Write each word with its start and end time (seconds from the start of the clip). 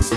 Los 0.00 0.08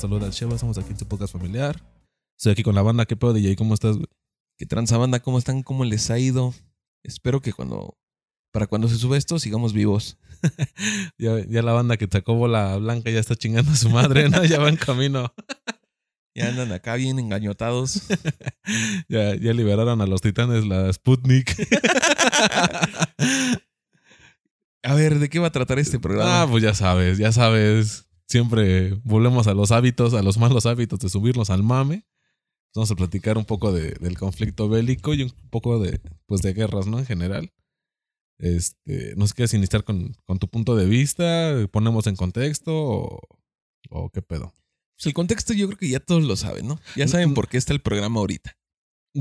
saluda 0.00 0.26
el 0.26 0.32
Sheva, 0.32 0.58
somos 0.58 0.78
aquí 0.78 0.90
en 0.90 0.98
su 0.98 1.06
podcast 1.06 1.32
familiar. 1.32 1.80
Estoy 2.36 2.50
aquí 2.50 2.64
con 2.64 2.74
la 2.74 2.82
banda, 2.82 3.06
¿qué 3.06 3.14
pedo 3.14 3.32
DJ? 3.32 3.54
¿Cómo 3.54 3.74
estás? 3.74 3.94
güey? 3.94 4.08
¿Qué 4.58 4.66
tranza 4.66 4.98
banda? 4.98 5.20
¿Cómo 5.20 5.38
están? 5.38 5.62
¿Cómo 5.62 5.84
les 5.84 6.10
ha 6.10 6.18
ido? 6.18 6.52
Espero 7.04 7.40
que 7.40 7.52
cuando 7.52 7.96
para 8.52 8.66
cuando 8.66 8.88
se 8.88 8.96
sube 8.96 9.16
esto 9.16 9.38
sigamos 9.38 9.72
vivos. 9.72 10.18
Ya, 11.18 11.38
ya 11.46 11.62
la 11.62 11.72
banda 11.72 11.96
que 11.96 12.08
sacó 12.10 12.34
bola 12.34 12.76
blanca 12.78 13.10
ya 13.10 13.20
está 13.20 13.36
chingando 13.36 13.70
a 13.70 13.76
su 13.76 13.90
madre, 13.90 14.28
¿no? 14.28 14.44
Ya 14.44 14.58
va 14.58 14.68
en 14.68 14.76
camino. 14.76 15.32
Ya 16.34 16.48
andan 16.48 16.72
acá 16.72 16.96
bien 16.96 17.18
engañotados. 17.18 18.02
Ya, 19.08 19.34
ya 19.36 19.52
liberaron 19.52 20.00
a 20.00 20.06
los 20.06 20.20
titanes 20.22 20.64
la 20.66 20.90
Sputnik. 20.92 21.54
A 24.82 24.94
ver, 24.94 25.18
¿de 25.18 25.28
qué 25.30 25.38
va 25.38 25.46
a 25.48 25.52
tratar 25.52 25.78
este 25.78 25.98
programa? 25.98 26.42
Ah, 26.42 26.46
pues 26.50 26.62
ya 26.62 26.74
sabes, 26.74 27.18
ya 27.18 27.32
sabes. 27.32 28.06
Siempre 28.26 28.94
volvemos 29.04 29.46
a 29.46 29.54
los 29.54 29.70
hábitos, 29.70 30.12
a 30.14 30.22
los 30.22 30.36
malos 30.38 30.66
hábitos 30.66 30.98
de 30.98 31.08
subirnos 31.08 31.50
al 31.50 31.62
mame. 31.62 32.06
Vamos 32.74 32.90
a 32.90 32.96
platicar 32.96 33.38
un 33.38 33.44
poco 33.44 33.72
de- 33.72 33.92
del 33.92 34.18
conflicto 34.18 34.68
bélico 34.68 35.14
y 35.14 35.22
un 35.22 35.30
poco 35.50 35.78
de, 35.78 36.00
pues, 36.26 36.42
de 36.42 36.52
guerras, 36.52 36.86
¿no? 36.86 36.98
En 36.98 37.06
general. 37.06 37.52
Este, 38.38 39.14
no 39.16 39.26
sé 39.26 39.34
qué 39.36 39.56
iniciar 39.56 39.84
con, 39.84 40.14
con 40.26 40.38
tu 40.38 40.48
punto 40.48 40.74
de 40.76 40.86
vista, 40.86 41.54
ponemos 41.70 42.06
en 42.06 42.16
contexto 42.16 42.72
o, 42.74 43.20
o 43.90 44.10
qué 44.10 44.22
pedo. 44.22 44.52
Pues 44.96 45.06
el 45.06 45.14
contexto 45.14 45.52
yo 45.52 45.66
creo 45.66 45.78
que 45.78 45.88
ya 45.88 46.00
todos 46.00 46.22
lo 46.24 46.36
saben, 46.36 46.68
¿no? 46.68 46.80
Ya 46.96 47.08
saben 47.08 47.34
por 47.34 47.48
qué 47.48 47.56
está 47.58 47.72
el 47.72 47.80
programa 47.80 48.20
ahorita. 48.20 48.56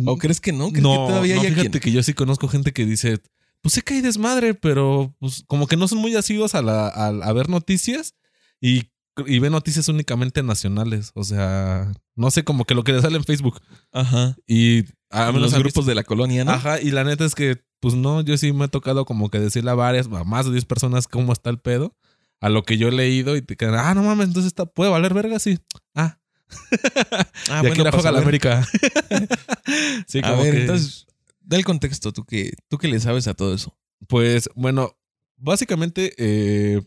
¿O 0.06 0.18
crees 0.18 0.42
que 0.42 0.52
no? 0.54 0.70
¿Crees 0.70 0.84
No, 0.84 0.92
que 0.92 1.12
todavía 1.12 1.36
no, 1.36 1.42
hay 1.42 1.48
fíjate 1.50 1.70
quien- 1.70 1.82
que 1.82 1.92
yo 1.92 2.02
sí 2.04 2.14
conozco 2.14 2.48
gente 2.48 2.74
que 2.74 2.86
dice, 2.86 3.20
pues 3.62 3.74
sé 3.76 3.82
que 3.82 3.94
hay 3.96 4.02
desmadre, 4.02 4.54
pero 4.56 5.16
pues 5.20 5.44
como 5.48 5.68
que 5.68 5.78
no 5.78 5.88
son 5.88 6.00
muy 6.00 6.16
asiduos 6.16 6.56
a, 6.56 6.62
la, 6.62 6.88
a, 6.88 7.08
a 7.10 7.34
ver 7.34 7.50
noticias 7.50 8.16
y, 8.60 8.90
y 9.28 9.40
ven 9.40 9.52
noticias 9.52 9.88
únicamente 9.90 10.42
nacionales. 10.44 11.12
O 11.14 11.24
sea, 11.24 11.92
no 12.16 12.32
sé, 12.32 12.44
como 12.44 12.66
que 12.66 12.74
lo 12.76 12.84
que 12.84 12.94
les 12.94 13.02
sale 13.04 13.18
en 13.18 13.24
Facebook. 13.24 13.62
Ajá. 13.92 14.36
Y 14.48 14.86
a 15.12 15.32
menos 15.32 15.52
los 15.54 15.60
grupos 15.60 15.86
de 15.86 15.94
la 15.96 16.04
colonia, 16.04 16.44
¿no? 16.44 16.52
Ajá, 16.52 16.82
y 16.82 16.90
la 16.90 17.04
neta 17.04 17.24
es 17.26 17.36
que, 17.36 17.62
pues 17.80 17.94
no, 17.94 18.22
yo 18.22 18.36
sí 18.38 18.52
me 18.52 18.66
he 18.66 18.70
tocado 18.70 19.06
como 19.06 19.30
que 19.30 19.40
decirle 19.40 19.70
a 19.70 19.76
varias, 19.76 20.08
a 20.08 20.24
más 20.24 20.46
de 20.48 20.52
10 20.54 20.66
personas 20.66 21.08
cómo 21.08 21.34
está 21.34 21.52
el 21.52 21.60
pedo, 21.60 21.96
a 22.44 22.50
lo 22.50 22.64
que 22.64 22.78
yo 22.78 22.90
he 22.90 22.92
leído 22.92 23.38
y 23.38 23.42
te 23.42 23.56
quedan, 23.56 23.76
ah, 23.76 23.94
no 23.94 24.04
mames, 24.04 24.28
entonces 24.28 24.48
está, 24.48 24.66
puede 24.66 24.92
valer 24.92 25.14
verga, 25.14 25.40
sí. 25.40 25.60
Ah, 25.96 26.20
Ah, 27.50 27.62
y 27.64 27.68
aquí 27.68 27.82
la 27.82 27.92
juega 27.92 28.12
la. 28.12 28.20
América. 28.20 28.68
sí, 30.08 30.20
A 30.24 30.30
como 30.32 30.44
ver, 30.44 30.54
que- 30.54 30.62
entonces, 30.62 31.08
da 31.42 31.58
el 31.58 31.66
contexto, 31.66 32.12
tú 32.12 32.26
que, 32.26 32.54
tú 32.68 32.78
que 32.78 32.88
le 32.88 33.00
sabes 33.00 33.28
a 33.28 33.34
todo 33.34 33.54
eso. 33.54 33.78
Pues 34.08 34.50
bueno, 34.56 34.98
básicamente 35.38 36.14
eh, 36.18 36.82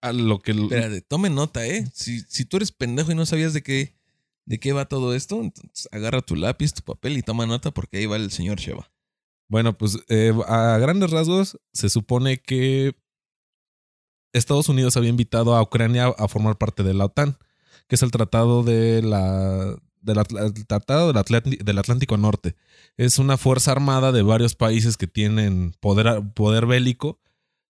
a 0.00 0.12
lo 0.12 0.38
que... 0.40 0.52
Espérate, 0.52 1.00
tome 1.02 1.30
nota, 1.30 1.66
¿eh? 1.66 1.86
Si, 1.94 2.20
si 2.20 2.44
tú 2.44 2.58
eres 2.58 2.72
pendejo 2.72 3.10
y 3.12 3.14
no 3.14 3.24
sabías 3.26 3.52
de 3.54 3.62
qué, 3.62 3.96
de 4.44 4.60
qué 4.60 4.72
va 4.72 4.84
todo 4.86 5.14
esto, 5.14 5.40
entonces 5.40 5.88
agarra 5.92 6.20
tu 6.20 6.36
lápiz, 6.36 6.72
tu 6.74 6.82
papel 6.82 7.16
y 7.16 7.22
toma 7.22 7.46
nota 7.46 7.70
porque 7.70 7.98
ahí 7.98 8.06
va 8.06 8.16
el 8.16 8.30
señor 8.30 8.58
Sheva. 8.58 8.90
Bueno, 9.48 9.76
pues 9.76 9.98
eh, 10.08 10.32
a 10.46 10.78
grandes 10.78 11.10
rasgos 11.10 11.58
se 11.72 11.88
supone 11.90 12.38
que 12.40 12.94
Estados 14.32 14.68
Unidos 14.68 14.96
había 14.96 15.10
invitado 15.10 15.54
a 15.54 15.62
Ucrania 15.62 16.06
a 16.06 16.28
formar 16.28 16.56
parte 16.58 16.82
de 16.82 16.94
la 16.94 17.06
OTAN, 17.06 17.38
que 17.88 17.96
es 17.96 18.02
el 18.02 18.10
tratado 18.10 18.62
de 18.62 19.02
la 19.02 19.76
del, 20.02 21.58
del 21.64 21.78
Atlántico 21.78 22.16
Norte. 22.16 22.56
Es 22.96 23.18
una 23.18 23.36
fuerza 23.36 23.72
armada 23.72 24.12
de 24.12 24.22
varios 24.22 24.54
países 24.54 24.96
que 24.96 25.06
tienen 25.06 25.74
poder, 25.80 26.22
poder 26.34 26.66
bélico 26.66 27.20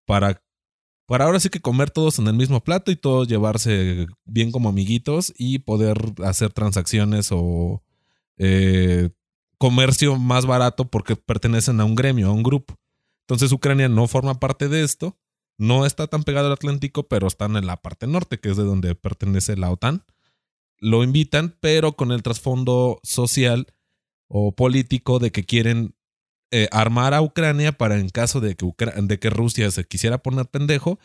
para, 0.07 0.43
para 1.07 1.27
ahora 1.27 1.41
sí 1.41 1.49
que 1.51 1.61
comer 1.61 1.91
todos 1.91 2.19
en 2.19 2.27
el 2.27 2.35
mismo 2.35 2.63
plato 2.65 2.91
y 2.91 2.97
todos 2.97 3.29
llevarse 3.29 4.07
bien 4.25 4.51
como 4.51 4.69
amiguitos 4.69 5.33
y 5.37 5.61
poder 5.61 5.99
hacer 6.25 6.53
transacciones 6.53 7.29
o 7.31 7.83
eh, 8.39 9.11
comercio 9.59 10.17
más 10.19 10.47
barato 10.47 10.91
porque 10.91 11.17
pertenecen 11.17 11.81
a 11.81 11.85
un 11.85 11.95
gremio, 11.95 12.29
a 12.29 12.33
un 12.33 12.43
grupo. 12.43 12.79
Entonces 13.21 13.53
Ucrania 13.53 13.89
no 13.89 14.09
forma 14.09 14.41
parte 14.41 14.69
de 14.69 14.83
esto, 14.83 15.17
no 15.63 15.87
está 15.87 16.09
tan 16.09 16.25
pegado 16.25 16.49
al 16.49 16.55
Atlántico, 16.55 17.05
pero 17.05 17.29
están 17.29 17.57
en 17.57 17.67
la 17.67 17.77
parte 17.77 18.09
norte, 18.09 18.41
que 18.41 18.51
es 18.51 18.57
de 18.57 18.65
donde 18.65 18.97
pertenece 18.97 19.57
la 19.57 19.71
OTAN. 19.71 20.05
Lo 20.79 21.05
invitan, 21.05 21.57
pero 21.61 21.93
con 21.93 22.11
el 22.11 22.25
trasfondo 22.25 22.99
social 23.05 23.69
o 24.27 24.57
político 24.57 25.21
de 25.21 25.31
que 25.31 25.45
quieren 25.45 25.95
eh, 26.51 26.67
armar 26.73 27.15
a 27.15 27.23
Ucrania 27.23 27.71
para 27.71 27.97
en 27.97 28.09
caso 28.09 28.41
de 28.41 28.57
que, 28.57 29.31
Rusia 29.31 29.71
se 29.71 29.85
quisiera 29.85 30.19
poner 30.19 30.47
pendejo, 30.47 30.99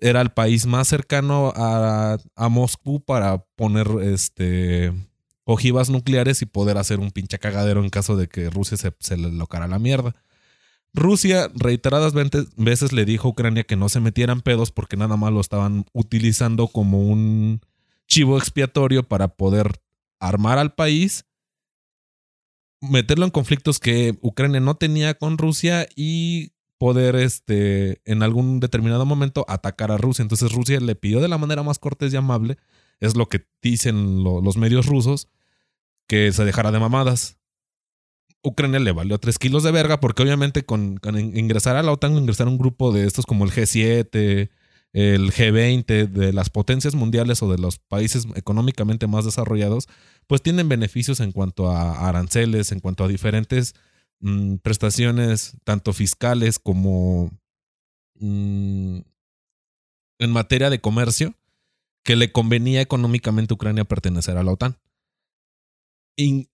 era 0.00 0.22
el 0.22 0.30
país 0.30 0.64
más 0.64 0.88
cercano 0.88 1.52
a, 1.54 2.16
a 2.34 2.48
Moscú 2.48 3.04
para 3.04 3.44
poner 3.56 3.88
este 4.02 4.90
ojivas 5.44 5.90
nucleares 5.90 6.40
y 6.40 6.46
poder 6.46 6.78
hacer 6.78 6.98
un 6.98 7.10
pinche 7.10 7.38
cagadero 7.38 7.82
en 7.82 7.90
caso 7.90 8.16
de 8.16 8.26
que 8.28 8.48
Rusia 8.48 8.78
se, 8.78 8.90
se 9.00 9.18
le 9.18 9.30
locara 9.32 9.68
la 9.68 9.78
mierda. 9.78 10.16
Rusia 10.94 11.50
reiteradas 11.54 12.12
veces 12.56 12.92
le 12.92 13.04
dijo 13.04 13.28
a 13.28 13.30
Ucrania 13.30 13.64
que 13.64 13.76
no 13.76 13.88
se 13.88 14.00
metieran 14.00 14.40
pedos 14.40 14.72
porque 14.72 14.96
nada 14.96 15.16
más 15.16 15.32
lo 15.32 15.40
estaban 15.40 15.84
utilizando 15.92 16.68
como 16.68 17.00
un 17.00 17.60
chivo 18.06 18.38
expiatorio 18.38 19.02
para 19.06 19.28
poder 19.28 19.80
armar 20.18 20.58
al 20.58 20.74
país, 20.74 21.26
meterlo 22.80 23.24
en 23.24 23.30
conflictos 23.30 23.78
que 23.78 24.18
Ucrania 24.22 24.60
no 24.60 24.76
tenía 24.76 25.14
con 25.14 25.38
Rusia 25.38 25.88
y 25.94 26.52
poder 26.78 27.16
este 27.16 28.00
en 28.04 28.22
algún 28.22 28.60
determinado 28.60 29.04
momento 29.04 29.44
atacar 29.48 29.90
a 29.92 29.98
Rusia. 29.98 30.22
Entonces 30.22 30.52
Rusia 30.52 30.80
le 30.80 30.94
pidió 30.94 31.20
de 31.20 31.28
la 31.28 31.38
manera 31.38 31.62
más 31.62 31.78
cortés 31.78 32.12
y 32.12 32.16
amable, 32.16 32.56
es 33.00 33.16
lo 33.16 33.28
que 33.28 33.46
dicen 33.62 34.22
lo- 34.24 34.40
los 34.40 34.56
medios 34.56 34.86
rusos, 34.86 35.28
que 36.08 36.32
se 36.32 36.44
dejara 36.44 36.72
de 36.72 36.78
mamadas. 36.80 37.36
Ucrania 38.42 38.78
le 38.80 38.92
valió 38.92 39.18
tres 39.18 39.38
kilos 39.38 39.62
de 39.62 39.72
verga 39.72 40.00
porque 40.00 40.22
obviamente 40.22 40.64
con, 40.64 40.96
con 40.98 41.18
in- 41.18 41.36
ingresar 41.36 41.76
a 41.76 41.82
la 41.82 41.92
OTAN, 41.92 42.16
ingresar 42.16 42.46
a 42.46 42.50
un 42.50 42.58
grupo 42.58 42.92
de 42.92 43.04
estos 43.06 43.26
como 43.26 43.44
el 43.44 43.50
G7, 43.50 44.50
el 44.92 45.32
G20, 45.32 46.08
de 46.08 46.32
las 46.32 46.48
potencias 46.50 46.94
mundiales 46.94 47.42
o 47.42 47.50
de 47.50 47.58
los 47.58 47.78
países 47.78 48.26
económicamente 48.36 49.06
más 49.06 49.24
desarrollados, 49.24 49.86
pues 50.26 50.40
tienen 50.42 50.68
beneficios 50.68 51.20
en 51.20 51.32
cuanto 51.32 51.70
a 51.70 52.08
aranceles, 52.08 52.72
en 52.72 52.80
cuanto 52.80 53.04
a 53.04 53.08
diferentes 53.08 53.74
mm, 54.20 54.56
prestaciones, 54.56 55.56
tanto 55.64 55.92
fiscales 55.92 56.58
como 56.58 57.30
mm, 58.14 58.98
en 60.20 60.30
materia 60.30 60.70
de 60.70 60.80
comercio, 60.80 61.34
que 62.04 62.16
le 62.16 62.32
convenía 62.32 62.80
económicamente 62.80 63.52
a 63.52 63.56
Ucrania 63.56 63.84
pertenecer 63.84 64.36
a 64.38 64.42
la 64.42 64.52
OTAN 64.52 64.78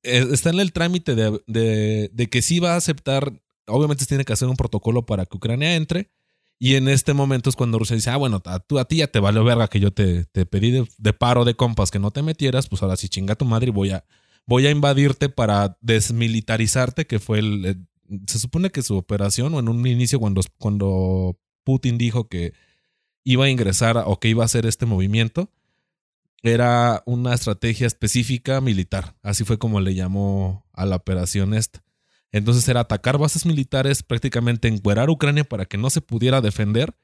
eh, 0.03 0.27
está 0.33 0.51
en 0.51 0.61
el 0.61 0.73
trámite 0.73 1.15
de, 1.15 1.41
de- 1.47 2.29
que 2.31 2.43
sí 2.43 2.61
va 2.61 2.75
a 2.75 2.77
aceptar, 2.77 3.33
obviamente 3.67 4.07
tiene 4.07 4.25
que 4.25 4.33
hacer 4.33 4.49
un 4.49 4.57
protocolo 4.57 5.07
para 5.07 5.27
que 5.27 5.37
Ucrania 5.37 5.75
entre. 5.77 6.11
Y 6.59 6.77
en 6.77 6.89
este 6.89 7.15
momento 7.15 7.51
es 7.51 7.57
cuando 7.57 7.79
Rusia 7.79 7.97
dice, 7.97 8.11
ah, 8.11 8.17
bueno, 8.17 8.41
a, 8.47 8.61
tú, 8.61 8.79
a 8.79 8.85
ti 8.87 8.99
ya 8.99 9.09
te 9.09 9.19
valió 9.21 9.43
verga 9.45 9.69
que 9.69 9.81
yo 9.81 9.91
te, 9.93 10.25
te 10.27 10.47
pedí 10.47 10.71
de, 10.99 11.13
paro 11.13 11.45
de 11.45 11.55
compas 11.55 11.91
que 11.91 11.99
no 11.99 12.11
te 12.13 12.23
metieras, 12.23 12.69
pues 12.69 12.83
ahora 12.83 12.97
sí 12.97 13.09
chinga 13.09 13.35
tu 13.35 13.45
madre 13.45 13.69
y 13.69 13.73
voy 13.73 13.91
a, 13.91 14.05
voy 14.47 14.67
a 14.67 14.71
invadirte 14.71 15.29
para 15.29 15.77
desmilitarizarte, 15.81 17.07
que 17.07 17.19
fue 17.19 17.39
el... 17.41 17.65
el- 17.65 17.87
se 18.29 18.39
supone 18.39 18.69
que 18.71 18.83
su 18.83 18.97
operación, 18.97 19.55
o 19.55 19.59
en 19.61 19.69
un 19.69 19.85
inicio 19.87 20.21
cuando, 20.21 20.43
cuando 20.59 21.39
Putin 21.65 21.97
dijo 21.97 22.29
que 22.29 22.53
iba 23.25 23.47
a 23.47 23.51
ingresar 23.51 23.97
o 24.07 24.21
que 24.21 24.29
iba 24.29 24.43
a 24.43 24.47
hacer 24.47 24.67
este 24.67 24.85
movimiento, 24.85 25.51
era 26.45 27.03
una 27.07 27.33
estrategia 27.33 27.87
específica 27.87 28.61
militar. 28.61 29.17
Así 29.23 29.45
fue 29.45 29.59
como 29.59 29.81
le 29.81 29.95
llamó 29.95 30.67
a 30.75 30.85
la 30.85 30.97
operación 30.97 31.55
esta. 31.55 31.83
Entonces 32.33 32.69
era 32.69 32.81
atacar 32.81 33.17
bases 33.17 33.47
militares, 33.47 34.03
prácticamente 34.03 34.69
encuerar 34.69 35.09
Ucrania 35.09 35.45
para 35.45 35.65
que 35.65 35.79
no 35.79 35.89
se 35.89 36.03
pudiera 36.03 36.43
defender 36.43 36.95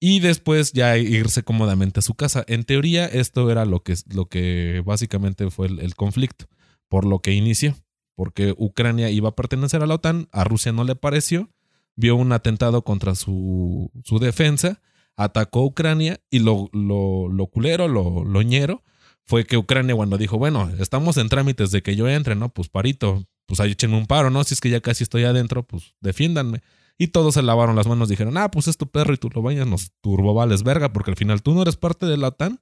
y 0.00 0.20
después 0.20 0.72
ya 0.72 0.98
irse 0.98 1.42
cómodamente 1.42 2.00
a 2.00 2.02
su 2.02 2.14
casa. 2.14 2.44
En 2.46 2.64
teoría, 2.64 3.06
esto 3.06 3.50
era 3.50 3.64
lo 3.64 3.82
que, 3.82 3.94
lo 4.12 4.26
que 4.26 4.82
básicamente 4.84 5.50
fue 5.50 5.68
el, 5.68 5.80
el 5.80 5.94
conflicto, 5.94 6.46
por 6.88 7.06
lo 7.06 7.20
que 7.20 7.32
inició. 7.32 7.74
Porque 8.14 8.54
Ucrania 8.58 9.08
iba 9.08 9.30
a 9.30 9.34
pertenecer 9.34 9.82
a 9.82 9.86
la 9.86 9.94
OTAN, 9.94 10.28
a 10.30 10.44
Rusia 10.44 10.72
no 10.72 10.84
le 10.84 10.94
pareció, 10.94 11.48
vio 11.96 12.16
un 12.16 12.32
atentado 12.32 12.82
contra 12.82 13.14
su, 13.14 13.90
su 14.04 14.18
defensa, 14.18 14.82
atacó 15.16 15.60
a 15.60 15.64
Ucrania 15.66 16.20
y 16.30 16.40
lo, 16.40 16.68
lo, 16.72 17.28
lo 17.28 17.46
culero, 17.46 17.88
lo, 17.88 18.42
ñero, 18.42 18.82
fue 19.24 19.44
que 19.44 19.56
Ucrania 19.56 19.94
cuando 19.94 20.18
dijo, 20.18 20.38
bueno, 20.38 20.70
estamos 20.78 21.16
en 21.16 21.28
trámites 21.28 21.70
de 21.70 21.82
que 21.82 21.96
yo 21.96 22.08
entre, 22.08 22.34
¿no? 22.34 22.48
Pues 22.50 22.68
parito, 22.68 23.24
pues 23.46 23.60
ahí 23.60 23.72
échenme 23.72 23.96
un 23.96 24.06
paro, 24.06 24.30
¿no? 24.30 24.44
Si 24.44 24.54
es 24.54 24.60
que 24.60 24.70
ya 24.70 24.80
casi 24.80 25.04
estoy 25.04 25.24
adentro, 25.24 25.66
pues 25.66 25.94
defiéndanme. 26.00 26.60
Y 26.96 27.08
todos 27.08 27.34
se 27.34 27.42
lavaron 27.42 27.74
las 27.74 27.86
manos, 27.86 28.08
dijeron, 28.08 28.36
ah, 28.38 28.50
pues 28.50 28.68
es 28.68 28.76
tu 28.76 28.88
perro 28.88 29.14
y 29.14 29.16
tú 29.16 29.28
lo 29.34 29.42
bañas, 29.42 29.66
nos 29.66 29.92
turbovales 30.00 30.62
verga, 30.62 30.92
porque 30.92 31.10
al 31.10 31.16
final 31.16 31.42
tú 31.42 31.54
no 31.54 31.62
eres 31.62 31.76
parte 31.76 32.06
de 32.06 32.16
la 32.16 32.28
OTAN 32.28 32.60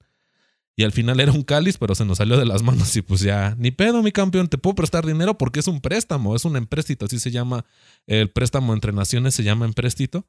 Y 0.74 0.84
al 0.84 0.92
final 0.92 1.20
era 1.20 1.32
un 1.32 1.42
cáliz, 1.42 1.76
pero 1.76 1.94
se 1.94 2.06
nos 2.06 2.18
salió 2.18 2.38
de 2.38 2.46
las 2.46 2.62
manos 2.62 2.96
y 2.96 3.02
pues 3.02 3.20
ya, 3.20 3.54
ni 3.58 3.70
pedo, 3.72 4.02
mi 4.02 4.12
campeón, 4.12 4.48
te 4.48 4.56
puedo 4.56 4.74
prestar 4.74 5.04
dinero 5.04 5.36
porque 5.36 5.60
es 5.60 5.66
un 5.68 5.80
préstamo, 5.80 6.34
es 6.34 6.44
un 6.44 6.56
empréstito, 6.56 7.06
así 7.06 7.18
se 7.18 7.30
llama 7.30 7.64
el 8.06 8.30
préstamo 8.30 8.72
entre 8.72 8.92
naciones, 8.92 9.34
se 9.34 9.42
llama 9.42 9.66
empréstito. 9.66 10.26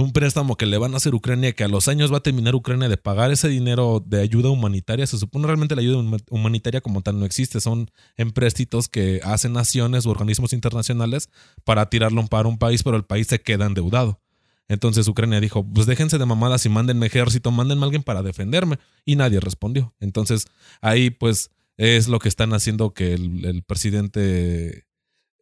Un 0.00 0.12
préstamo 0.12 0.56
que 0.56 0.64
le 0.64 0.78
van 0.78 0.94
a 0.94 0.98
hacer 0.98 1.12
Ucrania, 1.12 1.52
que 1.54 1.64
a 1.64 1.68
los 1.68 1.88
años 1.88 2.12
va 2.12 2.18
a 2.18 2.22
terminar 2.22 2.54
Ucrania 2.54 2.88
de 2.88 2.96
pagar 2.96 3.32
ese 3.32 3.48
dinero 3.48 4.00
de 4.06 4.20
ayuda 4.20 4.48
humanitaria. 4.48 5.04
Se 5.08 5.18
supone 5.18 5.48
realmente 5.48 5.74
la 5.74 5.80
ayuda 5.80 6.18
humanitaria 6.30 6.80
como 6.80 7.02
tal 7.02 7.18
no 7.18 7.26
existe, 7.26 7.60
son 7.60 7.90
empréstitos 8.16 8.88
que 8.88 9.20
hacen 9.24 9.54
naciones 9.54 10.06
o 10.06 10.10
organismos 10.10 10.52
internacionales 10.52 11.30
para 11.64 11.90
tirarlo 11.90 12.24
para 12.28 12.46
un 12.46 12.58
país, 12.58 12.84
pero 12.84 12.96
el 12.96 13.06
país 13.06 13.26
se 13.26 13.40
queda 13.40 13.66
endeudado. 13.66 14.20
Entonces 14.68 15.08
Ucrania 15.08 15.40
dijo, 15.40 15.64
pues 15.64 15.86
déjense 15.86 16.16
de 16.16 16.26
mamadas 16.26 16.64
y 16.64 16.68
mándenme 16.68 17.06
ejército, 17.06 17.50
mándenme 17.50 17.82
a 17.82 17.86
alguien 17.86 18.04
para 18.04 18.22
defenderme. 18.22 18.78
Y 19.04 19.16
nadie 19.16 19.40
respondió. 19.40 19.96
Entonces 19.98 20.44
ahí 20.80 21.10
pues 21.10 21.50
es 21.76 22.06
lo 22.06 22.20
que 22.20 22.28
están 22.28 22.52
haciendo 22.52 22.94
que 22.94 23.14
el, 23.14 23.64
presidente 23.66 24.84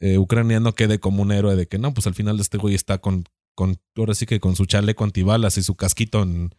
eh, 0.01 0.17
ucraniano 0.17 0.75
quede 0.75 0.99
como 0.99 1.21
un 1.21 1.33
héroe 1.33 1.57
de 1.57 1.67
que 1.69 1.79
no, 1.79 1.93
pues 1.93 2.07
al 2.07 2.15
final 2.15 2.41
este 2.41 2.57
güey 2.57 2.75
está 2.75 2.97
con, 2.99 3.25
con 3.57 3.81
ahora 3.97 4.15
sí 4.15 4.27
que 4.27 4.39
con 4.39 4.55
su 4.55 4.67
chaleco 4.67 5.03
antibalas 5.03 5.59
y 5.59 5.65
su 5.65 5.75
casquito 5.75 6.23
en, 6.23 6.55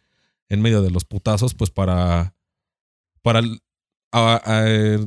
en 0.50 0.60
medio 0.60 0.82
de 0.82 0.90
los 0.90 1.06
putazos, 1.06 1.54
pues 1.54 1.70
para, 1.70 2.34
para 3.22 3.40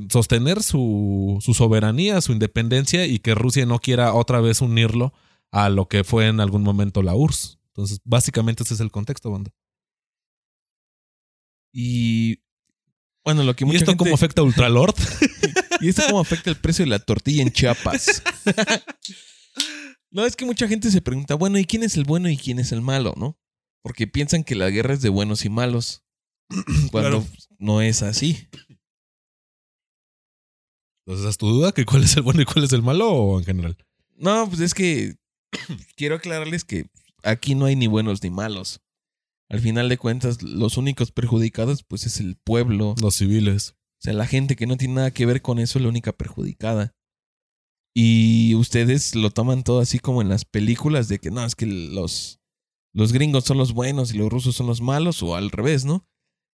sostener 0.10 0.64
su, 0.64 1.38
su 1.42 1.54
soberanía, 1.54 2.22
su 2.22 2.32
independencia 2.32 3.06
y 3.06 3.20
que 3.20 3.36
Rusia 3.36 3.66
no 3.66 3.80
quiera 3.80 4.14
otra 4.14 4.42
vez 4.42 4.62
unirlo 4.62 5.14
a 5.52 5.70
lo 5.70 5.88
que 5.88 6.04
fue 6.04 6.28
en 6.28 6.40
algún 6.40 6.64
momento 6.64 7.04
la 7.04 7.14
URSS. 7.14 7.60
Entonces, 7.68 8.00
básicamente 8.04 8.64
ese 8.64 8.74
es 8.74 8.80
el 8.80 8.92
contexto, 8.92 9.32
banda. 9.32 9.52
Y 11.74 12.40
bueno, 13.24 13.44
lo 13.44 13.56
que 13.56 13.66
¿Y 13.66 13.76
esto 13.76 13.96
cómo 13.98 14.14
afecta 14.14 14.42
a 14.42 14.46
Ultralord? 14.46 14.96
¿Y 15.82 15.90
esto 15.90 16.04
cómo 16.08 16.22
afecta 16.22 16.50
el 16.50 16.58
precio 16.58 16.86
de 16.86 16.90
la 16.90 17.00
tortilla 17.00 17.42
en 17.42 17.52
Chiapas? 17.52 18.24
no, 20.12 20.25
es 20.25 20.36
que 20.36 20.46
mucha 20.46 20.68
gente 20.68 20.92
se 20.92 21.02
pregunta, 21.02 21.36
bueno, 21.36 21.58
¿y 21.58 21.66
quién 21.66 21.84
es 21.84 21.96
el 21.96 22.04
bueno 22.04 22.30
y 22.30 22.38
quién 22.38 22.60
es 22.60 22.72
el 22.72 22.81
malo, 22.81 23.13
no? 23.18 23.38
Porque 23.81 24.08
piensan 24.08 24.44
que 24.44 24.56
la 24.56 24.69
guerra 24.69 24.94
es 24.94 25.02
de 25.02 25.10
buenos 25.10 25.46
y 25.46 25.50
malos. 25.50 26.04
Cuando 26.92 27.25
no 27.58 27.81
es 27.81 28.04
así. 28.04 28.48
Entonces, 31.06 31.25
¿has 31.25 31.38
tu 31.38 31.48
duda 31.48 31.72
que 31.72 31.86
cuál 31.86 32.04
es 32.04 32.16
el 32.16 32.24
bueno 32.24 32.42
y 32.42 32.46
cuál 32.46 32.66
es 32.66 32.74
el 32.74 32.84
malo 32.84 33.10
o 33.10 33.40
en 33.40 33.46
general? 33.46 33.78
No, 34.16 34.48
pues 34.48 34.60
es 34.60 34.74
que 34.74 35.16
quiero 35.96 36.16
aclararles 36.16 36.63
que 36.63 36.86
aquí 37.24 37.56
no 37.56 37.66
hay 37.66 37.75
ni 37.75 37.88
buenos 37.88 38.22
ni 38.22 38.30
malos. 38.30 38.81
Al 39.50 39.60
final 39.60 39.90
de 39.90 39.98
cuentas, 39.98 40.42
los 40.44 40.78
únicos 40.78 41.12
perjudicados, 41.12 41.84
pues 41.84 42.06
es 42.06 42.19
el 42.19 42.38
pueblo. 42.38 42.96
Los 43.02 43.16
civiles. 43.16 43.75
O 44.00 44.04
sea, 44.04 44.13
la 44.13 44.25
gente 44.25 44.56
que 44.56 44.68
no 44.68 44.78
tiene 44.78 44.96
nada 44.96 45.12
que 45.12 45.25
ver 45.25 45.42
con 45.42 45.60
eso 45.60 45.78
es 45.78 45.84
la 45.84 45.90
única 45.90 46.13
perjudicada. 46.13 46.94
Y 47.94 48.56
ustedes 48.56 49.16
lo 49.16 49.32
toman 49.32 49.64
todo 49.64 49.82
así 49.82 50.00
como 50.00 50.22
en 50.22 50.30
las 50.30 50.46
películas 50.46 51.08
de 51.08 51.20
que 51.20 51.32
no, 51.32 51.46
es 51.46 51.56
que 51.56 51.66
los, 51.66 52.40
los 52.94 53.12
gringos 53.12 53.44
son 53.44 53.58
los 53.58 53.74
buenos 53.74 54.14
y 54.14 54.18
los 54.18 54.30
rusos 54.30 54.56
son 54.56 54.68
los 54.68 54.82
malos, 54.82 55.22
o 55.24 55.36
al 55.36 55.52
revés, 55.52 55.84
¿no? 55.84 56.08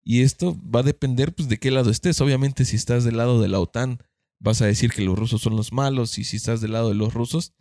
Y 0.05 0.23
esto 0.23 0.57
va 0.63 0.81
a 0.81 0.85
depender 0.85 1.35
pues 1.35 1.49
de 1.49 1.59
qué 1.59 1.71
lado 1.71 1.91
estés. 1.91 2.21
Obviamente, 2.21 2.65
si 2.65 2.77
estás 2.77 3.05
del 3.05 3.17
lado 3.17 3.41
de 3.41 3.49
la 3.49 3.61
OTAN, 3.61 3.99
vas 4.41 4.63
a 4.63 4.67
decir 4.67 4.93
que 4.93 5.03
los 5.03 5.19
rusos 5.19 5.43
son 5.43 5.57
los 5.57 5.73
malos, 5.73 6.19
y 6.19 6.25
si 6.25 6.37
estás 6.37 6.61
del 6.61 6.73
lado 6.73 6.89
de 6.89 6.95
los 6.95 7.13
rusos, 7.13 7.53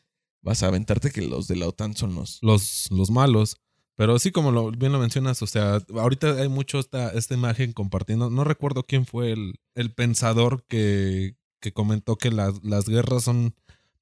vas 0.42 0.64
a 0.64 0.68
aventarte 0.68 1.12
que 1.12 1.22
los 1.22 1.48
de 1.48 1.56
la 1.58 1.68
OTAN 1.68 1.96
son 1.96 2.16
los, 2.16 2.40
los, 2.42 2.88
los 2.92 3.12
malos. 3.12 3.58
Pero 3.98 4.20
sí, 4.20 4.32
como 4.32 4.72
bien 4.72 4.92
lo 4.92 5.00
mencionas, 5.00 5.42
o 5.42 5.48
sea, 5.48 5.82
ahorita 5.94 6.34
hay 6.34 6.50
mucho 6.50 6.80
esta, 6.80 7.10
esta 7.10 7.34
imagen 7.34 7.74
compartiendo. 7.74 8.30
No 8.30 8.44
recuerdo 8.44 8.84
quién 8.84 9.06
fue 9.06 9.32
el, 9.32 9.56
el 9.74 9.94
pensador 9.94 10.66
que, 10.68 11.38
que 11.62 11.74
comentó 11.74 12.18
que 12.18 12.30
las, 12.30 12.64
las 12.64 12.88
guerras 12.88 13.24
son 13.24 13.56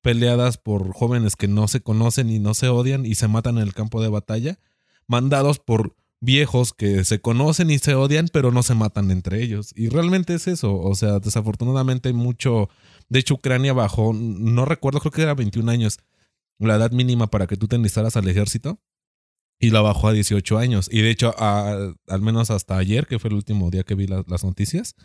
peleadas 0.03 0.57
por 0.57 0.93
jóvenes 0.93 1.35
que 1.35 1.47
no 1.47 1.67
se 1.67 1.81
conocen 1.81 2.29
y 2.29 2.37
no 2.37 2.53
se 2.53 2.67
odian 2.67 3.05
y 3.05 3.15
se 3.15 3.27
matan 3.27 3.57
en 3.57 3.63
el 3.63 3.73
campo 3.73 4.01
de 4.03 4.09
batalla, 4.09 4.59
mandados 5.07 5.57
por 5.57 5.95
viejos 6.19 6.73
que 6.73 7.03
se 7.03 7.19
conocen 7.19 7.71
y 7.71 7.79
se 7.79 7.95
odian, 7.95 8.27
pero 8.31 8.51
no 8.51 8.61
se 8.61 8.75
matan 8.75 9.09
entre 9.09 9.41
ellos. 9.41 9.73
Y 9.75 9.89
realmente 9.89 10.35
es 10.35 10.47
eso. 10.47 10.77
O 10.79 10.93
sea, 10.95 11.19
desafortunadamente 11.19 12.13
mucho. 12.13 12.69
De 13.09 13.19
hecho, 13.19 13.35
Ucrania 13.35 13.73
bajó, 13.73 14.13
no 14.13 14.65
recuerdo, 14.65 14.99
creo 14.99 15.11
que 15.11 15.21
era 15.23 15.33
21 15.33 15.71
años 15.71 15.97
la 16.59 16.75
edad 16.75 16.91
mínima 16.91 17.27
para 17.27 17.47
que 17.47 17.57
tú 17.57 17.67
te 17.67 17.75
enlistaras 17.75 18.15
al 18.15 18.27
ejército 18.27 18.79
y 19.59 19.69
la 19.69 19.81
bajó 19.81 20.09
a 20.09 20.13
18 20.13 20.57
años. 20.57 20.89
Y 20.91 21.01
de 21.01 21.09
hecho, 21.09 21.33
al 21.37 22.21
menos 22.21 22.51
hasta 22.51 22.77
ayer, 22.77 23.07
que 23.07 23.19
fue 23.19 23.29
el 23.29 23.35
último 23.35 23.69
día 23.71 23.83
que 23.83 23.95
vi 23.95 24.07
las 24.07 24.43
noticias, 24.43 24.95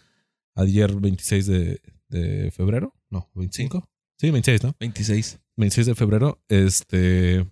ayer 0.55 0.95
26 0.95 1.47
de, 1.47 2.50
febrero, 2.53 2.95
no, 3.11 3.29
25. 3.35 3.89
Sí. 4.19 4.31
26, 4.31 4.65
¿no? 4.65 4.75
26. 4.81 5.38
26 5.56 5.87
de 5.87 5.94
febrero, 5.94 6.43
este... 6.49 7.47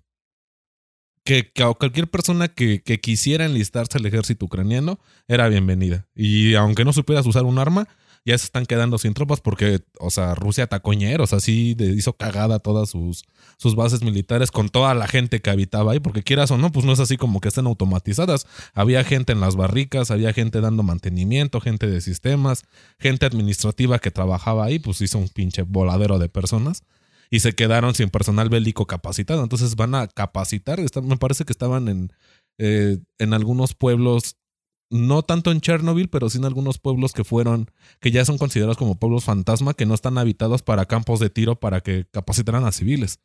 Que, 1.25 1.51
que 1.51 1.65
cualquier 1.77 2.07
persona 2.09 2.47
que, 2.47 2.83
que 2.83 3.01
quisiera 3.01 3.47
enlistarse 3.47 3.99
al 3.99 4.07
ejército 4.07 4.47
ucraniano 4.47 5.01
era 5.27 5.49
bienvenida. 5.49 6.07
Y 6.15 6.55
aunque 6.55 6.85
no 6.85 6.93
supieras 6.93 7.27
usar 7.27 7.43
un 7.45 7.59
arma, 7.59 7.89
ya 8.26 8.37
se 8.37 8.46
están 8.46 8.67
quedando 8.67 8.99
sin 8.99 9.14
tropas 9.14 9.40
porque, 9.40 9.81
o 10.00 10.11
sea, 10.11 10.34
Rusia 10.34 10.64
atacó 10.64 10.90
o 11.20 11.26
sea, 11.26 11.40
sí 11.40 11.76
hizo 11.78 12.12
cagada 12.14 12.58
todas 12.58 12.90
sus, 12.90 13.25
sus 13.56 13.76
bases 13.76 14.02
militares 14.02 14.50
con 14.50 14.69
toda 14.69 14.94
la 14.94 15.06
gente 15.06 15.40
que 15.40 15.50
habitaba 15.50 15.93
ahí, 15.93 16.00
porque 16.00 16.25
quieras 16.25 16.50
o 16.50 16.58
no, 16.58 16.73
pues 16.73 16.84
no 16.84 16.93
es 16.93 16.99
así 16.99 17.17
como 17.17 17.40
que 17.40 17.49
estén 17.49 17.67
automatizadas. 17.67 18.46
Había 18.75 19.05
gente 19.05 19.32
en 19.32 19.40
las 19.40 19.55
barricas, 19.55 20.11
había 20.11 20.32
gente 20.32 20.61
dando 20.61 20.82
mantenimiento, 20.82 21.61
gente 21.61 21.87
de 21.87 22.00
sistemas, 22.00 22.64
gente 22.99 23.26
administrativa 23.26 24.00
que 24.00 24.11
trabajaba 24.11 24.64
ahí, 24.64 24.81
pues 24.81 25.00
hizo 25.00 25.19
un 25.19 25.28
pinche 25.28 25.62
voladero 25.62 26.19
de 26.19 26.28
personas 26.28 26.82
y 27.31 27.40
se 27.40 27.52
quedaron 27.52 27.94
sin 27.94 28.11
personal 28.11 28.49
bélico 28.49 28.87
capacitado. 28.87 29.44
Entonces 29.44 29.76
van 29.76 29.94
a 29.94 30.08
capacitar, 30.08 30.81
me 31.02 31.17
parece 31.17 31.44
que 31.44 31.52
estaban 31.52 31.88
en, 31.88 32.12
eh, 32.58 32.99
en 33.19 33.34
algunos 33.34 33.75
pueblos 33.75 34.37
no 34.91 35.23
tanto 35.23 35.50
en 35.50 35.61
Chernobyl, 35.61 36.09
pero 36.09 36.31
sí 36.31 36.38
en 36.38 36.44
algunos 36.44 36.79
pueblos 36.79 37.12
que 37.12 37.25
fueron, 37.25 37.71
que 38.00 38.11
ya 38.11 38.25
son 38.25 38.38
considerados 38.38 38.77
como 38.77 38.99
pueblos 38.99 39.25
fantasma, 39.25 39.75
que 39.75 39.87
no 39.87 39.94
están 39.94 40.19
habitados 40.19 40.62
para 40.62 40.87
campos 40.87 41.21
de 41.21 41.31
tiro 41.31 41.59
para 41.59 41.81
que 41.81 42.06
capacitaran 42.11 42.65
a 42.65 42.73
civiles, 42.73 43.21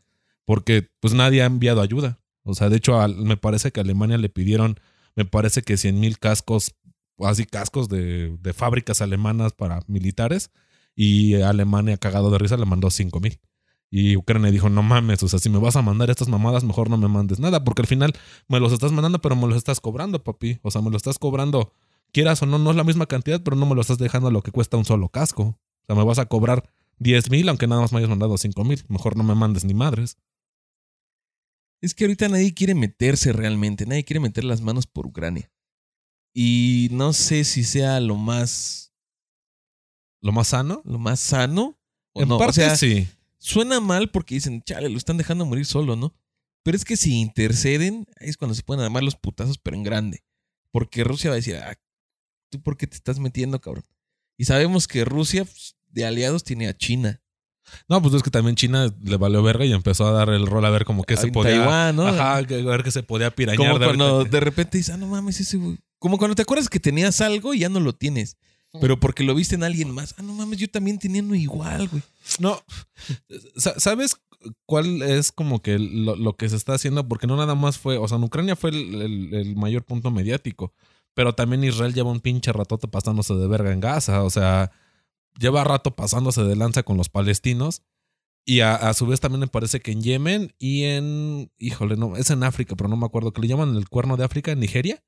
porque 0.46 0.90
pues 1.00 1.13
nadie 1.13 1.44
ha 1.44 1.46
enviado 1.46 1.81
ayuda. 1.81 2.19
O 2.44 2.56
sea, 2.56 2.69
de 2.69 2.78
hecho, 2.78 2.98
me 3.10 3.38
parece 3.38 3.72
que 3.72 3.80
a 3.80 3.84
Alemania 3.84 4.18
le 4.18 4.30
pidieron, 4.30 4.80
me 5.16 5.25
parece 5.25 5.62
que 5.62 5.78
100 5.78 6.00
mil 6.00 6.18
cascos, 6.18 6.75
así 7.19 7.46
cascos 7.46 7.88
de, 7.88 8.36
de, 8.38 8.54
fábricas 8.54 9.02
alemanas 9.02 9.54
para 9.54 9.81
militares, 9.88 10.50
y 10.96 11.36
Alemania, 11.36 11.98
cagado 11.98 12.31
de 12.31 12.40
risa, 12.40 12.58
le 12.58 12.66
mandó 12.66 12.90
5 12.90 13.20
mil. 13.20 13.39
Y 13.93 14.15
Ucrania 14.15 14.50
dijo, 14.51 14.69
no 14.69 14.83
mames, 14.83 15.21
o 15.21 15.27
sea, 15.27 15.38
si 15.38 15.50
me 15.50 15.60
vas 15.60 15.75
a 15.75 15.81
mandar 15.81 16.10
estas 16.10 16.29
mamadas, 16.29 16.63
mejor 16.63 16.89
no 16.89 16.95
me 16.95 17.10
mandes 17.10 17.39
nada, 17.39 17.65
porque 17.65 17.81
al 17.81 17.88
final 17.88 18.13
me 18.48 18.62
los 18.62 18.71
estás 18.71 18.93
mandando, 18.93 19.19
pero 19.19 19.36
me 19.36 19.45
los 19.48 19.57
estás 19.57 19.81
cobrando, 19.81 20.24
papi. 20.24 20.60
O 20.63 20.71
sea, 20.71 20.81
me 20.81 20.89
lo 20.89 20.95
estás 20.95 21.19
cobrando, 21.19 21.74
quieras 22.13 22.41
o 22.41 22.45
no, 22.45 22.57
no 22.57 22.71
es 22.71 22.77
la 22.77 22.86
misma 22.86 23.05
cantidad, 23.05 23.43
pero 23.43 23.57
no 23.57 23.65
me 23.65 23.75
lo 23.75 23.81
estás 23.81 23.98
dejando 23.98 24.29
a 24.29 24.31
lo 24.31 24.43
que 24.43 24.51
cuesta 24.51 24.77
un 24.77 24.86
solo 24.86 25.10
casco. 25.10 25.43
O 25.43 25.86
sea, 25.86 25.95
me 25.98 26.05
vas 26.05 26.19
a 26.19 26.25
cobrar 26.27 26.74
10 27.00 27.31
mil, 27.31 27.50
aunque 27.50 27.67
nada 27.67 27.81
más 27.81 27.91
me 27.91 27.98
hayas 27.98 28.10
mandado 28.10 28.38
5 28.38 28.63
mil. 28.63 28.81
Mejor 28.88 29.17
no 29.17 29.24
me 29.24 29.36
mandes 29.36 29.65
ni 29.65 29.74
madres. 29.74 30.17
Es 31.81 31.93
que 31.93 32.05
ahorita 32.05 32.29
nadie 32.29 32.53
quiere 32.53 32.75
meterse 32.75 33.33
realmente, 33.33 33.86
nadie 33.86 34.05
quiere 34.05 34.21
meter 34.21 34.45
las 34.45 34.62
manos 34.62 34.88
por 34.88 35.05
Ucrania. 35.05 35.51
Y 36.33 36.88
no 36.93 37.12
sé 37.12 37.43
si 37.43 37.65
sea 37.65 38.00
lo 38.00 38.15
más... 38.15 38.93
¿Lo 40.21 40.31
más 40.31 40.50
sano? 40.50 40.81
Lo 40.86 40.98
más 40.98 41.19
sano. 41.19 41.77
en 42.13 42.29
parte 42.38 42.77
sí 42.77 43.10
Suena 43.43 43.79
mal 43.79 44.12
porque 44.12 44.36
dicen, 44.36 44.62
chale, 44.62 44.88
lo 44.88 44.98
están 44.98 45.17
dejando 45.17 45.48
morir 45.48 45.65
solo, 45.65 45.95
¿no? 45.95 46.13
Pero 46.62 46.77
es 46.77 46.86
que 46.86 46.95
si 46.95 47.19
interceden, 47.19 48.05
ahí 48.19 48.29
es 48.29 48.38
cuando 48.38 48.53
se 48.53 48.62
pueden 48.62 48.83
armar 48.83 49.01
los 49.01 49.15
putazos, 49.15 49.57
pero 49.57 49.75
en 49.75 49.81
grande. 49.81 50.24
Porque 50.69 51.03
Rusia 51.03 51.31
va 51.31 51.33
a 51.33 51.38
decir, 51.38 51.55
ah, 51.55 51.75
¿tú 52.51 52.62
por 52.62 52.77
qué 52.77 52.86
te 52.86 52.95
estás 52.95 53.17
metiendo, 53.17 53.60
cabrón? 53.60 53.83
Y 54.38 54.45
sabemos 54.45 54.88
que 54.88 55.05
Rusia, 55.05 55.43
pues, 55.43 55.75
de 55.88 56.05
aliados, 56.05 56.43
tiene 56.43 56.67
a 56.67 56.77
China. 56.77 57.19
No, 57.89 58.00
pues 58.00 58.13
es 58.13 58.21
que 58.21 58.29
también 58.29 58.55
China 58.55 58.93
le 59.01 59.17
valió 59.17 59.41
verga 59.41 59.65
y 59.65 59.74
empezó 59.74 60.05
a 60.05 60.12
dar 60.12 60.29
el 60.29 60.45
rol 60.45 60.63
a 60.65 60.69
ver 60.69 60.86
como 60.86 61.03
que 61.03 61.17
se 61.17 61.31
podía. 61.31 61.57
Taiwán, 61.57 61.95
¿no? 61.95 62.05
Ajá, 62.05 62.38
a 62.38 62.41
ver 62.43 62.83
que 62.83 62.91
se 62.91 63.01
podía 63.01 63.31
pirañar. 63.31 63.57
Como 63.57 63.79
cuando 63.79 64.24
de 64.24 64.39
repente 64.39 64.77
dices, 64.77 64.93
ah, 64.93 64.98
no 64.98 65.07
mames, 65.07 65.39
ese 65.39 65.57
Como 65.98 66.19
cuando 66.19 66.36
te 66.36 66.43
acuerdas 66.43 66.69
que 66.69 66.79
tenías 66.79 67.21
algo 67.21 67.55
y 67.55 67.60
ya 67.60 67.69
no 67.69 67.79
lo 67.79 67.93
tienes. 67.93 68.38
Pero 68.80 69.00
porque 69.00 69.24
lo 69.24 69.36
viste 69.36 69.56
en 69.56 69.63
alguien 69.63 69.92
más. 69.92 70.16
Ah, 70.18 70.22
no 70.22 70.34
mames, 70.34 70.58
yo 70.58 70.70
también 70.70 70.98
teniendo 70.98 71.36
igual, 71.36 71.90
güey. 71.90 72.04
No. 72.40 72.62
¿Sabes 73.58 74.18
cuál 74.66 75.01
es 75.01 75.32
como 75.32 75.62
que 75.62 75.78
lo, 75.78 76.38
que 76.38 76.48
se 76.48 76.56
está 76.56 76.74
haciendo? 76.75 77.06
Porque 77.08 77.28
no 77.28 77.36
nada 77.36 77.56
más 77.56 77.78
fue. 77.78 77.98
O 77.98 78.08
sea, 78.08 78.18
en 78.18 78.24
Ucrania 78.24 78.56
fue 78.56 78.70
el, 78.70 79.56
mayor 79.58 79.84
punto 79.84 80.10
mediático. 80.10 80.74
Pero 81.13 81.36
también 81.36 81.63
Israel 81.66 81.94
lleva 81.94 82.12
un 82.12 82.22
pinche 82.22 82.54
ratote 82.54 82.88
pasándose 82.88 83.34
de 83.34 83.48
verga 83.48 83.74
en 83.74 83.82
Gaza. 83.82 84.24
O 84.24 84.30
sea, 84.30 84.72
lleva 85.38 85.66
rato 85.66 85.94
pasándose 85.94 86.44
de 86.44 86.56
lanza 86.56 86.84
con 86.84 86.96
los 86.96 87.10
palestinos. 87.10 87.82
Y 88.46 88.62
a, 88.62 88.94
su 88.94 89.06
vez 89.06 89.20
también 89.20 89.42
me 89.42 89.48
parece 89.48 89.82
que 89.82 89.92
en 89.92 90.01
Yemen 90.01 90.54
y 90.60 90.84
en. 90.84 91.51
Híjole, 91.58 91.98
no, 91.98 92.16
es 92.16 92.30
en 92.30 92.44
África, 92.44 92.78
pero 92.78 92.90
no 92.90 92.96
me 92.96 93.06
acuerdo. 93.06 93.34
Que 93.34 93.42
le 93.42 93.50
llaman 93.50 93.75
el 93.75 93.90
cuerno 93.90 94.16
de 94.16 94.24
África, 94.24 94.54
en 94.54 94.62
Nigeria. 94.62 95.04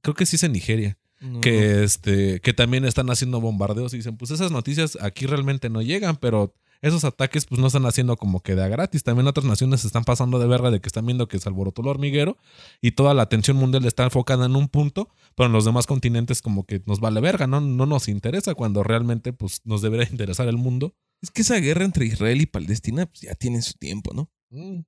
Creo 0.00 0.14
que 0.14 0.24
sí 0.24 0.36
es 0.36 0.42
en 0.44 0.52
Nigeria 0.52 0.98
No. 1.20 1.40
que 1.40 1.82
este 1.82 2.40
que 2.40 2.52
también 2.52 2.84
están 2.84 3.10
haciendo 3.10 3.40
bombardeos 3.40 3.92
y 3.92 3.96
dicen 3.96 4.16
pues 4.16 4.30
esas 4.30 4.52
noticias 4.52 4.96
aquí 5.00 5.26
realmente 5.26 5.68
no 5.68 5.82
llegan 5.82 6.16
pero 6.16 6.54
esos 6.80 7.02
ataques 7.02 7.44
pues 7.44 7.60
no 7.60 7.66
están 7.66 7.86
haciendo 7.86 8.16
como 8.16 8.40
que 8.40 8.54
de 8.54 8.62
a 8.62 8.68
gratis 8.68 9.02
también 9.02 9.26
otras 9.26 9.44
naciones 9.44 9.80
se 9.80 9.88
están 9.88 10.04
pasando 10.04 10.38
de 10.38 10.46
verga 10.46 10.70
de 10.70 10.80
que 10.80 10.86
están 10.86 11.06
viendo 11.06 11.26
que 11.26 11.40
se 11.40 11.48
alborotó 11.48 11.82
el 11.82 11.88
hormiguero 11.88 12.36
y 12.80 12.92
toda 12.92 13.14
la 13.14 13.22
atención 13.22 13.56
mundial 13.56 13.84
está 13.84 14.04
enfocada 14.04 14.46
en 14.46 14.54
un 14.54 14.68
punto 14.68 15.08
pero 15.34 15.48
en 15.48 15.52
los 15.52 15.64
demás 15.64 15.88
continentes 15.88 16.40
como 16.40 16.64
que 16.66 16.82
nos 16.86 17.00
vale 17.00 17.20
verga 17.20 17.48
no 17.48 17.60
no 17.60 17.84
nos 17.86 18.06
interesa 18.06 18.54
cuando 18.54 18.84
realmente 18.84 19.32
pues 19.32 19.60
nos 19.64 19.82
debería 19.82 20.06
interesar 20.08 20.46
el 20.46 20.56
mundo 20.56 20.94
Es 21.20 21.30
que 21.30 21.42
esa 21.42 21.56
guerra 21.56 21.84
entre 21.84 22.06
Israel 22.06 22.40
y 22.40 22.46
Palestina 22.46 23.06
pues, 23.06 23.22
ya 23.22 23.34
tiene 23.34 23.60
su 23.62 23.74
tiempo, 23.74 24.14
¿no? 24.14 24.30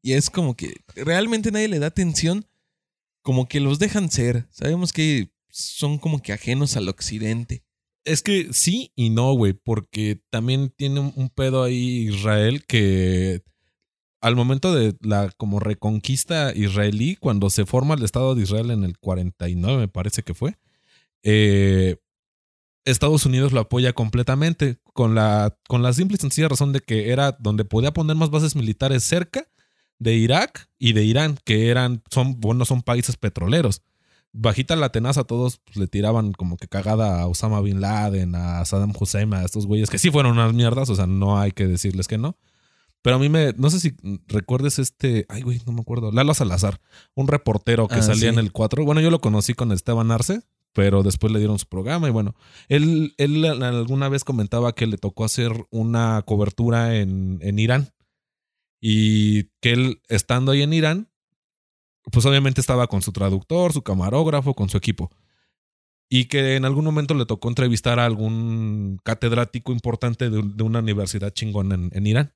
Y 0.02 0.12
es 0.12 0.30
como 0.30 0.54
que 0.56 0.74
realmente 0.94 1.50
nadie 1.50 1.68
le 1.68 1.78
da 1.80 1.88
atención, 1.88 2.46
como 3.22 3.46
que 3.46 3.60
los 3.60 3.78
dejan 3.78 4.10
ser. 4.10 4.46
Sabemos 4.50 4.92
que 4.92 5.32
son 5.50 5.98
como 5.98 6.22
que 6.22 6.32
ajenos 6.32 6.76
al 6.76 6.88
occidente. 6.88 7.64
Es 8.04 8.22
que 8.22 8.52
sí 8.52 8.92
y 8.96 9.10
no, 9.10 9.32
güey, 9.34 9.52
porque 9.52 10.22
también 10.30 10.70
tiene 10.74 11.00
un- 11.00 11.28
pedo 11.30 11.62
ahí 11.62 12.08
Israel 12.08 12.64
que 12.66 13.42
al 14.22 14.36
momento 14.36 14.74
de 14.74 14.96
la 15.00 15.30
como 15.36 15.60
reconquista 15.60 16.52
israelí, 16.54 17.16
cuando 17.16 17.50
se 17.50 17.66
forma 17.66 17.94
el 17.94 18.02
Estado 18.04 18.34
de 18.34 18.42
Israel 18.42 18.70
en 18.70 18.84
el 18.84 18.98
49, 18.98 19.78
me 19.78 19.88
parece 19.88 20.22
que 20.22 20.34
fue, 20.34 20.56
eh, 21.22 21.96
Estados 22.84 23.26
Unidos 23.26 23.52
lo 23.52 23.60
apoya 23.60 23.92
completamente 23.92 24.78
con 24.94 25.14
la, 25.14 25.56
con 25.68 25.82
la 25.82 25.92
simple 25.92 26.16
y 26.16 26.20
sencilla 26.20 26.48
razón 26.48 26.72
de 26.72 26.80
que 26.80 27.10
era 27.10 27.32
donde 27.32 27.64
podía 27.64 27.92
poner 27.92 28.16
más 28.16 28.30
bases 28.30 28.56
militares 28.56 29.04
cerca 29.04 29.46
de 29.98 30.14
Irak 30.14 30.68
y 30.78 30.94
de 30.94 31.04
Irán, 31.04 31.38
que 31.44 31.68
eran, 31.68 32.02
son, 32.10 32.40
bueno, 32.40 32.64
son 32.64 32.80
países 32.82 33.16
petroleros 33.18 33.82
bajita 34.32 34.76
la 34.76 34.90
tenaza, 34.92 35.24
todos 35.24 35.58
pues, 35.58 35.76
le 35.76 35.86
tiraban 35.86 36.32
como 36.32 36.56
que 36.56 36.68
cagada 36.68 37.20
a 37.20 37.26
Osama 37.26 37.60
Bin 37.60 37.80
Laden, 37.80 38.34
a 38.34 38.64
Saddam 38.64 38.92
Hussein, 38.98 39.32
a 39.34 39.44
estos 39.44 39.66
güeyes 39.66 39.90
que 39.90 39.98
sí 39.98 40.10
fueron 40.10 40.32
unas 40.32 40.52
mierdas, 40.54 40.88
o 40.90 40.94
sea, 40.94 41.06
no 41.06 41.38
hay 41.38 41.52
que 41.52 41.66
decirles 41.66 42.06
que 42.08 42.18
no. 42.18 42.36
Pero 43.02 43.16
a 43.16 43.18
mí 43.18 43.28
me, 43.30 43.54
no 43.54 43.70
sé 43.70 43.80
si 43.80 43.94
recuerdes 44.28 44.78
este, 44.78 45.24
ay 45.30 45.40
güey, 45.42 45.60
no 45.66 45.72
me 45.72 45.80
acuerdo, 45.80 46.12
Lalo 46.12 46.34
Salazar, 46.34 46.80
un 47.14 47.28
reportero 47.28 47.88
que 47.88 47.94
Ah, 47.96 48.02
salía 48.02 48.28
sí. 48.30 48.34
en 48.34 48.38
el 48.38 48.52
4. 48.52 48.84
Bueno, 48.84 49.00
yo 49.00 49.10
lo 49.10 49.20
conocí 49.20 49.54
con 49.54 49.72
Esteban 49.72 50.10
Arce, 50.10 50.42
pero 50.74 51.02
después 51.02 51.32
le 51.32 51.38
dieron 51.38 51.58
su 51.58 51.66
programa 51.66 52.08
y 52.08 52.10
bueno, 52.12 52.34
él, 52.68 53.14
él 53.16 53.44
alguna 53.44 54.08
vez 54.10 54.22
comentaba 54.22 54.74
que 54.74 54.86
le 54.86 54.98
tocó 54.98 55.24
hacer 55.24 55.50
una 55.70 56.22
cobertura 56.26 56.96
en, 56.96 57.38
en 57.42 57.58
Irán 57.58 57.88
y 58.80 59.44
que 59.60 59.72
él 59.72 60.02
estando 60.08 60.52
ahí 60.52 60.62
en 60.62 60.72
Irán, 60.72 61.09
pues 62.10 62.24
obviamente 62.26 62.60
estaba 62.60 62.86
con 62.86 63.02
su 63.02 63.12
traductor, 63.12 63.72
su 63.72 63.82
camarógrafo, 63.82 64.54
con 64.54 64.68
su 64.68 64.76
equipo. 64.76 65.10
Y 66.08 66.24
que 66.24 66.56
en 66.56 66.64
algún 66.64 66.84
momento 66.84 67.14
le 67.14 67.26
tocó 67.26 67.48
entrevistar 67.48 68.00
a 68.00 68.06
algún 68.06 68.98
catedrático 69.04 69.72
importante 69.72 70.28
de, 70.28 70.62
una 70.62 70.80
universidad 70.80 71.30
chingón 71.30 71.90
en, 71.92 72.06
Irán. 72.06 72.32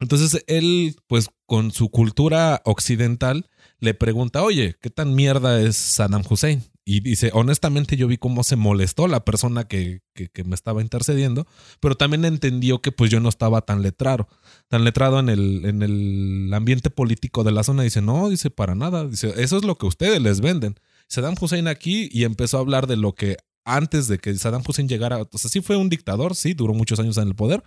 Entonces 0.00 0.42
él, 0.48 0.96
pues 1.06 1.28
con 1.46 1.70
su 1.70 1.90
cultura 1.90 2.60
occidental, 2.64 3.48
le 3.78 3.94
pregunta, 3.94 4.42
oye, 4.42 4.76
¿qué 4.80 4.90
tan 4.90 5.14
mierda 5.14 5.60
es 5.60 5.76
Saddam 5.76 6.24
Hussein? 6.28 6.64
Y 6.84 6.98
dice, 6.98 7.30
honestamente 7.32 7.96
yo 7.96 8.08
vi 8.08 8.16
cómo 8.16 8.42
se 8.42 8.56
molestó 8.56 9.06
la 9.06 9.24
persona 9.24 9.68
que, 9.68 10.00
que, 10.12 10.28
que 10.28 10.42
me 10.42 10.56
estaba 10.56 10.82
intercediendo, 10.82 11.46
pero 11.78 11.94
también 11.94 12.24
entendió 12.24 12.82
que 12.82 12.90
pues 12.90 13.08
yo 13.12 13.20
no 13.20 13.28
estaba 13.28 13.60
tan 13.60 13.82
letrado, 13.82 14.26
tan 14.72 14.84
letrado 14.84 15.20
en 15.20 15.28
el, 15.28 15.66
en 15.66 15.82
el 15.82 16.50
ambiente 16.54 16.88
político 16.88 17.44
de 17.44 17.52
la 17.52 17.62
zona. 17.62 17.82
Dice, 17.82 18.00
no, 18.00 18.30
dice, 18.30 18.48
para 18.48 18.74
nada. 18.74 19.06
Dice, 19.06 19.34
eso 19.36 19.58
es 19.58 19.66
lo 19.66 19.76
que 19.76 19.84
ustedes 19.84 20.22
les 20.22 20.40
venden. 20.40 20.76
Saddam 21.08 21.34
Hussein 21.38 21.68
aquí 21.68 22.08
y 22.10 22.24
empezó 22.24 22.56
a 22.56 22.60
hablar 22.60 22.86
de 22.86 22.96
lo 22.96 23.14
que 23.14 23.36
antes 23.66 24.08
de 24.08 24.16
que 24.16 24.34
Saddam 24.34 24.62
Hussein 24.66 24.88
llegara, 24.88 25.18
o 25.30 25.36
sea, 25.36 25.50
sí 25.50 25.60
fue 25.60 25.76
un 25.76 25.90
dictador, 25.90 26.34
sí, 26.34 26.54
duró 26.54 26.72
muchos 26.72 26.98
años 27.00 27.18
en 27.18 27.28
el 27.28 27.34
poder, 27.34 27.62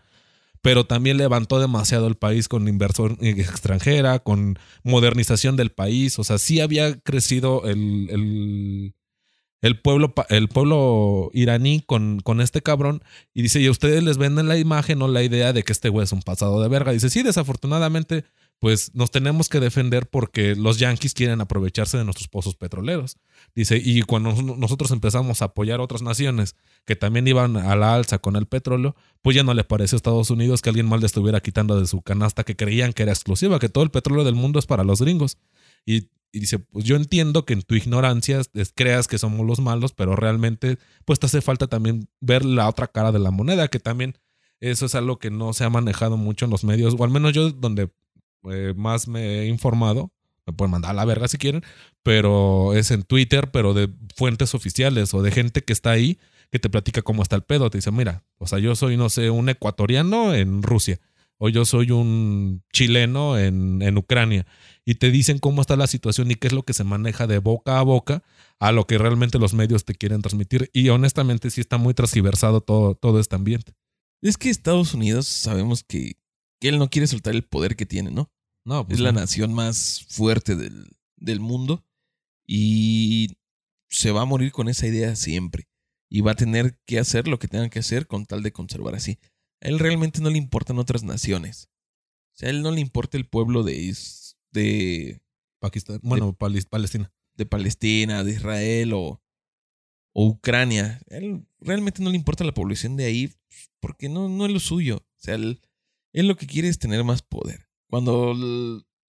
pero 0.64 0.88
también 0.88 1.18
levantó 1.18 1.60
demasiado 1.60 2.08
el 2.08 2.16
país 2.16 2.48
con 2.48 2.68
inversión 2.68 3.20
extranjera, 3.22 4.18
con 4.18 4.58
modernización 4.82 5.58
del 5.58 5.70
país, 5.70 6.18
o 6.18 6.24
sea, 6.24 6.40
sí 6.40 6.60
había 6.60 7.00
crecido 7.02 7.66
el, 7.66 8.08
el, 8.10 8.96
el 9.62 9.80
pueblo, 9.80 10.14
el 10.30 10.48
pueblo 10.48 11.32
iraní 11.34 11.82
con, 11.82 12.20
con 12.20 12.42
este 12.42 12.62
cabrón 12.62 13.04
y 13.34 13.42
dice, 13.42 13.60
y 13.62 13.70
ustedes 13.70 14.04
les 14.04 14.18
venden 14.18 14.48
la 14.48 14.58
imagen 14.58 15.02
o 15.02 15.08
la 15.08 15.24
idea 15.24 15.54
de 15.54 15.64
que 15.64 15.72
este 15.72 15.90
güey 15.90 16.04
es 16.04 16.12
un 16.12 16.22
pasado 16.22 16.62
de 16.62 16.70
verga. 16.70 16.92
Dice, 16.92 17.10
sí, 17.10 17.24
desafortunadamente, 17.24 18.26
pues 18.60 18.96
nos 18.96 19.12
tenemos 19.12 19.50
que 19.50 19.60
defender 19.60 20.08
porque 20.08 20.56
los 20.56 20.80
yanquis 20.80 21.14
quieren 21.14 21.42
aprovecharse 21.42 21.98
de 21.98 22.06
nuestros 22.06 22.28
pozos 22.28 22.56
petroleros. 22.56 23.18
Dice, 23.54 23.82
y 23.84 24.02
cuando 24.02 24.32
nosotros 24.32 24.92
empezamos 24.92 25.42
a 25.42 25.46
apoyar 25.46 25.82
otras 25.82 26.02
naciones 26.02 26.56
que 26.86 26.96
también 26.96 27.28
iban 27.28 27.58
a 27.58 27.76
la 27.76 27.96
alza 27.96 28.20
con 28.20 28.36
el 28.36 28.46
petróleo, 28.46 28.96
pues 29.22 29.36
ya 29.36 29.44
no 29.44 29.54
le 29.54 29.64
pareció 29.64 29.96
a 29.96 29.98
Estados 29.98 30.30
Unidos 30.30 30.62
que 30.62 30.70
alguien 30.70 30.88
mal 30.88 31.00
le 31.00 31.06
estuviera 31.06 31.42
quitando 31.42 31.80
de 31.80 31.88
su 31.88 32.02
canasta 32.02 32.44
que 32.44 32.56
creían 32.56 32.94
que 32.94 33.04
era 33.04 33.12
exclusiva, 33.12 33.60
que 33.60 33.70
todo 33.70 33.84
el 33.84 33.92
petróleo 33.92 34.24
del 34.24 34.36
mundo 34.36 34.60
es 34.60 34.66
para 34.66 34.84
los 34.84 35.02
gringos. 35.02 35.38
Y, 35.86 36.10
y 36.36 36.40
dice, 36.42 36.60
pues 36.60 36.84
yo 36.84 36.98
entiendo 36.98 37.46
que 37.46 37.54
en 37.54 37.62
tu 37.62 37.76
ignorancia 37.76 38.42
creas 38.76 39.08
que 39.08 39.18
somos 39.18 39.48
los 39.48 39.62
malos, 39.62 39.94
pero 39.94 40.18
realmente 40.18 40.78
pues 41.06 41.18
te 41.18 41.28
hace 41.28 41.42
falta 41.42 41.68
también 41.68 42.10
ver 42.20 42.44
la 42.44 42.68
otra 42.68 42.88
cara 42.88 43.14
de 43.14 43.20
la 43.20 43.32
moneda, 43.32 43.70
que 43.70 43.80
también 43.80 44.18
eso 44.60 44.86
es 44.86 44.96
algo 44.96 45.18
que 45.18 45.32
no 45.32 45.54
se 45.54 45.64
ha 45.64 45.70
manejado 45.70 46.18
mucho 46.18 46.44
en 46.44 46.52
los 46.52 46.66
medios, 46.66 46.94
o 46.98 47.04
al 47.06 47.10
menos 47.10 47.32
yo 47.32 47.52
donde 47.52 47.90
eh, 48.52 48.74
más 48.76 49.08
me 49.08 49.40
he 49.40 49.48
informado, 49.48 50.12
me 50.46 50.52
pueden 50.52 50.72
mandar 50.72 50.92
a 50.92 50.96
la 50.96 51.06
verga 51.06 51.30
si 51.30 51.38
quieren, 51.38 51.64
pero 52.04 52.74
es 52.74 52.92
en 52.92 53.04
Twitter, 53.04 53.50
pero 53.52 53.74
de 53.74 53.90
fuentes 54.14 54.54
oficiales 54.56 55.14
o 55.14 55.22
de 55.22 55.32
gente 55.32 55.64
que 55.64 55.72
está 55.72 55.92
ahí 55.92 56.20
que 56.52 56.60
te 56.60 56.70
platica 56.70 57.02
cómo 57.02 57.24
está 57.24 57.38
el 57.38 57.44
pedo. 57.44 57.70
Te 57.70 57.78
dice, 57.78 57.92
mira, 57.92 58.26
o 58.40 58.46
sea, 58.46 58.60
yo 58.60 58.76
soy, 58.76 58.98
no 58.98 59.08
sé, 59.08 59.30
un 59.30 59.48
ecuatoriano 59.48 60.34
en 60.34 60.62
Rusia, 60.62 61.00
o 61.38 61.50
yo 61.50 61.66
soy 61.66 61.92
un 61.92 62.64
chileno 62.72 63.38
en, 63.38 63.82
en 63.82 63.98
Ucrania, 63.98 64.46
y 64.86 64.96
te 64.96 65.10
dicen 65.10 65.40
cómo 65.40 65.62
está 65.62 65.76
la 65.76 65.88
situación 65.88 66.30
y 66.30 66.36
qué 66.36 66.48
es 66.48 66.54
lo 66.54 66.64
que 66.64 66.74
se 66.74 66.84
maneja 66.84 67.26
de 67.26 67.40
boca 67.40 67.80
a 67.80 67.84
boca 67.84 68.24
a 68.60 68.72
lo 68.72 68.86
que 68.86 68.98
realmente 68.98 69.40
los 69.40 69.54
medios 69.54 69.84
te 69.84 69.96
quieren 69.96 70.22
transmitir. 70.22 70.70
Y 70.74 70.90
honestamente 70.90 71.50
sí 71.50 71.60
está 71.60 71.78
muy 71.78 71.94
transgiversado 71.96 72.62
todo, 72.62 72.96
todo 72.96 73.20
este 73.20 73.36
ambiente. 73.36 73.74
Es 74.22 74.38
que 74.38 74.50
Estados 74.50 74.94
Unidos 74.94 75.28
sabemos 75.28 75.84
que, 75.84 76.18
que 76.62 76.70
él 76.70 76.78
no 76.78 76.90
quiere 76.90 77.08
soltar 77.08 77.34
el 77.34 77.44
poder 77.44 77.76
que 77.76 77.86
tiene, 77.86 78.12
¿no? 78.12 78.32
No, 78.64 78.86
pues 78.86 79.00
es 79.00 79.04
la 79.04 79.12
no. 79.12 79.22
nación 79.22 79.54
más 79.54 80.06
fuerte 80.10 80.56
del, 80.56 80.88
del 81.18 81.40
mundo 81.40 81.84
y 82.48 83.38
se 83.90 84.12
va 84.12 84.22
a 84.22 84.26
morir 84.26 84.52
con 84.52 84.70
esa 84.70 84.88
idea 84.88 85.16
siempre. 85.16 85.68
Y 86.10 86.22
va 86.22 86.32
a 86.32 86.36
tener 86.36 86.80
que 86.86 87.00
hacer 87.00 87.28
lo 87.28 87.40
que 87.40 87.48
tengan 87.48 87.72
que 87.72 87.80
hacer 87.80 88.06
con 88.06 88.26
tal 88.26 88.44
de 88.44 88.54
conservar 88.54 88.94
así. 88.94 89.18
A 89.62 89.68
él 89.68 89.80
realmente 89.80 90.22
no 90.22 90.30
le 90.30 90.38
importan 90.38 90.78
otras 90.80 91.04
naciones. 91.04 91.70
O 92.34 92.38
sea, 92.38 92.48
a 92.48 92.52
él 92.52 92.62
no 92.62 92.72
le 92.72 92.82
importa 92.82 93.18
el 93.18 93.28
pueblo 93.28 93.64
de, 93.64 93.96
de, 94.52 95.22
Pakistán, 95.60 96.00
bueno, 96.04 96.34
Palis- 96.38 96.68
Palestina. 96.68 97.12
de 97.36 97.46
Palestina, 97.46 98.24
de 98.24 98.32
Israel 98.34 98.94
o, 98.94 99.22
o 100.14 100.26
Ucrania. 100.28 101.02
A 101.10 101.16
él 101.16 101.48
realmente 101.60 102.04
no 102.04 102.10
le 102.10 102.18
importa 102.18 102.44
la 102.44 102.54
población 102.54 102.98
de 102.98 103.06
ahí 103.06 103.34
porque 103.80 104.10
no, 104.10 104.28
no 104.30 104.46
es 104.46 104.52
lo 104.52 104.60
suyo. 104.60 104.98
O 104.98 105.18
sea, 105.18 105.36
él, 105.36 105.62
él 106.14 106.28
lo 106.28 106.36
que 106.36 106.48
quiere 106.48 106.68
es 106.68 106.78
tener 106.80 107.04
más 107.04 107.22
poder. 107.22 107.70
Cuando 107.90 108.34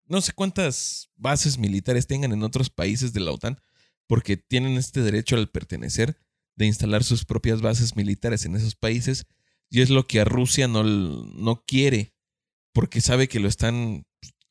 no 0.08 0.20
sé 0.20 0.32
cuántas 0.32 1.10
bases 1.16 1.58
militares 1.58 2.06
tengan 2.06 2.32
en 2.32 2.42
otros 2.44 2.70
países 2.70 3.12
de 3.12 3.20
la 3.20 3.32
OTAN, 3.32 3.60
porque 4.06 4.36
tienen 4.36 4.76
este 4.76 5.00
derecho 5.00 5.34
al 5.36 5.50
pertenecer 5.50 6.16
de 6.54 6.66
instalar 6.66 7.02
sus 7.02 7.24
propias 7.24 7.60
bases 7.60 7.96
militares 7.96 8.44
en 8.44 8.54
esos 8.54 8.76
países, 8.76 9.26
y 9.70 9.80
es 9.80 9.90
lo 9.90 10.06
que 10.06 10.20
a 10.20 10.24
Rusia 10.24 10.68
no, 10.68 10.82
no 10.84 11.62
quiere, 11.66 12.12
porque 12.72 13.00
sabe 13.00 13.28
que 13.28 13.40
lo 13.40 13.48
están 13.48 14.04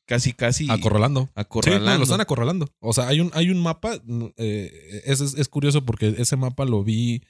casi, 0.06 0.32
casi 0.32 0.68
Acorralando. 0.70 1.30
acorralando. 1.34 1.86
Sí, 1.86 1.92
no, 1.92 1.98
lo 1.98 2.02
están 2.04 2.20
acorralando. 2.20 2.68
O 2.80 2.92
sea, 2.92 3.08
hay 3.08 3.20
un, 3.20 3.30
hay 3.34 3.50
un 3.50 3.60
mapa. 3.62 4.00
eh, 4.36 5.02
es, 5.04 5.20
es- 5.20 5.48
curioso 5.48 5.84
porque 5.84 6.14
ese 6.18 6.36
mapa 6.36 6.64
lo 6.64 6.82
vi. 6.84 7.22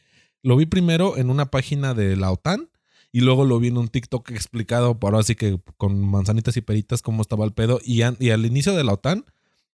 Lo 0.43 0.57
vi 0.57 0.67
primero 0.67 1.17
en 1.17 1.31
una 1.31 1.47
página 1.51 1.95
de 1.95 2.17
la 2.17 2.31
OTAN. 2.31 2.69
Y 3.13 3.21
luego 3.21 3.45
lo 3.47 3.59
vi 3.59 3.69
en 3.69 3.79
un 3.79 3.89
TikTok 3.89 4.31
explicado 4.33 4.99
por 4.99 5.15
así 5.17 5.37
que 5.37 5.59
con 5.79 5.99
manzanitas 6.07 6.57
y 6.59 6.61
peritas 6.61 7.01
cómo 7.03 7.23
estaba 7.23 7.45
el 7.47 7.53
pedo. 7.53 7.81
Y, 7.83 8.03
an- 8.03 8.17
y 8.21 8.31
al 8.31 8.45
inicio 8.45 8.75
de 8.75 8.85
la 8.85 8.93
OTAN, 8.93 9.25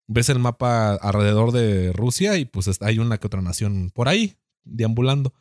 ves 0.07 0.29
el 0.29 0.39
mapa 0.39 0.95
alrededor 0.95 1.51
de 1.51 1.93
Rusia 1.93 2.37
y 2.39 2.45
pues 2.45 2.71
hay 2.83 2.99
una 3.01 3.19
que 3.19 3.27
otra 3.27 3.43
nación 3.43 3.91
por 3.93 4.09
ahí, 4.09 4.37
deambulando. 4.65 5.35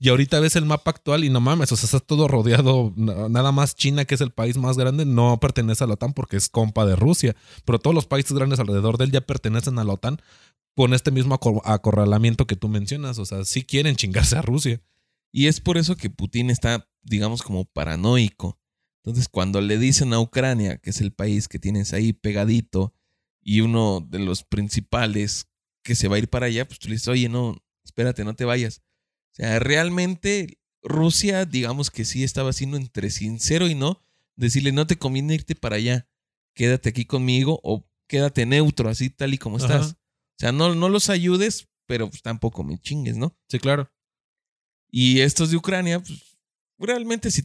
Y 0.00 0.08
ahorita 0.08 0.40
ves 0.40 0.56
el 0.56 0.66
mapa 0.66 0.90
actual 0.90 1.24
y 1.24 1.30
no 1.30 1.40
mames, 1.40 1.70
o 1.72 1.76
sea, 1.76 1.86
está 1.86 2.00
todo 2.00 2.28
rodeado. 2.28 2.92
na- 2.96 3.28
Nada 3.28 3.52
más 3.52 3.74
China, 3.74 4.04
que 4.04 4.14
es 4.16 4.20
el 4.20 4.32
país 4.32 4.56
más 4.56 4.76
grande, 4.76 5.04
no 5.06 5.38
pertenece 5.40 5.84
a 5.84 5.86
la 5.86 5.94
OTAN 5.94 6.12
porque 6.12 6.36
es 6.36 6.48
compa 6.48 6.84
de 6.84 6.96
Rusia. 6.96 7.34
Pero 7.64 7.78
todos 7.78 7.94
los 7.94 8.06
países 8.06 8.32
grandes 8.32 8.58
alrededor 8.58 8.98
de 8.98 9.04
él 9.04 9.12
ya 9.12 9.20
pertenecen 9.20 9.78
a 9.78 9.84
la 9.84 9.92
OTAN 9.94 10.20
con 10.76 10.92
este 10.94 11.10
mismo 11.10 11.38
acor- 11.38 11.62
acorralamiento 11.64 12.46
que 12.46 12.56
tú 12.56 12.68
mencionas. 12.68 13.18
O 13.18 13.24
sea, 13.24 13.44
sí 13.44 13.62
quieren 13.62 13.96
chingarse 13.96 14.36
a 14.36 14.42
Rusia. 14.42 14.82
Y 15.32 15.46
es 15.46 15.60
por 15.60 15.78
eso 15.78 15.96
que 15.96 16.10
Putin 16.10 16.50
está, 16.50 16.88
digamos, 17.02 17.42
como 17.42 17.64
paranoico. 17.64 18.58
Entonces, 19.04 19.28
cuando 19.28 19.60
le 19.60 19.78
dicen 19.78 20.12
a 20.12 20.20
Ucrania, 20.20 20.78
que 20.78 20.90
es 20.90 21.00
el 21.00 21.12
país 21.12 21.46
que 21.48 21.58
tienes 21.58 21.92
ahí 21.92 22.12
pegadito, 22.12 22.92
y 23.42 23.60
uno 23.60 24.00
de 24.00 24.18
los 24.18 24.42
principales 24.44 25.46
que 25.84 25.94
se 25.94 26.08
va 26.08 26.16
a 26.16 26.18
ir 26.18 26.28
para 26.28 26.46
allá, 26.46 26.66
pues 26.66 26.78
tú 26.78 26.88
le 26.88 26.94
dices, 26.94 27.08
oye, 27.08 27.28
no, 27.28 27.56
espérate, 27.84 28.24
no 28.24 28.34
te 28.34 28.44
vayas. 28.44 28.80
O 29.34 29.36
sea, 29.36 29.58
realmente 29.58 30.58
Rusia, 30.82 31.44
digamos 31.44 31.90
que 31.90 32.04
sí 32.04 32.22
estaba 32.22 32.52
siendo 32.52 32.76
entre 32.76 33.10
sincero 33.10 33.68
y 33.68 33.74
no, 33.74 34.00
decirle, 34.36 34.70
no 34.70 34.86
te 34.86 34.96
conviene 34.96 35.34
irte 35.34 35.56
para 35.56 35.76
allá, 35.76 36.06
quédate 36.54 36.90
aquí 36.90 37.04
conmigo 37.04 37.58
o 37.64 37.84
quédate 38.06 38.46
neutro, 38.46 38.88
así 38.88 39.10
tal 39.10 39.34
y 39.34 39.38
como 39.38 39.56
estás. 39.56 39.92
O 39.92 40.38
sea, 40.38 40.52
no, 40.52 40.74
no 40.74 40.88
los 40.88 41.10
ayudes, 41.10 41.68
pero 41.86 42.08
pues 42.08 42.22
tampoco 42.22 42.62
me 42.62 42.78
chingues, 42.78 43.16
¿no? 43.16 43.36
Sí, 43.48 43.58
claro. 43.58 43.90
Y 44.90 45.20
estos 45.20 45.50
de 45.50 45.56
Ucrania, 45.56 46.00
pues 46.00 46.36
realmente 46.78 47.30
si 47.30 47.42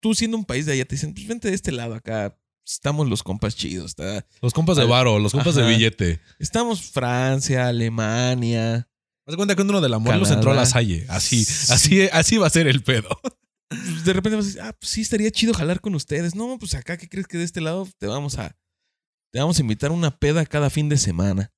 tú 0.00 0.14
siendo 0.14 0.36
un 0.36 0.44
país 0.44 0.66
de 0.66 0.72
allá 0.72 0.84
te 0.84 0.96
dicen, 0.96 1.14
pues 1.14 1.26
vente 1.26 1.48
de 1.48 1.54
este 1.54 1.72
lado 1.72 1.94
acá, 1.94 2.38
estamos 2.66 3.08
los 3.08 3.22
compas 3.22 3.56
chidos, 3.56 3.92
está, 3.92 4.26
Los 4.42 4.52
compas 4.52 4.76
de 4.76 4.84
varo, 4.84 5.18
los 5.18 5.32
compas 5.32 5.54
de 5.54 5.66
billete. 5.66 6.20
estamos 6.38 6.82
Francia, 6.82 7.68
Alemania. 7.68 8.88
Haz 9.26 9.36
cuenta 9.36 9.54
que 9.56 9.62
uno 9.62 9.80
de 9.80 9.88
la 9.88 9.98
Morelos 9.98 10.30
entró 10.30 10.50
a 10.52 10.54
la. 10.54 10.66
Salle. 10.66 11.06
Así, 11.08 11.44
Sí. 11.44 11.72
así, 11.72 12.00
así 12.12 12.36
va 12.36 12.46
a 12.46 12.50
ser 12.50 12.66
el 12.66 12.82
pedo. 12.82 13.08
De 14.04 14.12
repente 14.12 14.36
vas 14.36 14.44
a 14.44 14.48
decir, 14.48 14.60
ah, 14.62 14.76
pues 14.78 14.90
sí, 14.90 15.00
estaría 15.00 15.30
chido 15.30 15.54
jalar 15.54 15.80
con 15.80 15.94
ustedes. 15.94 16.34
No, 16.34 16.58
pues 16.58 16.74
acá, 16.74 16.96
¿qué 16.96 17.08
crees 17.08 17.26
que 17.26 17.38
de 17.38 17.44
este 17.44 17.60
lado 17.60 17.88
te 17.98 18.06
vamos 18.06 18.38
a, 18.38 18.56
te 19.32 19.40
vamos 19.40 19.58
a 19.58 19.62
invitar 19.62 19.90
a 19.90 19.94
una 19.94 20.16
peda 20.18 20.44
cada 20.46 20.70
fin 20.70 20.88
de 20.88 20.98
semana? 20.98 21.50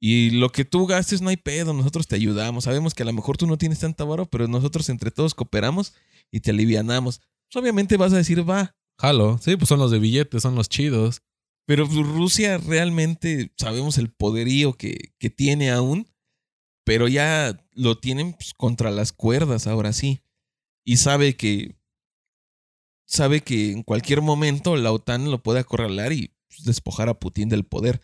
Y 0.00 0.30
lo 0.30 0.52
que 0.52 0.64
tú 0.64 0.86
gastes 0.86 1.20
no 1.22 1.30
hay 1.30 1.36
pedo, 1.38 1.72
nosotros 1.72 2.06
te 2.06 2.14
ayudamos. 2.14 2.64
Sabemos 2.64 2.94
que 2.94 3.02
a 3.02 3.06
lo 3.06 3.12
mejor 3.12 3.36
tú 3.36 3.46
no 3.46 3.58
tienes 3.58 3.80
tanta 3.80 4.04
varo, 4.04 4.26
pero 4.26 4.46
nosotros 4.46 4.88
entre 4.90 5.10
todos 5.10 5.34
cooperamos 5.34 5.94
y 6.30 6.40
te 6.40 6.50
alivianamos. 6.50 7.18
Pues 7.50 7.60
obviamente 7.62 7.96
vas 7.96 8.12
a 8.12 8.16
decir, 8.18 8.48
va. 8.48 8.76
Jalo. 9.00 9.38
Sí, 9.42 9.56
pues 9.56 9.68
son 9.68 9.80
los 9.80 9.90
de 9.90 9.98
billetes, 9.98 10.42
son 10.42 10.54
los 10.54 10.68
chidos. 10.68 11.22
Pero 11.66 11.86
Rusia 11.86 12.58
realmente 12.58 13.52
sabemos 13.58 13.98
el 13.98 14.10
poderío 14.12 14.74
que, 14.74 15.12
que 15.18 15.30
tiene 15.30 15.70
aún, 15.70 16.06
pero 16.88 17.06
ya 17.06 17.62
lo 17.74 17.98
tienen 17.98 18.32
pues, 18.32 18.54
contra 18.54 18.90
las 18.90 19.12
cuerdas 19.12 19.66
ahora 19.66 19.92
sí. 19.92 20.22
Y 20.84 20.96
sabe 20.96 21.36
que 21.36 21.76
sabe 23.04 23.42
que 23.42 23.72
en 23.72 23.82
cualquier 23.82 24.22
momento 24.22 24.74
la 24.76 24.90
OTAN 24.92 25.30
lo 25.30 25.42
puede 25.42 25.60
acorralar 25.60 26.12
y 26.14 26.32
pues, 26.48 26.64
despojar 26.64 27.10
a 27.10 27.18
Putin 27.20 27.50
del 27.50 27.64
poder. 27.64 28.00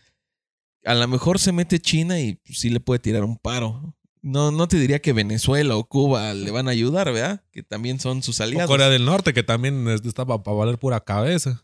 A 0.83 0.93
lo 0.93 1.07
mejor 1.07 1.39
se 1.39 1.51
mete 1.51 1.79
China 1.79 2.19
y 2.19 2.35
pues, 2.35 2.59
sí 2.59 2.69
le 2.69 2.79
puede 2.79 2.99
tirar 2.99 3.23
un 3.23 3.37
paro. 3.37 3.95
No, 4.21 4.51
no 4.51 4.67
te 4.67 4.77
diría 4.77 5.01
que 5.01 5.13
Venezuela 5.13 5.75
o 5.77 5.83
Cuba 5.87 6.33
le 6.35 6.51
van 6.51 6.67
a 6.67 6.71
ayudar, 6.71 7.11
¿verdad? 7.11 7.43
Que 7.51 7.63
también 7.63 7.99
son 7.99 8.21
sus 8.21 8.39
O 8.39 8.43
aliados. 8.43 8.69
Corea 8.69 8.89
del 8.89 9.05
Norte, 9.05 9.33
que 9.33 9.41
también 9.43 9.87
es- 9.87 10.05
estaba 10.05 10.43
para 10.43 10.57
valer 10.57 10.77
pura 10.77 10.99
cabeza. 11.03 11.63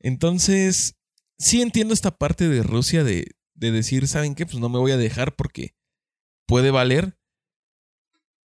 Entonces, 0.00 0.94
sí 1.38 1.62
entiendo 1.62 1.94
esta 1.94 2.16
parte 2.16 2.48
de 2.48 2.62
Rusia 2.62 3.02
de, 3.04 3.26
de 3.54 3.70
decir, 3.72 4.06
¿saben 4.08 4.34
qué? 4.36 4.46
Pues 4.46 4.58
no 4.58 4.68
me 4.68 4.78
voy 4.78 4.92
a 4.92 4.96
dejar 4.96 5.34
porque 5.36 5.74
puede 6.50 6.72
valer. 6.72 7.16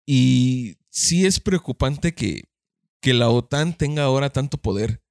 Y 0.05 0.75
sí 0.89 1.25
es 1.25 1.39
preocupante 1.39 2.13
que, 2.13 2.43
que 3.01 3.13
la 3.13 3.29
OTAN 3.29 3.77
tenga 3.77 4.03
ahora 4.03 4.29
tanto 4.29 4.57
poder, 4.57 5.01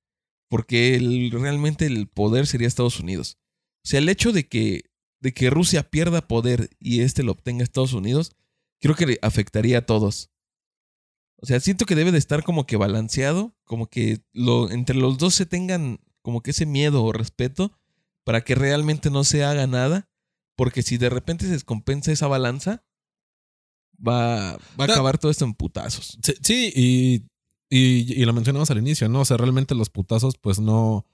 porque 0.50 1.00
realmente 1.32 1.86
el 1.86 2.06
poder 2.06 2.46
sería 2.46 2.68
Estados 2.68 3.00
Unidos. 3.00 3.38
O 3.82 3.88
sea, 3.88 3.98
el 3.98 4.10
hecho 4.10 4.30
de 4.32 4.46
que, 4.46 4.90
de 5.20 5.32
que 5.32 5.48
Rusia 5.48 5.90
pierda 5.90 6.28
poder 6.28 6.68
y 6.78 7.00
este 7.00 7.22
lo 7.22 7.32
obtenga 7.32 7.64
Estados 7.64 7.94
Unidos, 7.94 8.36
creo 8.78 8.94
que 8.94 9.06
le 9.06 9.18
afectaría 9.22 9.78
a 9.78 9.86
todos. 9.86 10.30
O 11.36 11.46
sea, 11.46 11.60
siento 11.60 11.86
que 11.86 11.94
debe 11.94 12.12
de 12.12 12.18
estar 12.18 12.44
como 12.44 12.66
que 12.66 12.76
balanceado, 12.76 13.56
como 13.64 13.86
que 13.86 14.20
lo, 14.34 14.70
entre 14.70 14.96
los 14.96 15.16
dos 15.16 15.34
se 15.34 15.46
tengan 15.46 15.98
como 16.20 16.42
que 16.42 16.50
ese 16.50 16.66
miedo 16.66 17.02
o 17.02 17.12
respeto 17.12 17.72
para 18.22 18.42
que 18.42 18.54
realmente 18.54 19.10
no 19.10 19.24
se 19.24 19.44
haga 19.44 19.66
nada, 19.66 20.11
porque 20.62 20.82
si 20.84 20.96
de 20.96 21.10
repente 21.10 21.44
se 21.44 21.50
descompensa 21.50 22.12
esa 22.12 22.28
balanza, 22.28 22.84
va, 23.98 24.52
va 24.78 24.84
a 24.84 24.86
No. 24.86 24.92
acabar 24.92 25.18
todo 25.18 25.32
esto 25.32 25.44
en 25.44 25.54
putazos. 25.54 26.16
Sí, 26.22 26.34
sí, 26.40 26.72
y, 26.72 27.24
y, 27.68 28.12
y 28.22 28.24
lo 28.24 28.32
mencionamos 28.32 28.70
al 28.70 28.78
inicio, 28.78 29.08
¿no? 29.08 29.22
O 29.22 29.24
sea, 29.24 29.38
realmente 29.38 29.74
los 29.74 29.90
putazos, 29.90 30.36
pues 30.40 30.60
no. 30.60 31.04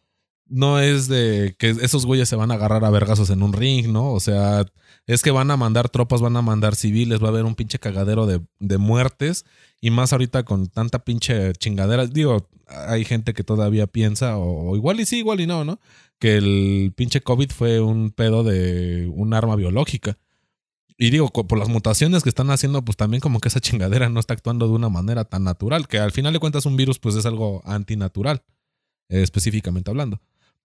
No 0.50 0.80
es 0.80 1.08
de 1.08 1.56
que 1.58 1.70
esos 1.70 2.04
güeyes 2.04 2.28
se 2.28 2.36
van 2.36 2.50
a 2.50 2.54
agarrar 2.54 2.84
a 2.84 2.90
vergazos 2.90 3.30
en 3.30 3.42
un 3.42 3.54
ring, 3.54 3.88
¿no? 3.90 4.12
O 4.12 4.20
sea, 4.20 4.66
es 5.06 5.22
que 5.22 5.30
van 5.30 5.50
a 5.50 5.56
mandar 5.56 5.88
tropas, 5.88 6.20
van 6.20 6.36
a 6.36 6.42
mandar 6.42 6.74
civiles, 6.76 7.22
va 7.22 7.26
a 7.26 7.30
haber 7.30 7.44
un 7.46 7.54
pinche 7.54 7.78
cagadero 7.78 8.26
de, 8.26 8.42
de 8.58 8.76
muertes. 8.78 9.46
Y 9.80 9.90
más 9.90 10.12
ahorita 10.12 10.44
con 10.44 10.68
tanta 10.68 11.04
pinche 11.04 11.52
chingadera. 11.52 12.06
Digo, 12.06 12.48
hay 12.66 13.04
gente 13.04 13.34
que 13.34 13.44
todavía 13.44 13.86
piensa, 13.86 14.36
o, 14.38 14.76
igual 14.76 15.00
y 15.00 15.06
sí, 15.06 15.18
igual 15.18 15.40
y 15.40 15.46
no, 15.46 15.64
¿no? 15.64 15.80
Que 16.18 16.36
el 16.36 16.92
pinche 16.96 17.20
COVID 17.20 17.50
fue 17.50 17.80
un 17.80 18.10
pedo 18.10 18.42
de 18.42 19.10
un 19.14 19.34
arma 19.34 19.56
biológica. 19.56 20.18
Y 20.96 21.10
digo, 21.10 21.30
por 21.30 21.58
las 21.58 21.68
mutaciones 21.68 22.24
que 22.24 22.28
están 22.28 22.50
haciendo, 22.50 22.84
pues 22.84 22.96
también 22.96 23.20
como 23.20 23.38
que 23.38 23.48
esa 23.48 23.60
chingadera 23.60 24.08
no 24.08 24.18
está 24.18 24.34
actuando 24.34 24.66
de 24.66 24.74
una 24.74 24.88
manera 24.88 25.24
tan 25.24 25.44
natural, 25.44 25.86
que 25.86 25.98
al 25.98 26.10
final 26.10 26.32
de 26.32 26.40
cuentas 26.40 26.66
un 26.66 26.76
virus 26.76 26.98
pues 26.98 27.14
es 27.14 27.24
algo 27.24 27.62
antinatural, 27.64 28.42
eh, 29.08 29.22
específicamente 29.22 29.90
hablando. 29.90 30.20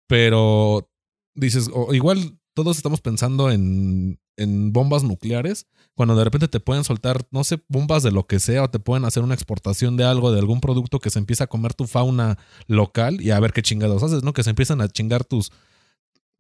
Pero 0.08 0.90
dices, 1.36 1.70
o 1.72 1.94
igual 1.94 2.40
todos 2.54 2.78
estamos 2.78 3.02
pensando 3.02 3.50
en, 3.52 4.20
en 4.38 4.74
bombas 4.74 5.04
nucleares, 5.04 5.68
cuando 5.96 6.16
de 6.16 6.24
repente 6.24 6.48
te 6.48 6.60
pueden 6.60 6.84
soltar, 6.84 7.28
no 7.32 7.44
sé, 7.44 7.62
bombas 7.68 8.04
de 8.04 8.12
lo 8.12 8.26
que 8.26 8.40
sea, 8.40 8.64
o 8.64 8.70
te 8.70 8.80
pueden 8.80 9.06
hacer 9.06 9.24
una 9.24 9.34
exportación 9.34 9.98
de 9.98 10.04
algo, 10.04 10.32
de 10.32 10.40
algún 10.40 10.62
producto 10.62 11.00
que 11.00 11.10
se 11.10 11.20
empieza 11.20 11.46
a 11.46 11.48
comer 11.48 11.74
tu 11.74 11.86
fauna 11.86 12.38
local 12.68 13.22
y 13.22 13.32
a 13.32 13.40
ver 13.40 13.54
qué 13.54 13.62
chingados 13.62 14.02
haces, 14.04 14.24
¿no? 14.24 14.34
Que 14.34 14.44
se 14.44 14.50
empiezan 14.50 14.82
a 14.82 14.88
chingar 14.88 15.24
tus, 15.24 15.52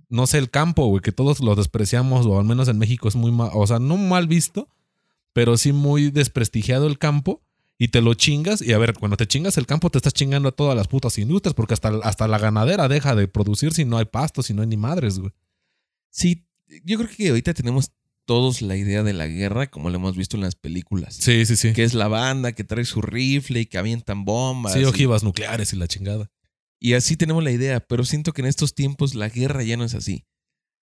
no 0.09 0.27
sé, 0.27 0.37
el 0.37 0.49
campo, 0.49 0.85
güey, 0.87 1.01
que 1.01 1.11
todos 1.11 1.39
lo 1.39 1.55
despreciamos, 1.55 2.25
o 2.25 2.39
al 2.39 2.45
menos 2.45 2.67
en 2.67 2.77
México 2.77 3.07
es 3.07 3.15
muy 3.15 3.31
mal, 3.31 3.49
o 3.53 3.65
sea, 3.67 3.79
no 3.79 3.97
mal 3.97 4.27
visto, 4.27 4.69
pero 5.33 5.57
sí 5.57 5.73
muy 5.73 6.11
desprestigiado 6.11 6.87
el 6.87 6.97
campo. 6.97 7.41
Y 7.79 7.87
te 7.87 8.01
lo 8.01 8.13
chingas, 8.13 8.61
y 8.61 8.71
a 8.71 8.77
ver, 8.77 8.93
cuando 8.93 9.17
te 9.17 9.27
chingas 9.27 9.57
el 9.57 9.65
campo, 9.65 9.89
te 9.89 9.97
estás 9.97 10.13
chingando 10.13 10.47
a 10.47 10.51
todas 10.51 10.75
las 10.75 10.87
putas 10.87 11.17
industrias, 11.17 11.55
porque 11.55 11.73
hasta, 11.73 11.89
hasta 12.03 12.27
la 12.27 12.37
ganadera 12.37 12.87
deja 12.87 13.15
de 13.15 13.27
producir 13.27 13.73
si 13.73 13.83
no 13.83 13.97
hay 13.97 14.05
pasto, 14.05 14.43
si 14.43 14.53
no 14.53 14.61
hay 14.61 14.67
ni 14.67 14.77
madres, 14.77 15.19
güey. 15.19 15.33
Sí, 16.13 16.45
yo 16.85 16.97
creo 16.99 17.09
que 17.09 17.29
ahorita 17.29 17.53
tenemos 17.55 17.91
todos 18.25 18.61
la 18.61 18.77
idea 18.77 19.01
de 19.03 19.13
la 19.13 19.25
guerra 19.27 19.67
como 19.67 19.89
lo 19.89 19.95
hemos 19.97 20.15
visto 20.15 20.37
en 20.37 20.43
las 20.43 20.55
películas. 20.55 21.15
Sí, 21.15 21.45
sí, 21.45 21.55
sí. 21.57 21.73
Que 21.73 21.83
es 21.83 21.93
la 21.95 22.07
banda 22.07 22.51
que 22.53 22.63
trae 22.63 22.85
su 22.85 23.01
rifle 23.01 23.61
y 23.61 23.65
que 23.65 23.77
avientan 23.79 24.23
bombas. 24.25 24.73
Sí, 24.73 24.79
y- 24.81 24.85
ojivas 24.85 25.23
nucleares 25.23 25.73
y 25.73 25.75
la 25.75 25.87
chingada. 25.87 26.29
Y 26.79 26.93
así 26.93 27.17
tenemos 27.17 27.43
la 27.43 27.51
idea, 27.51 27.79
pero 27.79 28.05
siento 28.05 28.31
que 28.33 28.41
en 28.41 28.47
estos 28.47 28.75
tiempos 28.75 29.15
la 29.15 29.27
guerra 29.29 29.63
ya 29.63 29.75
no 29.75 29.85
es 29.85 29.95
así. 29.95 30.25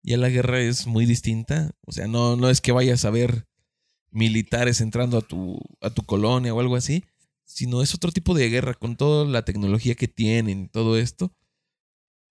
Ya 0.03 0.17
la 0.17 0.29
guerra 0.29 0.59
es 0.59 0.87
muy 0.87 1.05
distinta. 1.05 1.71
O 1.85 1.91
sea, 1.93 2.07
no, 2.07 2.35
no 2.35 2.49
es 2.49 2.59
que 2.61 2.71
vayas 2.73 3.05
a 3.05 3.09
ver 3.09 3.47
militares 4.11 4.81
entrando 4.81 5.17
a 5.17 5.21
tu, 5.21 5.59
a 5.81 5.89
tu 5.89 6.03
colonia 6.03 6.53
o 6.53 6.59
algo 6.59 6.75
así, 6.75 7.03
sino 7.45 7.81
es 7.81 7.95
otro 7.95 8.11
tipo 8.11 8.33
de 8.35 8.49
guerra 8.49 8.73
con 8.73 8.95
toda 8.95 9.25
la 9.25 9.45
tecnología 9.45 9.95
que 9.95 10.07
tienen 10.07 10.61
y 10.63 10.67
todo 10.67 10.97
esto. 10.97 11.33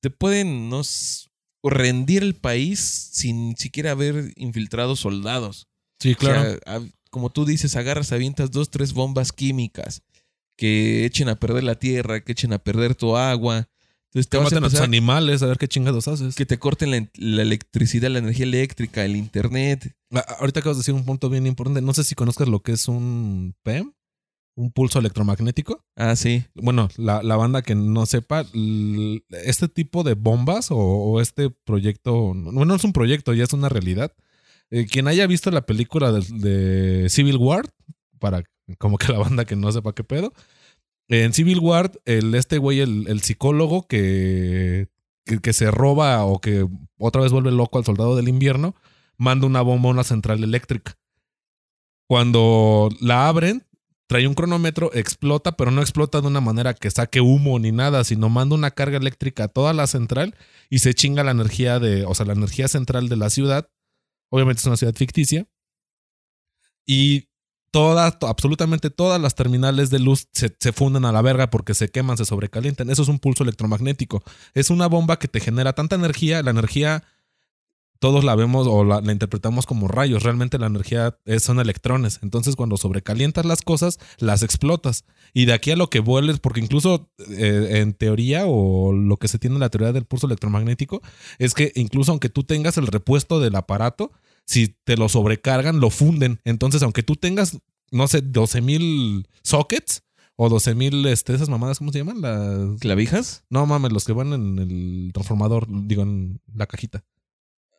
Te 0.01 0.11
pueden 0.11 0.69
no 0.69 0.83
rendir 1.71 2.23
el 2.23 2.35
país 2.35 2.81
sin 2.81 3.57
siquiera 3.57 3.93
haber 3.93 4.33
infiltrado 4.37 4.97
soldados. 4.97 5.69
Sí, 6.01 6.15
claro. 6.15 6.41
O 6.41 6.45
sea, 6.45 6.59
a- 6.77 6.83
como 7.11 7.31
tú 7.31 7.45
dices, 7.45 7.77
agarras, 7.77 8.11
avientas 8.13 8.51
dos, 8.51 8.71
tres 8.71 8.93
bombas 8.95 9.33
químicas 9.33 10.03
que 10.57 11.05
echen 11.05 11.29
a 11.29 11.37
perder 11.37 11.65
la 11.65 11.75
tierra, 11.75 12.21
que 12.25 12.33
echen 12.33 12.53
a 12.53 12.59
perder 12.59 12.95
tu 12.95 13.17
agua. 13.17 13.69
Entonces 14.07 14.29
te 14.29 14.37
que 14.37 14.43
vas 14.45 14.53
a 14.53 14.57
maten 14.57 14.59
a 14.59 14.67
tus 14.67 14.73
empezar 14.75 14.85
animales, 14.85 15.43
a 15.43 15.47
ver 15.47 15.59
qué 15.59 15.69
chingados 15.69 16.07
haces. 16.09 16.35
que 16.35 16.45
te 16.47 16.59
corten 16.59 16.91
la, 16.91 17.09
la 17.15 17.43
electricidad, 17.43 18.11
la 18.11 18.19
energía 18.19 18.45
eléctrica, 18.45 19.05
el 19.05 19.17
internet. 19.17 19.95
A- 20.11 20.19
Ahorita 20.41 20.61
acabas 20.61 20.77
de 20.79 20.81
decir 20.81 20.95
un 20.95 21.05
punto 21.05 21.31
bien 21.31 21.47
importante. 21.47 21.81
No 21.81 21.95
sé 21.95 22.05
si 22.05 22.15
conozcas 22.15 22.49
lo 22.49 22.61
que 22.63 22.73
es 22.73 22.89
un 22.89 23.55
PEM, 23.63 23.93
un 24.55 24.71
pulso 24.71 24.99
electromagnético. 24.99 25.85
Ah, 25.97 26.17
sí. 26.17 26.45
Bueno, 26.55 26.89
la, 26.97 27.23
la 27.23 27.37
banda 27.37 27.63
que 27.63 27.75
no 27.75 28.07
sepa, 28.07 28.45
este 29.31 29.69
tipo 29.69 30.03
de 30.03 30.15
bombas 30.15 30.71
o, 30.71 30.77
o 30.77 31.21
este 31.21 31.51
proyecto, 31.51 32.35
no, 32.35 32.65
no 32.65 32.75
es 32.75 32.85
un 32.85 32.93
proyecto, 32.93 33.33
ya 33.35 33.45
es 33.45 33.53
una 33.53 33.69
realidad. 33.69 34.13
Eh, 34.71 34.87
quien 34.87 35.09
haya 35.09 35.27
visto 35.27 35.51
la 35.51 35.67
película 35.67 36.13
de, 36.13 36.21
de 36.39 37.09
Civil 37.11 37.37
War, 37.37 37.69
para 38.19 38.45
como 38.79 38.99
que 38.99 39.13
la 39.13 39.19
banda 39.19 39.45
que 39.45 39.57
no 39.57 39.71
sepa 39.73 39.95
qué 39.95 40.05
pedo, 40.05 40.33
en 41.09 41.33
Civil 41.33 41.59
War, 41.59 41.93
el, 42.05 42.35
este 42.35 42.59
güey, 42.59 42.81
el, 42.81 43.07
el 43.09 43.21
psicólogo 43.21 43.87
que, 43.87 44.89
que, 45.27 45.41
que 45.41 45.53
se 45.53 45.71
roba 45.71 46.25
o 46.25 46.41
que 46.41 46.67
otra 46.99 47.21
vez 47.23 47.33
vuelve 47.33 47.51
loco 47.51 47.79
al 47.79 47.85
soldado 47.85 48.17
del 48.17 48.29
invierno, 48.29 48.75
manda 49.19 49.47
una 49.47 49.61
bomba 49.61 49.89
a 49.89 49.93
una 49.93 50.05
central 50.05 50.43
eléctrica. 50.43 50.97
Cuando 52.09 52.89
la 53.01 53.29
abren, 53.29 53.65
trae 54.13 54.27
un 54.29 54.35
cronómetro, 54.35 54.91
explota, 54.93 55.53
pero 55.53 55.71
no 55.71 55.81
explota 55.81 56.21
de 56.21 56.27
una 56.27 56.43
manera 56.43 56.75
que 56.75 56.91
saque 56.91 57.23
humo 57.23 57.59
ni 57.59 57.73
nada, 57.73 58.05
sino 58.05 58.29
manda 58.29 58.55
una 58.55 58.71
carga 58.71 58.99
eléctrica 58.99 59.45
a 59.45 59.49
toda 59.49 59.73
la 59.73 59.87
central 59.87 60.37
y 60.69 60.81
se 60.81 60.93
chinga 60.93 61.25
la 61.25 61.31
energía 61.31 61.79
de, 61.79 62.05
o 62.05 62.15
sea, 62.15 62.27
la 62.27 62.35
energía 62.35 62.69
central 62.69 63.09
de 63.09 63.17
la 63.17 63.31
ciudad. 63.31 63.71
Obviamente 64.31 64.61
es 64.61 64.67
una 64.67 64.77
ciudad 64.77 64.95
ficticia. 64.95 65.47
Y 66.87 67.31
todas, 67.71 68.19
to- 68.19 68.27
absolutamente 68.27 68.91
todas 68.91 69.19
las 69.19 69.35
terminales 69.35 69.89
de 69.89 70.01
luz 70.01 70.29
se, 70.35 70.55
se 70.61 70.73
funden 70.75 71.07
a 71.07 71.13
la 71.13 71.23
verga 71.23 71.49
porque 71.49 71.73
se 71.73 71.89
queman, 71.89 72.19
se 72.19 72.27
sobrecalientan. 72.27 72.91
Eso 72.91 73.01
es 73.01 73.09
un 73.09 73.19
pulso 73.19 73.45
electromagnético. 73.45 74.23
Es 74.53 74.69
una 74.69 74.89
bomba 74.89 75.19
que 75.19 75.29
te 75.29 75.41
genera 75.41 75.73
tanta 75.73 75.97
energía, 75.97 76.43
la 76.43 76.51
energía 76.51 77.03
todos 78.03 78.25
la 78.25 78.35
vemos 78.35 78.67
o 78.69 78.83
la, 78.83 79.01
la 79.01 79.13
interpretamos 79.13 79.65
como 79.65 79.87
rayos. 79.87 80.25
Realmente 80.25 80.59
la 80.59 80.67
energía 80.67 81.17
es- 81.25 81.45
son 81.45 81.61
electrones. 81.61 82.19
Entonces, 82.21 82.57
cuando 82.57 82.77
sobrecalientas 82.77 83.45
las 83.47 83.63
cosas, 83.63 84.01
las 84.19 84.43
explotas. 84.43 85.05
Y 85.33 85.45
de 85.45 85.53
aquí 85.53 85.71
a 85.71 85.77
lo 85.77 85.89
que 85.89 86.01
vuelves, 86.01 86.41
porque 86.41 86.59
incluso 86.61 87.09
eh, 87.31 87.79
en 87.81 87.95
teoría 87.95 88.43
o 88.47 88.93
lo 88.93 89.17
que 89.19 89.29
se 89.29 89.39
tiene 89.39 89.55
en 89.55 89.61
la 89.61 89.71
teoría 89.71 89.93
del 89.93 90.05
pulso 90.05 90.27
electromagnético, 90.27 91.01
es 91.39 91.55
que 91.55 91.71
incluso 91.77 92.11
aunque 92.11 92.29
tú 92.29 92.43
tengas 92.43 92.77
el 92.77 92.89
repuesto 92.89 93.39
del 93.39 93.55
aparato, 93.55 94.11
si 94.47 94.75
te 94.85 94.97
lo 94.97 95.09
sobrecargan, 95.09 95.79
lo 95.79 95.91
funden. 95.91 96.41
Entonces, 96.45 96.83
aunque 96.83 97.05
tú 97.05 97.15
tengas, 97.15 97.59
no 97.93 98.09
sé, 98.09 98.21
12 98.21 98.61
mil 98.63 99.29
sockets 99.45 100.03
o 100.35 100.49
12 100.49 100.75
mil, 100.75 101.07
este, 101.07 101.35
esas 101.35 101.49
mamadas, 101.49 101.79
¿cómo 101.79 101.93
se 101.93 101.99
llaman? 101.99 102.21
Las... 102.21 102.81
¿Clavijas? 102.81 103.45
No 103.49 103.65
mames, 103.67 103.93
los 103.93 104.05
que 104.05 104.13
van 104.13 104.33
en 104.33 104.59
el 104.59 105.11
transformador, 105.15 105.67
digo, 105.87 106.03
en 106.03 106.41
la 106.53 106.67
cajita. 106.67 107.05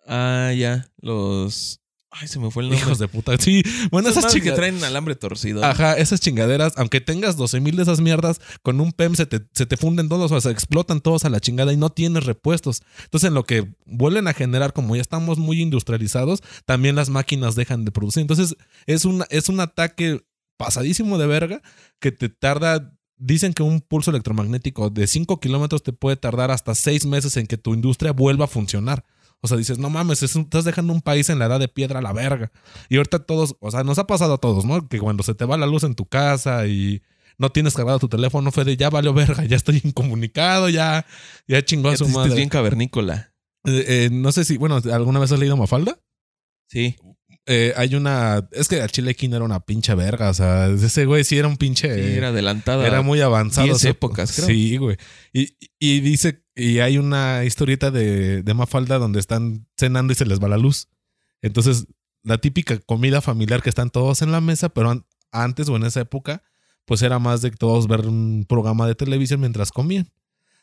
Ah, 0.08 0.52
ya. 0.58 0.88
Los. 1.02 1.80
Ay, 2.16 2.28
se 2.28 2.38
me 2.38 2.52
fue 2.52 2.62
el 2.62 2.70
nombre. 2.70 2.86
Hijos 2.86 3.00
de 3.00 3.08
puta. 3.08 3.36
Sí, 3.40 3.64
bueno, 3.90 4.08
Esas 4.10 4.20
esas 4.26 4.30
madres 4.30 4.44
que 4.44 4.50
chingaderas. 4.50 4.56
traen 4.80 4.84
alambre 4.84 5.16
torcido. 5.16 5.64
Ajá, 5.64 5.98
esas 5.98 6.20
chingaderas, 6.20 6.74
aunque 6.78 7.02
tengas 7.02 7.38
12 7.38 7.60
mil 7.60 7.76
de 7.76 7.82
esas 7.82 8.02
mierdas, 8.02 8.40
con 8.62 8.80
un 8.82 8.92
PEM 8.92 9.16
se 9.16 9.26
te, 9.26 9.42
se 9.54 9.66
te 9.66 9.78
funden 9.78 10.10
todos, 10.10 10.32
o 10.32 10.40
sea, 10.40 10.42
se 10.42 10.54
explotan 10.54 11.02
todos 11.02 11.26
a 11.26 11.30
la 11.30 11.40
chingada 11.40 11.74
y 11.74 11.78
no 11.78 11.90
tienes 11.90 12.26
repuestos. 12.26 12.84
Entonces, 13.06 13.30
en 13.30 13.34
lo 13.34 13.46
que 13.46 13.74
vuelven 13.88 14.28
a 14.28 14.34
generar, 14.34 14.74
como 14.74 14.96
ya 14.96 15.02
estamos 15.02 15.40
muy 15.40 15.60
industrializados, 15.60 16.44
también 16.66 16.96
las 16.96 17.10
máquinas 17.10 17.56
dejan 17.56 17.84
de 17.84 17.92
producir. 17.92 18.22
Entonces, 18.22 18.56
es, 18.86 19.06
una, 19.06 19.26
es 19.32 19.50
un 19.50 19.60
ataque 19.60 20.24
pasadísimo 20.58 21.18
de 21.18 21.26
verga 21.26 21.62
que 22.00 22.12
te 22.12 22.30
tarda. 22.30 22.94
Dicen 23.18 23.54
que 23.54 23.64
un 23.64 23.82
pulso 23.82 24.12
electromagnético 24.12 24.92
de 24.92 25.08
5 25.08 25.40
kilómetros 25.40 25.82
te 25.82 25.94
puede 25.94 26.16
tardar 26.18 26.52
hasta 26.52 26.76
6 26.76 27.08
meses 27.08 27.38
en 27.38 27.48
que 27.48 27.58
tu 27.58 27.74
industria 27.74 28.12
vuelva 28.12 28.46
a 28.46 28.50
funcionar. 28.50 29.04
O 29.46 29.48
sea, 29.50 29.58
dices, 29.58 29.78
no 29.78 29.90
mames, 29.90 30.24
estás 30.24 30.64
dejando 30.64 30.94
un 30.94 31.02
país 31.02 31.30
en 31.30 31.38
la 31.38 31.48
edad 31.48 31.60
de 31.60 31.68
piedra 31.68 32.00
a 32.00 32.02
la 32.02 32.14
verga. 32.14 32.50
Y 32.88 32.96
ahorita 32.96 33.20
todos, 33.20 33.58
o 33.60 33.72
sea, 33.72 33.84
nos 33.84 34.00
ha 34.00 34.08
pasado 34.08 34.36
a 34.36 34.38
todos, 34.38 34.64
¿no? 34.64 34.88
Que 34.88 35.00
cuando 35.00 35.22
se 35.22 35.36
te 35.36 35.44
va 35.44 35.58
la 35.58 35.68
luz 35.68 35.84
en 35.84 35.96
tu 35.96 36.06
casa 36.06 36.66
y 36.66 37.02
no 37.38 37.50
tienes 37.50 37.74
cargado 37.74 38.00
tu 38.00 38.08
teléfono, 38.08 38.54
fue 38.54 38.64
de 38.64 38.78
ya 38.78 38.90
valió 38.90 39.14
verga, 39.14 39.44
ya 39.44 39.58
estoy 39.58 39.82
incomunicado, 39.84 40.70
ya, 40.70 41.06
ya 41.46 41.62
chingó 41.62 41.90
a 41.90 41.98
su 41.98 42.08
madre. 42.08 42.36
bien 42.36 42.48
cavernícola. 42.48 43.34
Eh, 43.66 44.06
eh, 44.06 44.10
no 44.14 44.32
sé 44.32 44.46
si, 44.46 44.56
bueno, 44.56 44.82
¿alguna 44.94 45.20
vez 45.20 45.34
has 45.34 45.40
leído 45.40 45.58
Mafalda? 45.58 46.00
Sí. 46.70 46.96
Eh, 47.46 47.74
hay 47.76 47.96
una, 47.96 48.48
es 48.54 48.70
que 48.70 48.82
al 48.82 48.92
Chile 48.92 49.14
King 49.14 49.32
era 49.34 49.44
una 49.44 49.60
pinche 49.60 49.94
verga, 49.94 50.30
o 50.30 50.34
sea, 50.34 50.70
ese 50.70 51.04
güey 51.04 51.26
sí 51.26 51.38
era 51.38 51.50
un 51.50 51.58
pinche... 51.58 51.94
Sí, 51.94 52.18
era 52.18 52.30
adelantada. 52.30 52.88
Era 52.88 53.02
muy 53.02 53.20
avanzado. 53.20 53.66
10 53.66 53.76
o 53.76 53.80
sea, 53.80 53.92
épocas, 53.92 54.32
creo. 54.38 54.48
Sí, 54.48 54.78
güey. 54.78 54.96
Y, 55.34 55.58
y 55.80 56.00
dice, 56.00 56.43
y 56.56 56.80
hay 56.80 56.98
una 56.98 57.44
historieta 57.46 57.92
de, 57.92 58.44
de 58.44 58.54
Mafalda 58.54 59.00
donde 59.00 59.20
están 59.20 59.68
cenando 59.78 60.14
y 60.14 60.16
se 60.16 60.26
les 60.26 60.40
va 60.40 60.48
la 60.48 60.58
luz. 60.58 60.88
Entonces, 61.42 61.88
la 62.24 62.38
típica 62.38 62.78
comida 62.80 63.22
familiar 63.22 63.62
que 63.62 63.70
están 63.70 63.90
todos 63.90 64.22
en 64.22 64.32
la 64.32 64.42
mesa, 64.42 64.70
pero 64.70 64.90
an- 64.92 65.06
antes 65.32 65.68
o 65.70 65.76
en 65.76 65.84
esa 65.84 66.02
época, 66.02 66.44
pues 66.86 67.02
era 67.02 67.20
más 67.20 67.42
de 67.42 67.52
todos 67.52 67.88
ver 67.88 68.08
un 68.08 68.46
programa 68.48 68.88
de 68.88 68.96
televisión 68.96 69.40
mientras 69.40 69.72
comían. 69.72 70.12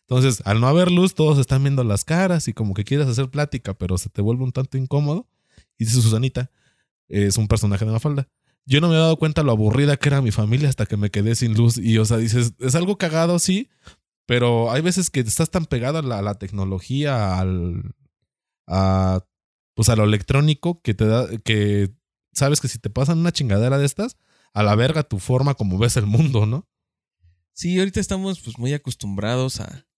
Entonces, 0.02 0.42
al 0.44 0.60
no 0.60 0.66
haber 0.68 0.90
luz, 0.90 1.14
todos 1.14 1.38
están 1.38 1.62
viendo 1.62 1.84
las 1.84 2.04
caras 2.04 2.48
y 2.48 2.52
como 2.52 2.74
que 2.74 2.84
quieres 2.84 3.06
hacer 3.06 3.30
plática, 3.30 3.74
pero 3.74 3.96
se 3.98 4.08
te 4.10 4.22
vuelve 4.22 4.42
un 4.44 4.52
tanto 4.52 4.76
incómodo. 4.76 5.28
Y 5.78 5.84
dice 5.84 6.00
Susanita, 6.00 6.50
es 7.08 7.36
un 7.36 7.46
personaje 7.48 7.84
de 7.84 7.92
Mafalda. 7.92 8.28
Yo 8.66 8.80
no 8.80 8.88
me 8.88 8.94
había 8.94 9.04
dado 9.04 9.16
cuenta 9.16 9.42
lo 9.42 9.52
aburrida 9.52 9.96
que 9.96 10.08
era 10.08 10.20
mi 10.20 10.30
familia 10.30 10.68
hasta 10.68 10.86
que 10.86 10.96
me 10.96 11.10
quedé 11.10 11.34
sin 11.34 11.54
luz. 11.54 11.78
Y, 11.78 11.98
o 11.98 12.04
sea, 12.04 12.16
dices, 12.18 12.54
es 12.58 12.74
algo 12.74 12.98
cagado, 12.98 13.38
sí, 13.38 13.68
pero 14.30 14.70
hay 14.70 14.80
veces 14.80 15.10
que 15.10 15.18
estás 15.18 15.50
tan 15.50 15.66
pegado 15.66 15.98
a 15.98 16.22
la, 16.22 16.34
tecnología, 16.36 17.40
al, 17.40 17.96
a, 18.68 19.26
pues 19.74 19.88
a 19.88 19.96
lo 19.96 20.04
electrónico, 20.04 20.80
que 20.82 20.94
te 20.94 21.04
da, 21.04 21.26
que 21.38 21.90
sabes 22.32 22.60
que 22.60 22.68
si 22.68 22.78
te 22.78 22.90
pasan 22.90 23.18
una 23.18 23.32
chingadera 23.32 23.76
de 23.76 23.86
estas, 23.86 24.16
a 24.54 24.62
la 24.62 24.76
verga 24.76 25.02
tu 25.02 25.18
forma 25.18 25.54
como 25.54 25.78
ves 25.78 25.96
el 25.96 26.06
mundo, 26.06 26.46
¿no? 26.46 26.68
Sí, 27.54 27.76
ahorita 27.76 27.98
estamos 27.98 28.40
pues 28.40 28.56
muy 28.56 28.72
acostumbrados 28.72 29.58
a, 29.58 29.88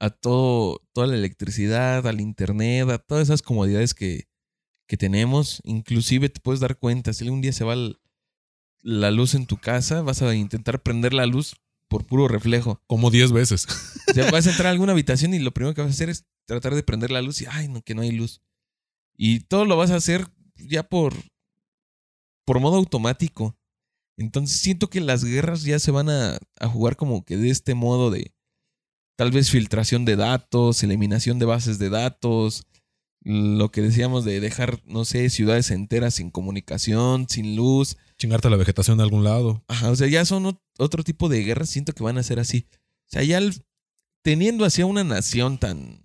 a 0.00 0.08
todo, 0.08 0.80
toda 0.94 1.08
la 1.08 1.16
electricidad, 1.16 2.06
al 2.06 2.22
internet, 2.22 2.88
a 2.88 2.96
todas 2.96 3.24
esas 3.24 3.42
comodidades 3.42 3.92
que, 3.92 4.30
que 4.86 4.96
tenemos. 4.96 5.60
Inclusive 5.64 6.30
te 6.30 6.40
puedes 6.40 6.60
dar 6.60 6.78
cuenta, 6.78 7.12
si 7.12 7.24
algún 7.24 7.42
día 7.42 7.52
se 7.52 7.64
va 7.64 7.76
la 8.80 9.10
luz 9.10 9.34
en 9.34 9.44
tu 9.44 9.58
casa, 9.58 10.00
vas 10.00 10.22
a 10.22 10.34
intentar 10.34 10.82
prender 10.82 11.12
la 11.12 11.26
luz 11.26 11.61
por 11.92 12.06
puro 12.06 12.26
reflejo. 12.26 12.80
Como 12.86 13.10
10 13.10 13.32
veces. 13.32 13.66
O 14.10 14.14
sea, 14.14 14.30
vas 14.30 14.46
a 14.46 14.50
entrar 14.50 14.66
a 14.66 14.70
alguna 14.70 14.92
habitación 14.92 15.32
y 15.32 15.38
lo 15.38 15.52
primero 15.52 15.74
que 15.74 15.80
vas 15.80 15.90
a 15.90 15.94
hacer 15.94 16.10
es 16.10 16.26
tratar 16.46 16.74
de 16.74 16.82
prender 16.82 17.10
la 17.10 17.22
luz 17.22 17.40
y, 17.40 17.46
ay, 17.48 17.68
no, 17.68 17.80
que 17.80 17.94
no 17.94 18.02
hay 18.02 18.10
luz. 18.10 18.42
Y 19.16 19.40
todo 19.40 19.64
lo 19.64 19.76
vas 19.76 19.90
a 19.90 19.96
hacer 19.96 20.26
ya 20.56 20.82
por, 20.82 21.14
por 22.44 22.60
modo 22.60 22.76
automático. 22.76 23.56
Entonces 24.18 24.60
siento 24.60 24.90
que 24.90 25.00
las 25.00 25.24
guerras 25.24 25.62
ya 25.62 25.78
se 25.78 25.92
van 25.92 26.10
a, 26.10 26.38
a 26.58 26.68
jugar 26.68 26.96
como 26.96 27.24
que 27.24 27.38
de 27.38 27.48
este 27.48 27.74
modo 27.74 28.10
de 28.10 28.34
tal 29.16 29.30
vez 29.30 29.50
filtración 29.50 30.04
de 30.04 30.16
datos, 30.16 30.82
eliminación 30.82 31.38
de 31.38 31.46
bases 31.46 31.78
de 31.78 31.88
datos, 31.88 32.66
lo 33.24 33.70
que 33.70 33.82
decíamos 33.82 34.24
de 34.24 34.40
dejar, 34.40 34.82
no 34.84 35.04
sé, 35.04 35.30
ciudades 35.30 35.70
enteras 35.70 36.14
sin 36.14 36.30
comunicación, 36.30 37.28
sin 37.28 37.56
luz. 37.56 37.96
Chingarte 38.22 38.48
la 38.50 38.56
vegetación 38.56 38.98
de 38.98 39.02
algún 39.02 39.24
lado. 39.24 39.64
Ajá, 39.66 39.90
o 39.90 39.96
sea, 39.96 40.06
ya 40.06 40.24
son 40.24 40.44
ot- 40.44 40.60
otro 40.78 41.02
tipo 41.02 41.28
de 41.28 41.42
guerras, 41.42 41.70
siento 41.70 41.92
que 41.92 42.04
van 42.04 42.18
a 42.18 42.22
ser 42.22 42.38
así. 42.38 42.68
O 42.72 43.08
sea, 43.08 43.24
ya 43.24 43.38
el- 43.38 43.64
teniendo 44.22 44.64
así 44.64 44.80
a 44.80 44.86
una 44.86 45.02
nación 45.02 45.58
tan 45.58 46.04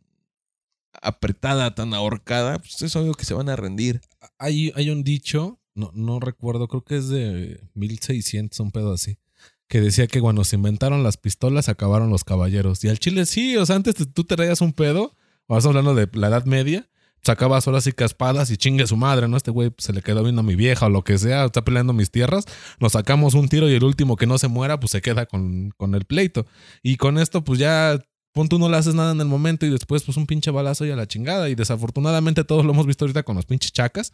apretada, 1.02 1.76
tan 1.76 1.94
ahorcada, 1.94 2.58
pues 2.60 2.82
es 2.82 2.96
obvio 2.96 3.14
que 3.14 3.26
se 3.26 3.34
van 3.36 3.50
a 3.50 3.56
rendir. 3.56 4.02
Hay, 4.40 4.72
hay 4.76 4.90
un 4.90 5.04
dicho, 5.04 5.60
no, 5.76 5.92
no 5.94 6.20
recuerdo, 6.20 6.68
creo 6.68 6.84
que 6.84 6.98
es 6.98 7.08
de 7.10 7.62
1600, 7.76 8.60
un 8.62 8.72
pedo 8.72 8.94
así, 8.94 9.20
que 9.68 9.80
decía 9.80 10.08
que 10.08 10.20
cuando 10.22 10.44
se 10.44 10.56
inventaron 10.56 11.04
las 11.04 11.18
pistolas 11.18 11.70
acabaron 11.70 12.10
los 12.10 12.24
caballeros. 12.24 12.84
Y 12.84 12.90
al 12.90 12.98
chile 13.00 13.26
sí, 13.28 13.58
o 13.58 13.66
sea, 13.68 13.76
antes 13.76 13.94
te- 13.96 14.06
tú 14.08 14.24
te 14.24 14.36
traías 14.36 14.62
un 14.62 14.74
pedo, 14.74 15.16
vas 15.48 15.66
hablando 15.68 15.94
de 15.94 16.10
la 16.14 16.30
Edad 16.30 16.46
Media, 16.46 16.90
sacabas 17.28 17.68
horas 17.68 17.86
y 17.88 17.92
caspadas 17.92 18.50
y 18.52 18.58
chingue 18.58 18.88
su 18.88 18.98
madre, 18.98 19.28
¿no? 19.28 19.38
Este 19.38 19.52
güey 19.52 19.70
pues, 19.70 19.86
se 19.86 19.94
le 19.94 20.02
quedó 20.02 20.24
viendo 20.24 20.42
a 20.42 20.44
mi 20.44 20.56
vieja 20.56 20.88
o 20.88 20.90
lo 20.90 21.04
que 21.04 21.18
sea, 21.18 21.46
está 21.46 21.64
peleando 21.64 21.94
mis 21.94 22.10
tierras, 22.12 22.46
nos 22.80 22.94
sacamos 22.94 23.34
un 23.36 23.48
tiro 23.48 23.70
y 23.70 23.74
el 23.74 23.84
último 23.84 24.16
que 24.16 24.26
no 24.26 24.38
se 24.38 24.48
muera, 24.48 24.80
pues 24.80 24.92
se 24.92 25.02
queda 25.02 25.26
con, 25.26 25.72
con 25.78 25.96
el 25.96 26.06
pleito. 26.06 26.46
Y 26.82 26.98
con 26.98 27.18
esto, 27.18 27.44
pues 27.44 27.60
ya, 27.60 28.00
pon 28.34 28.50
tú 28.50 28.60
no 28.60 28.70
le 28.70 28.78
haces 28.78 28.94
nada 28.94 29.12
en 29.12 29.22
el 29.22 29.28
momento 29.28 29.66
y 29.66 29.70
después, 29.70 30.04
pues 30.04 30.18
un 30.18 30.28
pinche 30.28 30.52
balazo 30.52 30.86
y 30.86 30.92
a 30.92 30.96
la 30.96 31.08
chingada. 31.08 31.50
Y 31.50 31.56
desafortunadamente 31.56 32.44
todos 32.44 32.66
lo 32.66 32.72
hemos 32.72 32.86
visto 32.86 33.06
ahorita 33.06 33.24
con 33.24 33.36
los 33.36 33.46
pinches 33.46 33.72
chacas, 33.72 34.14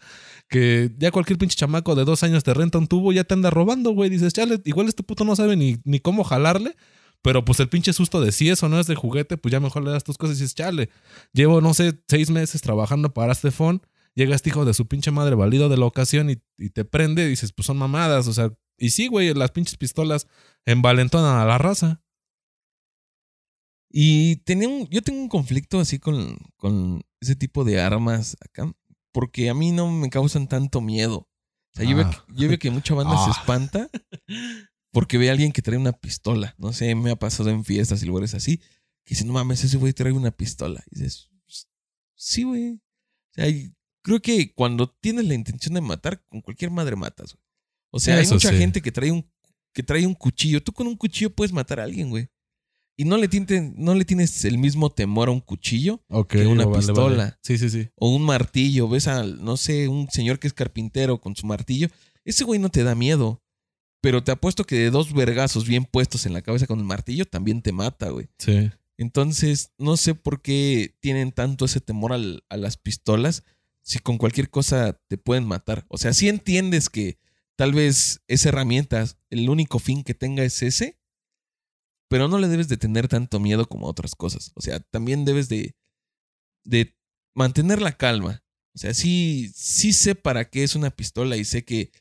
que 0.50 0.92
ya 0.98 1.12
cualquier 1.12 1.38
pinche 1.38 1.56
chamaco 1.56 1.96
de 1.96 2.06
dos 2.06 2.24
años 2.24 2.44
te 2.44 2.54
renta 2.54 2.78
un 2.78 2.88
tubo 2.88 3.12
y 3.12 3.16
ya 3.16 3.24
te 3.24 3.34
anda 3.34 3.50
robando, 3.50 3.92
güey. 3.92 4.10
Dices, 4.10 4.34
chale, 4.34 4.62
igual 4.66 4.88
este 4.88 5.04
puto 5.04 5.24
no 5.24 5.36
sabe 5.36 5.56
ni, 5.56 5.78
ni 5.84 6.00
cómo 6.00 6.24
jalarle. 6.24 6.76
Pero 7.24 7.44
pues 7.46 7.60
el 7.60 7.70
pinche 7.70 7.94
susto 7.94 8.22
de 8.22 8.32
si 8.32 8.50
eso 8.50 8.70
no 8.70 8.80
es 8.80 8.86
de 8.86 8.96
juguete, 8.96 9.38
pues 9.38 9.52
ya 9.52 9.60
mejor 9.60 9.84
le 9.84 9.92
das 9.92 10.04
tus 10.04 10.18
cosas 10.18 10.38
y 10.38 10.42
dices, 10.42 10.54
chale, 10.56 10.90
llevo, 11.32 11.62
no 11.62 11.74
sé, 11.74 12.00
seis 12.08 12.30
meses 12.30 12.62
trabajando 12.62 13.14
para 13.14 13.32
este 13.32 13.50
phone. 13.50 13.82
Llega 14.14 14.36
este 14.36 14.50
hijo 14.50 14.64
de 14.66 14.74
su 14.76 14.88
pinche 14.88 15.10
madre 15.10 15.34
valido 15.36 15.70
de 15.70 15.78
la 15.78 15.86
ocasión 15.86 16.30
y, 16.30 16.38
y 16.58 16.70
te 16.70 16.86
prende 16.86 17.24
y 17.26 17.30
dices, 17.30 17.52
pues 17.54 17.66
son 17.66 17.78
mamadas, 17.78 18.28
o 18.28 18.34
sea, 18.34 18.54
y 18.78 18.90
sí, 18.92 19.08
güey, 19.08 19.34
las 19.34 19.52
pinches 19.52 19.78
pistolas 19.78 20.28
envalentonan 20.66 21.40
a 21.40 21.46
la 21.46 21.58
raza. 21.58 22.04
Y 23.90 24.38
tenía 24.38 24.68
un, 24.68 24.88
yo 24.90 25.02
tengo 25.02 25.22
un 25.22 25.30
conflicto 25.30 25.80
así 25.80 26.00
con, 26.00 26.38
con 26.58 27.02
ese 27.22 27.36
tipo 27.36 27.64
de 27.64 27.80
armas 27.80 28.36
acá, 28.42 28.72
porque 29.12 29.50
a 29.50 29.54
mí 29.54 29.72
no 29.72 29.90
me 29.92 30.10
causan 30.10 30.48
tanto 30.48 30.82
miedo. 30.82 31.18
O 31.76 31.76
sea, 31.76 31.86
yo, 31.90 31.96
veo, 31.96 32.06
Ah. 32.08 32.26
que- 32.28 32.34
yo 32.42 32.50
veo 32.50 32.60
que 32.60 32.70
mucha 32.72 32.94
banda 32.96 33.18
se 33.24 33.30
Ah. 33.32 33.36
espanta 33.40 33.90
porque 34.94 35.18
ve 35.18 35.28
a 35.28 35.34
alguien 35.34 35.52
que 35.52 35.62
trae 35.62 35.78
una 35.78 35.92
pistola. 35.92 36.56
No 36.58 36.72
sé, 36.72 36.96
me 36.96 37.12
ha 37.12 37.18
pasado 37.18 37.50
en 37.50 37.66
fiestas 37.66 38.02
y 38.02 38.06
lugares 38.06 38.34
así, 38.34 38.60
que 39.04 39.10
dice, 39.16 39.26
no 39.26 39.34
mames, 39.34 39.62
ese 39.66 39.76
güey 39.78 39.92
trae 39.92 40.14
una 40.14 40.32
pistola. 40.32 40.82
Y 40.90 41.00
dices, 41.00 41.30
"Pues, 41.46 41.68
sí, 42.16 42.44
güey. 42.44 42.70
O 42.76 42.80
sea, 43.34 43.46
creo 44.02 44.22
que 44.22 44.54
cuando 44.54 44.90
tienes 45.02 45.26
la 45.26 45.34
intención 45.34 45.74
de 45.74 45.82
matar, 45.82 46.24
con 46.30 46.40
cualquier 46.40 46.72
madre 46.72 46.96
matas, 46.96 47.34
güey. 47.34 47.44
O 47.92 48.00
sea, 48.00 48.16
hay 48.18 48.28
mucha 48.28 48.50
sí. 48.50 48.56
gente 48.58 48.82
que 48.82 48.92
trae 48.94 49.12
un 49.12 49.30
que 49.76 49.82
trae 49.84 50.06
un 50.06 50.14
cuchillo. 50.14 50.62
Tú 50.64 50.72
con 50.72 50.86
un 50.88 50.96
cuchillo 50.96 51.34
puedes 51.34 51.52
matar 51.52 51.80
a 51.80 51.84
alguien, 51.84 52.12
güey. 52.12 52.28
Y 52.96 53.06
no 53.06 53.18
le, 53.18 53.28
tinte- 53.28 53.74
no 53.76 53.96
le 53.96 54.06
tienes 54.06 54.46
el 54.46 54.60
mismo 54.60 54.92
temor 54.92 55.30
a 55.30 55.32
un 55.32 55.40
cuchillo 55.40 56.06
Que 56.30 56.46
una 56.46 56.66
vale, 56.66 56.78
vale. 56.78 56.78
pistola. 56.78 57.40
Sí, 57.42 57.58
sí, 57.58 57.72
sí. 57.72 57.90
o 57.96 58.16
un 58.16 58.22
martillo. 58.22 58.88
Ves 58.88 59.08
al, 59.08 59.44
no 59.44 59.58
sé, 59.58 59.88
un 59.88 60.08
señor 60.12 60.38
que 60.38 60.46
es 60.46 60.54
carpintero 60.54 61.20
con 61.20 61.36
su 61.36 61.48
martillo. 61.48 61.88
Ese 62.24 62.44
güey 62.44 62.60
no 62.60 62.70
te 62.70 62.84
da 62.84 62.94
miedo. 62.94 63.43
Pero 64.04 64.22
te 64.22 64.34
apuesto 64.34 64.66
que 64.66 64.76
de 64.76 64.90
dos 64.92 65.14
vergazos 65.14 65.66
bien 65.66 65.86
puestos 65.86 66.26
en 66.26 66.34
la 66.34 66.42
cabeza 66.42 66.68
con 66.68 66.78
el 66.78 66.84
martillo 66.86 67.24
también 67.24 67.62
te 67.62 67.72
mata, 67.72 68.10
güey. 68.10 68.28
Sí. 68.38 68.70
Entonces, 68.98 69.72
no 69.78 69.96
sé 69.96 70.14
por 70.14 70.42
qué 70.42 70.94
tienen 71.00 71.32
tanto 71.32 71.64
ese 71.64 71.80
temor 71.80 72.12
al- 72.12 72.44
a 72.50 72.58
las 72.58 72.76
pistolas 72.76 73.44
si 73.82 74.00
con 74.00 74.18
cualquier 74.18 74.50
cosa 74.50 75.00
te 75.08 75.18
pueden 75.18 75.46
matar. 75.46 75.86
O 75.88 75.98
sea, 75.98 76.12
si 76.12 76.28
entiendes 76.28 76.90
que 76.90 77.18
tal 77.56 77.72
vez 77.72 78.22
esa 78.28 78.50
herramienta, 78.50 79.06
el 79.30 79.50
único 79.50 79.80
fin 79.80 80.04
que 80.04 80.14
tenga 80.14 80.44
es 80.44 80.62
ese, 80.64 81.00
pero 82.10 82.28
no 82.28 82.40
le 82.40 82.50
debes 82.50 82.68
de 82.68 82.76
tener 82.78 83.08
tanto 83.08 83.40
miedo 83.40 83.68
como 83.70 83.88
a 83.88 83.90
otras 83.92 84.16
cosas. 84.16 84.52
O 84.56 84.62
sea, 84.62 84.82
también 84.82 85.24
debes 85.24 85.48
de, 85.48 85.76
de 86.66 86.94
mantener 87.34 87.82
la 87.82 87.96
calma. 87.98 88.44
O 88.76 88.80
sea, 88.80 88.94
sí, 88.94 89.50
sí 89.56 89.94
sé 89.94 90.14
para 90.16 90.50
qué 90.50 90.64
es 90.64 90.76
una 90.76 90.90
pistola 90.92 91.38
y 91.38 91.46
sé 91.46 91.64
que 91.64 91.92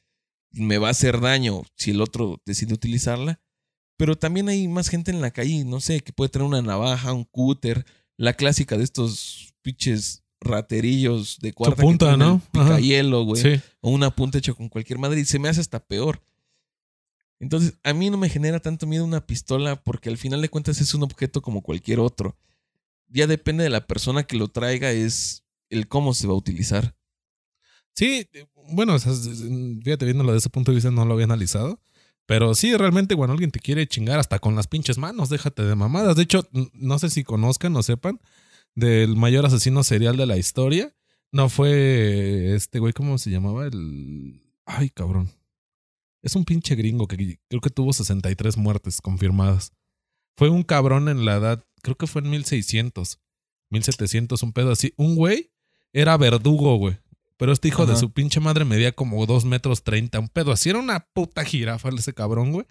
me 0.52 0.78
va 0.78 0.88
a 0.88 0.92
hacer 0.92 1.20
daño 1.20 1.62
si 1.76 1.90
el 1.90 2.00
otro 2.00 2.40
decide 2.44 2.74
utilizarla. 2.74 3.40
Pero 3.96 4.16
también 4.16 4.48
hay 4.48 4.68
más 4.68 4.88
gente 4.88 5.10
en 5.10 5.20
la 5.20 5.30
calle, 5.30 5.64
no 5.64 5.80
sé, 5.80 6.00
que 6.00 6.12
puede 6.12 6.30
tener 6.30 6.46
una 6.46 6.62
navaja, 6.62 7.12
un 7.12 7.24
cúter, 7.24 7.84
la 8.16 8.32
clásica 8.34 8.76
de 8.76 8.84
estos 8.84 9.54
pinches 9.62 10.22
raterillos 10.40 11.38
de 11.40 11.52
cuarta 11.52 11.80
Su 11.80 11.86
punta, 11.86 12.10
que 12.12 12.16
¿no? 12.16 12.42
Ajá. 12.52 12.76
Picahielo, 12.76 13.24
güey. 13.24 13.42
Sí. 13.42 13.62
O 13.80 13.90
una 13.90 14.14
punta 14.14 14.38
hecha 14.38 14.54
con 14.54 14.68
cualquier 14.68 14.98
madre 14.98 15.20
y 15.20 15.24
se 15.24 15.38
me 15.38 15.48
hace 15.48 15.60
hasta 15.60 15.80
peor. 15.80 16.22
Entonces, 17.38 17.74
a 17.82 17.92
mí 17.92 18.08
no 18.08 18.16
me 18.16 18.28
genera 18.28 18.60
tanto 18.60 18.86
miedo 18.86 19.04
una 19.04 19.26
pistola 19.26 19.82
porque 19.82 20.08
al 20.08 20.16
final 20.16 20.40
de 20.40 20.48
cuentas 20.48 20.80
es 20.80 20.94
un 20.94 21.02
objeto 21.02 21.42
como 21.42 21.62
cualquier 21.62 21.98
otro. 21.98 22.36
Ya 23.08 23.26
depende 23.26 23.64
de 23.64 23.70
la 23.70 23.86
persona 23.86 24.22
que 24.22 24.36
lo 24.36 24.48
traiga, 24.48 24.92
es 24.92 25.44
el 25.68 25.88
cómo 25.88 26.14
se 26.14 26.26
va 26.26 26.34
a 26.34 26.36
utilizar. 26.36 26.94
Sí, 27.94 28.28
bueno, 28.68 28.98
fíjate, 28.98 30.04
viéndolo 30.04 30.32
desde 30.32 30.38
ese 30.38 30.50
punto 30.50 30.70
de 30.70 30.76
vista 30.76 30.90
no 30.90 31.04
lo 31.04 31.14
había 31.14 31.24
analizado. 31.24 31.80
Pero 32.26 32.54
sí, 32.54 32.76
realmente 32.76 33.16
cuando 33.16 33.32
alguien 33.32 33.50
te 33.50 33.60
quiere 33.60 33.86
chingar 33.86 34.18
hasta 34.18 34.38
con 34.38 34.54
las 34.54 34.68
pinches 34.68 34.98
manos, 34.98 35.28
déjate 35.28 35.64
de 35.64 35.74
mamadas. 35.74 36.16
De 36.16 36.22
hecho, 36.22 36.48
no 36.72 36.98
sé 36.98 37.10
si 37.10 37.24
conozcan 37.24 37.74
o 37.76 37.82
sepan 37.82 38.20
del 38.74 39.16
mayor 39.16 39.44
asesino 39.44 39.82
serial 39.84 40.16
de 40.16 40.26
la 40.26 40.38
historia. 40.38 40.94
No 41.32 41.48
fue 41.48 42.54
este 42.54 42.78
güey, 42.78 42.92
¿cómo 42.92 43.18
se 43.18 43.30
llamaba? 43.30 43.66
El... 43.66 44.42
Ay, 44.66 44.90
cabrón. 44.90 45.30
Es 46.22 46.36
un 46.36 46.44
pinche 46.44 46.76
gringo 46.76 47.08
que 47.08 47.38
creo 47.48 47.60
que 47.60 47.70
tuvo 47.70 47.92
63 47.92 48.56
muertes 48.56 49.00
confirmadas. 49.00 49.72
Fue 50.36 50.48
un 50.48 50.62
cabrón 50.62 51.08
en 51.08 51.24
la 51.24 51.36
edad, 51.36 51.64
creo 51.82 51.96
que 51.96 52.06
fue 52.06 52.22
en 52.22 52.30
1600, 52.30 53.18
1700, 53.70 54.42
un 54.42 54.52
pedo 54.52 54.70
así. 54.70 54.94
Un 54.96 55.16
güey 55.16 55.50
era 55.92 56.16
verdugo, 56.16 56.76
güey. 56.76 56.98
Pero 57.42 57.52
este 57.52 57.66
hijo 57.66 57.86
de 57.86 57.96
su 57.96 58.12
pinche 58.12 58.38
madre 58.38 58.64
medía 58.64 58.92
como 58.92 59.26
2 59.26 59.46
metros 59.46 59.82
30, 59.82 60.20
un 60.20 60.28
pedo 60.28 60.52
así. 60.52 60.70
Era 60.70 60.78
una 60.78 61.00
puta 61.12 61.44
jirafa 61.44 61.88
ese 61.88 62.14
cabrón, 62.14 62.52
güey. 62.52 62.66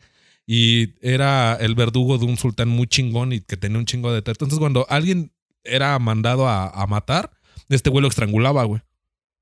Y 0.47 0.93
era 1.05 1.55
el 1.55 1.75
verdugo 1.75 2.17
de 2.17 2.23
un 2.23 2.37
sultán 2.37 2.69
muy 2.69 2.87
chingón 2.87 3.33
y 3.33 3.41
que 3.41 3.57
tenía 3.57 3.77
un 3.77 3.85
chingo 3.85 4.13
de 4.13 4.21
teto. 4.21 4.45
Entonces, 4.45 4.59
cuando 4.59 4.85
alguien 4.87 5.33
era 5.65 5.99
mandado 5.99 6.47
a, 6.47 6.69
a 6.69 6.87
matar, 6.87 7.31
este 7.67 7.89
güey 7.89 8.01
lo 8.01 8.07
estrangulaba, 8.07 8.63
güey. 8.63 8.81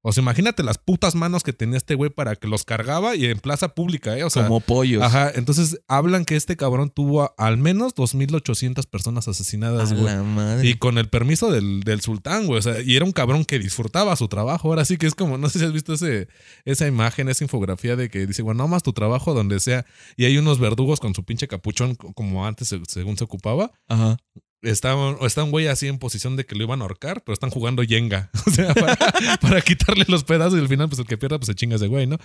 O 0.02 0.14
sea, 0.14 0.22
imagínate 0.22 0.64
las 0.64 0.78
putas 0.78 1.14
manos 1.14 1.44
que 1.44 1.52
tenía 1.52 1.76
este 1.78 1.94
güey 1.96 2.10
para 2.10 2.38
que 2.38 2.48
los 2.48 2.64
cargaba 2.64 3.16
y 3.18 3.26
en 3.26 3.38
plaza 3.40 3.76
pública, 3.76 4.18
¿eh? 4.18 4.24
O 4.24 4.30
sea, 4.30 4.44
como 4.44 4.62
pollos. 4.62 5.04
Ajá, 5.04 5.30
entonces 5.36 5.82
hablan 5.90 6.24
que 6.24 6.38
este 6.38 6.56
cabrón 6.56 6.90
tuvo 6.90 7.24
a- 7.24 7.34
al 7.38 7.58
menos 7.58 7.94
2.800 7.96 8.86
personas 8.88 9.28
asesinadas, 9.28 9.92
A 9.92 9.96
güey. 9.96 10.06
la 10.06 10.24
madre. 10.24 10.68
Y 10.68 10.76
con 10.76 10.98
el 10.98 11.10
permiso 11.10 11.52
del, 11.52 11.82
del 11.82 12.00
sultán, 12.00 12.48
güey. 12.48 12.60
O 12.60 12.62
sea, 12.62 12.82
y 12.82 12.96
era 12.96 13.04
un 13.04 13.12
cabrón 13.12 13.44
que 13.44 13.60
disfrutaba 13.60 14.16
su 14.16 14.30
trabajo. 14.30 14.70
Ahora 14.70 14.86
sí 14.86 14.96
que 14.98 15.06
es 15.06 15.16
como, 15.16 15.38
no 15.38 15.50
sé 15.50 15.60
si 15.60 15.66
has 15.66 15.74
visto 15.74 15.94
ese, 15.94 16.30
esa 16.64 16.88
imagen, 16.88 17.28
esa 17.28 17.44
infografía 17.44 17.98
de 17.98 18.10
que 18.10 18.26
dice, 18.26 18.42
bueno, 18.42 18.68
más 18.70 18.84
tu 18.84 18.94
trabajo 18.94 19.34
donde 19.34 19.60
sea. 19.60 19.86
Y 20.16 20.26
hay 20.26 20.38
unos 20.38 20.60
verdugos 20.60 21.02
con 21.02 21.14
su 21.14 21.26
pinche 21.26 21.48
capuchón, 21.50 21.96
co- 21.96 22.14
como 22.14 22.46
antes, 22.46 22.70
se- 22.70 22.82
según 22.88 23.18
se 23.18 23.26
ocupaba. 23.26 23.72
Ajá. 23.90 24.18
Está, 24.62 24.94
un- 24.96 25.18
está 25.26 25.44
un 25.46 25.52
güey 25.52 25.68
así 25.68 25.88
en 25.88 26.00
posición 26.00 26.36
de 26.36 26.46
que 26.46 26.54
lo 26.54 26.64
iban 26.66 26.82
a 26.82 26.84
ahorcar, 26.84 27.24
pero 27.24 27.34
están 27.34 27.50
jugando 27.50 27.82
Jenga. 27.84 28.30
O 28.46 28.52
sea, 28.52 28.74
para, 28.74 28.98
para 29.40 29.62
quitarle 29.62 30.04
los 30.10 30.24
pedazos 30.26 30.58
y 30.60 30.62
al 30.62 30.68
final, 30.68 30.90
pues 30.90 31.00
el 31.00 31.06
que 31.08 31.18
pierda, 31.18 31.38
pues 31.40 31.48
se 31.48 31.56
chinga 31.56 31.78
ese 31.78 31.88
güey, 31.88 32.08
¿no? 32.08 32.18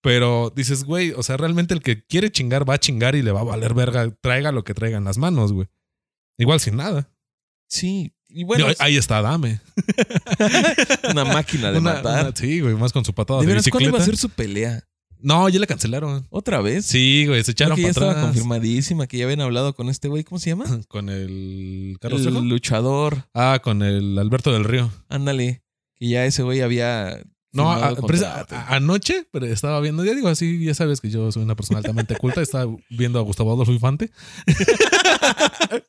Pero 0.00 0.52
dices, 0.54 0.84
güey, 0.84 1.10
o 1.12 1.22
sea, 1.24 1.36
realmente 1.36 1.74
el 1.74 1.82
que 1.82 2.04
quiere 2.06 2.30
chingar 2.30 2.68
va 2.68 2.74
a 2.74 2.78
chingar 2.78 3.16
y 3.16 3.22
le 3.22 3.32
va 3.32 3.40
a 3.40 3.44
valer 3.44 3.74
verga, 3.74 4.08
traiga 4.20 4.52
lo 4.52 4.62
que 4.62 4.72
traiga 4.74 4.98
en 4.98 5.04
las 5.04 5.18
manos, 5.18 5.52
güey. 5.52 5.66
Igual 6.38 6.60
sin 6.60 6.76
nada. 6.76 7.10
Sí. 7.68 8.14
Y 8.28 8.44
bueno, 8.44 8.66
Digo, 8.68 8.76
ahí 8.80 8.96
está 8.96 9.20
Dame. 9.22 9.60
una 11.10 11.24
máquina 11.24 11.72
de 11.72 11.78
Una- 11.78 11.94
matar. 11.94 12.26
una- 12.26 12.36
sí, 12.36 12.60
güey, 12.60 12.74
más 12.74 12.92
con 12.92 13.04
su 13.04 13.12
patada 13.12 13.40
¿De 13.40 13.46
de, 13.46 13.52
veras 13.52 13.64
cuándo 13.68 13.78
bicicleta. 13.90 13.96
iba 13.96 14.02
a 14.02 14.06
ser 14.06 14.16
su 14.16 14.30
pelea? 14.30 14.84
No, 15.22 15.48
ya 15.48 15.58
la 15.60 15.66
cancelaron. 15.66 16.26
¿Otra 16.30 16.60
vez? 16.60 16.86
Sí, 16.86 17.24
güey, 17.26 17.42
se 17.44 17.52
echaron 17.52 17.76
que 17.76 17.82
ya 17.82 17.88
para 17.88 17.90
estaba 17.90 18.10
atrás. 18.12 18.24
confirmadísima, 18.26 19.06
que 19.06 19.18
ya 19.18 19.24
habían 19.24 19.40
hablado 19.40 19.74
con 19.74 19.88
este 19.88 20.08
güey, 20.08 20.24
¿cómo 20.24 20.38
se 20.38 20.50
llama? 20.50 20.64
Con 20.88 21.08
el 21.08 21.96
Carlos 22.00 22.20
el 22.22 22.28
Trejo. 22.28 22.40
luchador. 22.44 23.24
Ah, 23.34 23.60
con 23.62 23.82
el 23.82 24.18
Alberto 24.18 24.52
del 24.52 24.64
Río. 24.64 24.90
Ándale. 25.08 25.62
Que 25.96 26.08
ya 26.08 26.24
ese 26.26 26.42
güey 26.42 26.60
había. 26.62 27.22
No, 27.52 27.64
firmado 27.72 27.84
a- 27.84 28.06
pero 28.06 28.14
esa- 28.18 28.34
contrato. 28.38 28.54
a- 28.54 28.76
anoche 28.76 29.26
pero 29.32 29.44
estaba 29.46 29.80
viendo, 29.80 30.04
ya 30.04 30.14
digo 30.14 30.28
así, 30.28 30.64
ya 30.64 30.72
sabes 30.72 31.00
que 31.00 31.10
yo 31.10 31.32
soy 31.32 31.42
una 31.42 31.56
persona 31.56 31.78
altamente 31.78 32.16
culta, 32.16 32.40
estaba 32.42 32.72
viendo 32.88 33.18
a 33.18 33.22
Gustavo 33.22 33.52
Adolfo 33.52 33.72
Infante. 33.72 34.10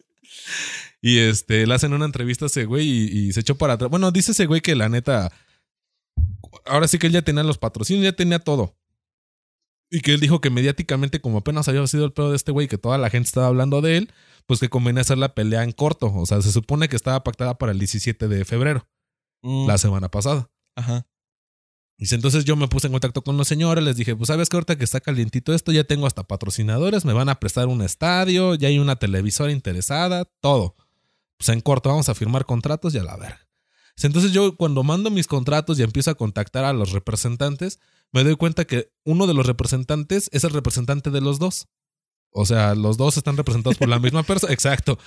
y 1.02 1.17
este, 1.20 1.65
le 1.67 1.74
hacen 1.74 1.94
una 1.94 2.06
entrevista 2.06 2.46
a 2.46 2.48
ese 2.48 2.65
güey 2.65 2.88
y, 2.88 3.28
y 3.28 3.34
se 3.34 3.41
echó 3.41 3.58
para 3.58 3.74
atrás. 3.74 3.89
Bueno, 3.89 4.12
dice 4.12 4.32
ese 4.32 4.46
güey 4.46 4.62
que 4.62 4.76
la 4.76 4.89
neta, 4.89 5.32
ahora 6.65 6.88
sí 6.88 6.98
que 7.00 7.08
él 7.08 7.13
ya 7.13 7.22
tenía 7.22 7.44
los 7.44 7.58
patrocinios, 7.58 8.04
ya 8.06 8.13
tenía 8.13 8.39
todo. 8.39 8.76
Y 9.91 9.99
que 10.01 10.13
él 10.13 10.21
dijo 10.21 10.39
que 10.39 10.49
mediáticamente, 10.49 11.19
como 11.19 11.39
apenas 11.39 11.67
había 11.67 11.86
sido 11.86 12.06
el 12.06 12.13
pedo 12.13 12.30
de 12.32 12.38
este 12.38 12.51
güey, 12.51 12.67
que 12.67 12.77
toda 12.77 12.97
la 12.97 13.10
gente 13.10 13.27
estaba 13.27 13.47
hablando 13.47 13.82
de 13.82 13.97
él, 13.97 14.13
pues 14.47 14.62
que 14.62 14.69
convenía 14.69 15.01
hacer 15.01 15.17
la 15.17 15.36
pelea 15.36 15.63
en 15.63 15.73
corto. 15.73 16.12
O 16.15 16.25
sea, 16.25 16.41
se 16.41 16.51
supone 16.51 16.88
que 16.88 16.95
estaba 16.95 17.23
pactada 17.23 17.58
para 17.58 17.73
el 17.73 17.80
17 17.80 18.27
de 18.30 18.45
febrero, 18.45 18.88
Mm, 19.43 19.67
la 19.67 19.77
semana 19.77 20.10
pasada. 20.10 20.49
Ajá. 20.75 21.08
Dice, 21.97 22.15
entonces 22.15 22.45
yo 22.45 22.56
me 22.56 22.67
puse 22.67 22.88
en 22.88 22.93
contacto 22.93 23.21
con 23.21 23.38
los 23.38 23.47
señores, 23.47 23.84
les 23.84 23.95
dije, 23.95 24.15
pues 24.15 24.27
sabes 24.27 24.49
que 24.49 24.58
ahorita 24.58 24.77
que 24.77 24.84
está 24.84 25.01
calientito 25.01 25.54
esto, 25.54 25.71
ya 25.71 25.84
tengo 25.84 26.08
hasta 26.08 26.23
patrocinadores, 26.23 27.06
me 27.06 27.13
van 27.13 27.30
a 27.30 27.39
prestar 27.39 27.67
un 27.67 27.84
estadio, 27.84 28.56
ya 28.56 28.69
hay 28.69 28.80
una 28.80 28.95
televisora 28.95 29.51
interesada, 29.51 30.25
todo. 30.41 30.75
Pues 31.38 31.49
en 31.49 31.62
corto 31.62 31.89
vamos 31.89 32.10
a 32.10 32.15
firmar 32.15 32.45
contratos 32.45 32.95
y 32.95 32.97
a 32.97 33.04
la 33.04 33.17
verga. 33.17 33.47
Entonces 34.01 34.32
yo 34.32 34.56
cuando 34.56 34.84
mando 34.84 35.10
mis 35.10 35.27
contratos 35.27 35.80
y 35.80 35.84
empiezo 35.84 36.12
a 36.12 36.15
contactar 36.15 36.65
a 36.65 36.73
los 36.73 36.91
representantes, 36.91 37.80
me 38.12 38.23
doy 38.23 38.36
cuenta 38.36 38.65
que 38.65 38.91
uno 39.06 39.27
de 39.27 39.34
los 39.34 39.45
representantes 39.45 40.30
es 40.34 40.43
el 40.43 40.51
representante 40.51 41.12
de 41.12 41.21
los 41.21 41.39
dos. 41.39 41.67
O 42.32 42.45
sea, 42.45 42.75
los 42.75 42.97
dos 42.97 43.17
están 43.17 43.38
representados 43.38 43.77
por 43.77 43.89
la 43.89 43.99
misma 43.99 44.23
persona. 44.23 44.54
Exacto. 44.54 44.97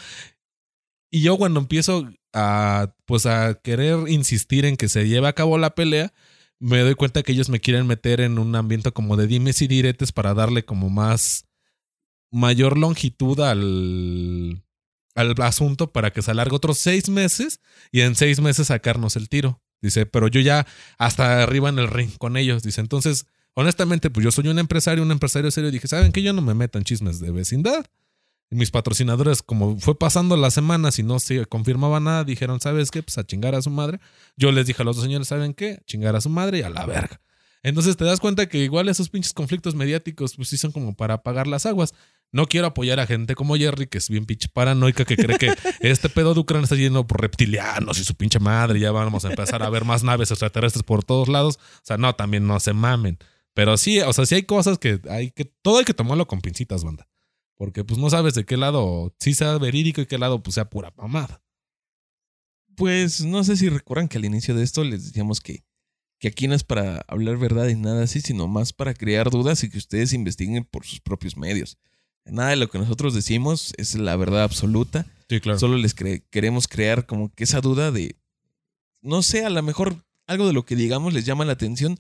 Y 1.11 1.23
yo 1.23 1.37
cuando 1.37 1.61
empiezo 1.61 2.09
a, 2.33 2.94
pues 3.05 3.27
a 3.27 3.55
querer 3.55 4.09
insistir 4.09 4.64
en 4.64 4.77
que 4.77 4.88
se 4.88 5.09
lleve 5.09 5.29
a 5.29 5.35
cabo 5.35 5.59
la 5.59 5.75
pelea, 5.75 6.12
me 6.59 6.81
doy 6.81 6.94
cuenta 6.94 7.23
que 7.23 7.33
ellos 7.33 7.49
me 7.49 7.61
quieren 7.61 7.87
meter 7.87 8.20
en 8.20 8.38
un 8.38 8.55
ambiente 8.57 8.90
como 8.92 9.16
de 9.16 9.27
dimes 9.27 9.62
y 9.62 9.68
diretes 9.68 10.12
para 10.12 10.35
darle 10.35 10.64
como 10.64 10.90
más 10.90 11.47
mayor 12.31 12.77
longitud 12.77 13.38
al, 13.40 14.63
al 15.14 15.35
asunto 15.42 15.92
para 15.92 16.12
que 16.12 16.22
se 16.22 16.31
alargue 16.31 16.57
otros 16.57 16.79
seis 16.79 17.09
meses 17.09 17.61
y 17.92 18.00
en 18.00 18.14
seis 18.14 18.40
meses 18.40 18.68
sacarnos 18.68 19.16
el 19.16 19.29
tiro. 19.29 19.61
Dice, 19.81 20.07
pero 20.07 20.29
yo 20.29 20.40
ya 20.40 20.66
hasta 20.98 21.42
arriba 21.42 21.68
en 21.68 21.79
el 21.79 21.88
ring 21.88 22.11
con 22.18 22.37
ellos. 22.37 22.62
Dice, 22.62 22.81
entonces, 22.81 23.27
honestamente, 23.55 24.11
pues 24.11 24.24
yo 24.24 24.33
soy 24.33 24.48
un 24.48 24.59
empresario, 24.59 25.03
un 25.03 25.12
empresario 25.12 25.50
serio. 25.50 25.70
Dije, 25.70 25.88
¿saben 25.88 26.11
que 26.11 26.22
Yo 26.22 26.33
no 26.33 26.42
me 26.42 26.55
meto 26.55 26.79
en 26.79 26.85
chismes 26.85 27.20
de 27.20 27.31
vecindad. 27.31 27.85
Y 28.50 28.57
mis 28.57 28.70
patrocinadores, 28.70 29.42
como 29.42 29.79
fue 29.79 29.98
pasando 29.98 30.37
las 30.37 30.55
semanas 30.55 30.98
y 30.98 31.03
no 31.03 31.18
se 31.18 31.44
confirmaba 31.46 32.00
nada, 32.00 32.24
dijeron, 32.24 32.61
¿sabes 32.61 32.90
qué? 32.90 33.03
Pues 33.03 33.18
a 33.18 33.24
chingar 33.24 33.55
a 33.55 33.62
su 33.62 33.70
madre. 33.70 34.00
Yo 34.37 34.53
les 34.53 34.66
dije 34.66 34.83
a 34.83 34.85
los 34.85 34.96
dos 34.96 35.05
señores, 35.05 35.29
¿saben 35.29 35.55
qué? 35.55 35.72
A 35.72 35.85
chingar 35.85 36.16
a 36.16 36.20
su 36.20 36.31
madre 36.31 36.59
y 36.59 36.62
a 36.62 36.70
la 36.70 36.87
verga. 36.87 37.20
Entonces 37.62 37.96
te 37.96 38.05
das 38.05 38.20
cuenta 38.20 38.46
que 38.46 38.59
igual 38.59 38.88
esos 38.90 39.09
pinches 39.09 39.33
conflictos 39.33 39.74
mediáticos, 39.74 40.37
pues 40.37 40.48
sí 40.50 40.59
son 40.59 40.70
como 40.70 40.94
para 40.94 41.14
apagar 41.14 41.46
las 41.46 41.64
aguas. 41.64 41.94
No 42.35 42.49
quiero 42.49 42.66
apoyar 42.66 42.99
a 42.99 43.07
gente 43.07 43.37
como 43.37 43.55
Jerry, 43.55 43.87
que 43.87 43.99
es 43.99 44.09
bien 44.09 44.27
pinche 44.27 44.49
paranoica, 44.49 45.05
que 45.05 45.16
cree 45.16 45.38
que 45.38 45.55
este 45.81 46.09
pedo 46.09 46.35
de 46.35 46.40
Ucrania 46.40 46.64
está 46.64 46.75
lleno 46.75 47.07
por 47.07 47.20
reptilianos 47.20 48.01
y 48.01 48.05
su 48.05 48.16
pinche 48.16 48.40
madre. 48.40 48.81
Ya 48.81 48.90
vamos 48.90 49.25
a 49.25 49.31
empezar 49.31 49.62
a 49.62 49.70
ver 49.70 49.85
más 49.85 50.03
naves 50.03 50.33
extraterrestres 50.33 50.83
por 50.83 51.05
todos 51.05 51.29
lados. 51.29 51.61
O 51.77 51.85
sea, 51.85 51.97
no, 51.97 52.12
también 52.16 52.44
no 52.44 52.59
se 52.59 52.73
mamen. 52.73 53.18
Pero 53.55 53.77
sí, 53.77 54.01
o 54.01 54.12
sea, 54.12 54.27
sí 54.27 54.35
hay 54.35 54.42
cosas 54.42 54.79
que 54.79 55.01
hay 55.09 55.31
que. 55.31 55.44
Todo 55.44 55.79
hay 55.79 55.85
que 55.85 55.94
tomarlo 55.94 56.27
con 56.27 56.40
pincitas, 56.40 56.83
banda. 56.83 57.09
Porque 57.55 57.85
pues 57.85 58.01
no 58.01 58.11
sabes 58.11 58.35
de 58.35 58.44
qué 58.44 58.57
lado 58.57 59.14
sí 59.20 59.33
sea 59.33 59.57
verídico 59.59 60.01
y 60.01 60.07
qué 60.07 60.18
lado 60.18 60.42
pues 60.42 60.55
sea 60.57 60.68
pura 60.68 60.92
mamada. 60.97 61.40
Pues 62.75 63.25
no 63.25 63.44
sé 63.44 63.57
si 63.57 63.68
recuerdan 63.68 64.09
que 64.09 64.18
al 64.18 64.25
inicio 64.25 64.57
de 64.57 64.64
esto 64.64 64.83
les 64.83 65.05
decíamos 65.05 65.40
que, 65.40 65.64
que 66.18 66.27
aquí 66.27 66.49
no 66.49 66.57
es 66.57 66.64
para 66.64 67.05
hablar 67.07 67.37
verdad 67.37 67.68
y 67.68 67.77
nada 67.77 68.03
así, 68.03 68.20
sino 68.20 68.49
más 68.49 68.73
para 68.73 68.92
crear 68.92 69.31
dudas 69.31 69.62
y 69.62 69.70
que 69.70 69.79
ustedes 69.79 70.12
investiguen 70.12 70.64
por 70.64 70.85
sus 70.85 70.99
propios 70.99 71.37
medios. 71.37 71.79
Nada 72.27 72.51
de 72.51 72.57
lo 72.57 72.71
que 72.71 72.79
nosotros 72.79 73.15
decimos 73.15 73.75
es 73.77 73.95
la 73.97 74.17
verdad 74.17 74.43
absoluta. 74.45 75.07
Sí, 75.29 75.41
claro. 75.41 75.59
Solo 75.59 75.77
les 75.77 75.95
cre- 75.97 76.23
queremos 76.31 76.69
crear 76.69 77.07
como 77.07 77.33
que 77.35 77.45
esa 77.45 77.61
duda 77.61 77.91
de, 77.91 78.17
no 79.03 79.23
sé, 79.23 79.45
a 79.45 79.51
lo 79.51 79.63
mejor 79.63 79.97
algo 80.27 80.47
de 80.47 80.53
lo 80.55 80.65
que 80.65 80.77
digamos 80.77 81.13
les 81.13 81.27
llama 81.27 81.45
la 81.45 81.53
atención 81.53 81.99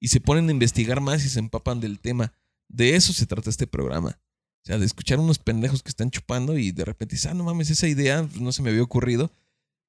y 0.00 0.08
se 0.08 0.20
ponen 0.20 0.48
a 0.48 0.52
investigar 0.52 1.00
más 1.00 1.24
y 1.24 1.28
se 1.28 1.38
empapan 1.38 1.80
del 1.80 1.98
tema. 2.00 2.32
De 2.68 2.96
eso 2.96 3.12
se 3.12 3.26
trata 3.26 3.50
este 3.50 3.66
programa. 3.66 4.18
O 4.62 4.66
sea, 4.68 4.78
de 4.78 4.86
escuchar 4.86 5.18
unos 5.18 5.38
pendejos 5.38 5.82
que 5.82 5.88
están 5.90 6.10
chupando 6.10 6.56
y 6.58 6.72
de 6.72 6.84
repente 6.84 7.14
dices, 7.16 7.30
ah, 7.30 7.34
no 7.34 7.44
mames, 7.44 7.70
esa 7.70 7.88
idea 7.88 8.22
pues, 8.24 8.40
no 8.40 8.52
se 8.52 8.62
me 8.62 8.70
había 8.70 8.82
ocurrido. 8.82 9.30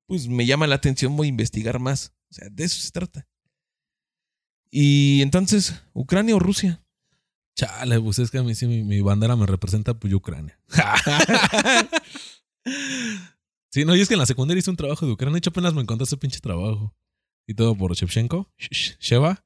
Pues 0.08 0.28
me 0.28 0.46
llama 0.46 0.68
la 0.68 0.76
atención, 0.76 1.16
voy 1.16 1.28
a 1.28 1.30
investigar 1.30 1.80
más. 1.80 2.14
O 2.32 2.34
sea, 2.34 2.50
de 2.50 2.64
eso 2.64 2.80
se 2.80 2.92
trata. 2.92 3.28
Y 4.72 5.22
entonces, 5.22 5.76
¿Ucrania 5.94 6.36
o 6.36 6.40
Rusia? 6.40 6.82
Chale, 7.60 8.00
pues 8.00 8.20
es 8.20 8.32
que 8.32 8.38
a 8.38 8.44
mí 8.44 8.56
sí 8.56 8.68
mi, 8.68 8.84
mi 8.84 9.02
bandera 9.02 9.36
me 9.36 9.46
representa 9.46 9.94
pues 9.94 10.14
Ucrania. 10.14 10.58
sí, 13.70 13.86
no, 13.86 13.96
y 13.96 14.02
es 14.02 14.08
que 14.08 14.14
en 14.16 14.20
la 14.20 14.26
secundaria 14.26 14.60
hice 14.60 14.70
un 14.70 14.78
trabajo 14.78 15.06
de 15.06 15.12
Ucrania. 15.14 15.34
De 15.34 15.38
hecho, 15.40 15.50
apenas 15.50 15.74
me 15.74 15.82
encontré 15.82 16.04
ese 16.06 16.18
pinche 16.18 16.40
trabajo. 16.40 16.96
y 17.48 17.54
todo 17.56 17.76
por 17.76 17.94
Shevchenko, 17.96 18.50
Sh- 18.60 18.98
Sheva. 19.00 19.44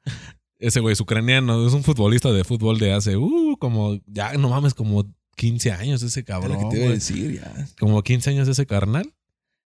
Ese 0.60 0.80
güey 0.80 0.94
es 0.94 1.02
ucraniano, 1.02 1.66
es 1.68 1.74
un 1.74 1.84
futbolista 1.84 2.32
de 2.32 2.44
fútbol 2.44 2.78
de 2.80 2.94
hace, 2.94 3.18
uh, 3.18 3.58
como, 3.60 4.00
ya 4.06 4.34
no 4.34 4.50
mames, 4.50 4.74
como 4.74 5.12
15 5.36 5.72
años 5.72 6.04
ese 6.04 6.24
cabrón. 6.24 6.54
lo 6.54 6.70
que 6.70 6.76
te 6.76 6.82
iba 6.82 6.90
a 6.92 6.94
decir, 6.94 7.42
ya. 7.42 7.68
Como 7.80 8.02
15 8.04 8.30
años 8.30 8.48
ese 8.48 8.66
carnal. 8.66 9.14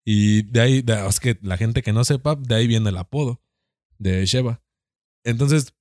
Y 0.04 0.42
de 0.42 0.60
ahí, 0.60 0.82
de- 0.82 1.06
es 1.06 1.18
que 1.20 1.38
la 1.42 1.56
gente 1.56 1.82
que 1.82 1.92
no 1.92 2.04
sepa, 2.04 2.36
de 2.36 2.54
ahí 2.54 2.66
viene 2.66 2.90
el 2.90 2.96
apodo 2.96 3.42
de 3.98 4.24
Sheva. 4.24 4.62
Entonces, 5.24 5.74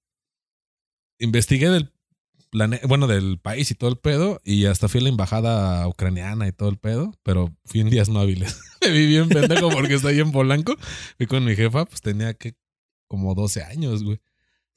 investigué 1.19 1.69
del 1.69 1.91
bueno, 2.88 3.08
del 3.08 3.39
país 3.39 3.72
y 3.72 3.76
todo 3.76 3.89
el 3.89 3.98
pedo, 3.98 4.41
y 4.44 4.65
hasta 4.65 4.88
fui 4.88 5.02
a 5.02 5.04
la 5.04 5.10
embajada 5.10 5.88
ucraniana 5.88 6.48
y 6.48 6.52
todo 6.52 6.70
el 6.70 6.78
pedo, 6.78 7.13
pero 7.24 7.56
fui 7.65 7.82
en 7.82 7.89
días 7.89 8.10
no 8.10 8.20
hábiles. 8.20 8.60
Me 8.82 8.91
vi 8.91 9.08
bien 9.08 9.30
pendejo 9.30 9.70
porque 9.70 9.96
estoy 9.96 10.20
en 10.20 10.32
Polanco. 10.32 10.76
Fui 11.18 11.28
con 11.28 11.44
mi 11.44 11.56
jefa, 11.56 11.86
pues 11.86 12.02
tenía 12.02 12.34
que 12.34 12.56
como 13.08 13.36
12 13.36 13.63
años, 13.63 14.04
güey. 14.04 14.20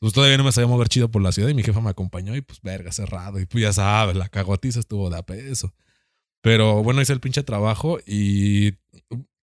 Pues 0.01 0.13
todavía 0.13 0.39
no 0.39 0.45
me 0.45 0.53
sabía 0.53 0.69
mover 0.69 0.89
chido 0.89 1.11
por 1.11 1.23
la 1.23 1.33
ciudad 1.33 1.49
y 1.49 1.55
mi 1.55 1.65
jefa 1.65 1.81
me 1.81 1.91
acompañó 1.91 2.37
y 2.37 2.41
pues 2.41 2.61
verga, 2.63 2.93
cerrado. 2.93 3.41
Y 3.41 3.47
pues 3.47 3.63
ya 3.63 3.73
sabes, 3.73 4.17
la 4.17 4.29
cagotiza 4.29 4.79
estuvo 4.79 5.11
de 5.11 5.19
a 5.19 5.23
peso. 5.23 5.75
Pero 6.41 6.85
bueno, 6.85 7.03
hice 7.03 7.13
el 7.13 7.21
pinche 7.21 7.43
trabajo 7.43 7.99
y 8.07 8.75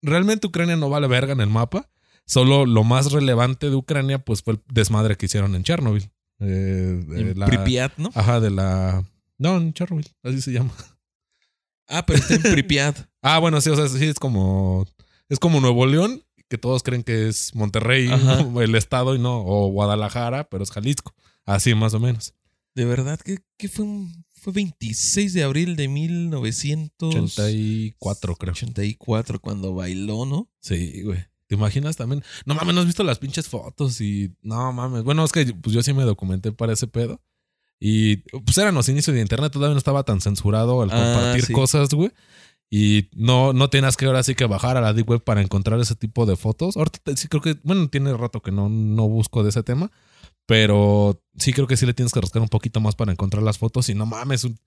realmente 0.00 0.46
Ucrania 0.46 0.76
no 0.76 0.88
vale 0.88 1.08
verga 1.08 1.32
en 1.32 1.40
el 1.40 1.50
mapa. 1.50 1.90
Solo 2.24 2.66
lo 2.66 2.84
más 2.84 3.10
relevante 3.10 3.68
de 3.68 3.76
Ucrania 3.76 4.20
pues 4.20 4.42
fue 4.42 4.54
el 4.54 4.60
desmadre 4.72 5.16
que 5.16 5.26
hicieron 5.26 5.56
en 5.56 5.64
Chernobyl. 5.64 6.10
Eh, 6.40 7.04
de 7.06 7.34
la- 7.34 7.46
Pripyat, 7.46 7.96
¿no? 7.98 8.10
Ajá, 8.14 8.40
de 8.40 8.50
la... 8.50 9.04
No, 9.38 9.56
en 9.56 9.72
Chernobyl, 9.72 10.06
así 10.22 10.40
se 10.40 10.52
llama. 10.52 10.72
Ah, 11.88 12.04
pero 12.06 12.18
está 12.18 12.34
en 12.34 12.42
Pripyat. 12.54 12.98
Ah, 13.22 13.38
bueno, 13.38 13.60
sí, 13.60 13.70
o 13.70 13.76
sea, 13.76 13.88
sí 13.88 14.04
es 14.06 14.18
como... 14.18 14.86
Es 15.28 15.38
como 15.38 15.60
Nuevo 15.60 15.86
León, 15.86 16.22
que 16.48 16.58
todos 16.58 16.82
creen 16.82 17.02
que 17.02 17.28
es 17.28 17.54
Monterrey, 17.54 18.08
el 18.62 18.74
estado 18.74 19.14
y 19.14 19.18
no, 19.18 19.42
o 19.44 19.68
Guadalajara, 19.68 20.48
pero 20.48 20.62
es 20.64 20.70
Jalisco. 20.70 21.14
Así 21.46 21.74
más 21.74 21.94
o 21.94 22.00
menos. 22.00 22.34
De 22.74 22.84
verdad, 22.84 23.18
que, 23.20 23.38
que 23.56 23.68
fue 23.68 23.84
un, 23.84 24.24
fue 24.32 24.52
26 24.52 25.32
de 25.32 25.44
abril 25.44 25.76
de 25.76 25.88
1984 25.88 28.32
84, 28.34 29.24
creo. 29.24 29.40
cuando 29.40 29.74
bailó, 29.74 30.26
¿no? 30.26 30.50
Sí, 30.60 31.02
güey. 31.02 31.24
¿Te 31.54 31.60
imaginas 31.60 31.96
también? 31.96 32.24
No 32.46 32.54
mames, 32.54 32.74
¿no 32.74 32.80
has 32.80 32.86
visto 32.86 33.04
las 33.04 33.18
pinches 33.20 33.46
fotos? 33.48 34.00
Y 34.00 34.34
no 34.42 34.72
mames. 34.72 35.04
Bueno, 35.04 35.24
es 35.24 35.30
que 35.30 35.46
pues 35.54 35.72
yo 35.74 35.82
sí 35.84 35.92
me 35.92 36.02
documenté 36.02 36.50
para 36.50 36.72
ese 36.72 36.88
pedo. 36.88 37.20
Y 37.78 38.16
pues 38.40 38.58
eran 38.58 38.74
los 38.74 38.88
inicios 38.88 39.14
de 39.14 39.20
internet, 39.22 39.52
todavía 39.52 39.74
no 39.74 39.78
estaba 39.78 40.02
tan 40.04 40.20
censurado 40.20 40.82
el 40.82 40.90
Ah, 40.90 40.94
compartir 40.94 41.44
sí. 41.46 41.52
cosas, 41.52 41.90
güey. 41.90 42.10
Y 42.70 43.08
no, 43.14 43.52
no 43.52 43.68
tenías 43.70 43.96
que 43.96 44.06
ahora 44.06 44.22
sí 44.24 44.34
que 44.34 44.46
bajar 44.46 44.76
a 44.76 44.80
la 44.80 44.92
Deep 44.92 45.08
Web 45.10 45.22
para 45.22 45.42
encontrar 45.42 45.78
ese 45.80 45.94
tipo 45.94 46.26
de 46.26 46.34
fotos. 46.36 46.76
Ahorita 46.76 47.14
sí 47.16 47.28
creo 47.28 47.40
que, 47.42 47.56
bueno, 47.62 47.88
tiene 47.88 48.12
rato 48.16 48.40
que 48.42 48.50
no, 48.50 48.68
no 48.68 49.06
busco 49.08 49.42
de 49.44 49.50
ese 49.50 49.62
tema. 49.62 49.92
Pero 50.46 51.22
sí 51.38 51.52
creo 51.52 51.66
que 51.66 51.76
sí 51.76 51.86
le 51.86 51.94
tienes 51.94 52.12
que 52.12 52.20
rascar 52.20 52.42
un 52.42 52.48
poquito 52.48 52.80
más 52.80 52.94
para 52.96 53.12
encontrar 53.12 53.42
las 53.42 53.58
fotos. 53.58 53.88
Y 53.88 53.94
no 53.94 54.06
mames, 54.06 54.44
un- 54.44 54.58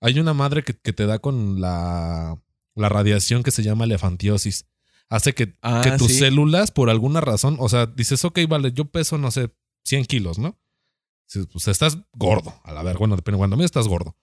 hay 0.00 0.18
una 0.20 0.34
madre 0.34 0.62
que, 0.62 0.74
que 0.74 0.92
te 0.92 1.06
da 1.06 1.18
con 1.18 1.60
la, 1.60 2.38
la 2.74 2.88
radiación 2.88 3.42
que 3.42 3.50
se 3.50 3.62
llama 3.62 3.84
elefantiosis. 3.84 4.66
Hace 5.08 5.34
que, 5.34 5.54
Ah, 5.62 5.82
que 5.84 5.92
tus 5.92 6.08
sí. 6.12 6.18
células, 6.18 6.70
por 6.72 6.90
alguna 6.90 7.20
razón, 7.20 7.56
o 7.60 7.68
sea, 7.68 7.86
dices, 7.86 8.24
ok, 8.24 8.40
vale, 8.48 8.72
yo 8.72 8.86
peso, 8.86 9.18
no 9.18 9.30
sé, 9.30 9.50
100 9.84 10.04
kilos, 10.06 10.38
¿no? 10.38 10.58
Pues 11.52 11.68
estás 11.68 11.98
gordo, 12.12 12.54
a 12.64 12.72
la 12.72 12.82
ver, 12.82 12.98
bueno, 12.98 13.16
depende 13.16 13.36
de 13.36 13.38
cuando 13.38 13.54
a 13.54 13.58
mí 13.58 13.64
estás 13.64 13.88
gordo. 13.88 14.16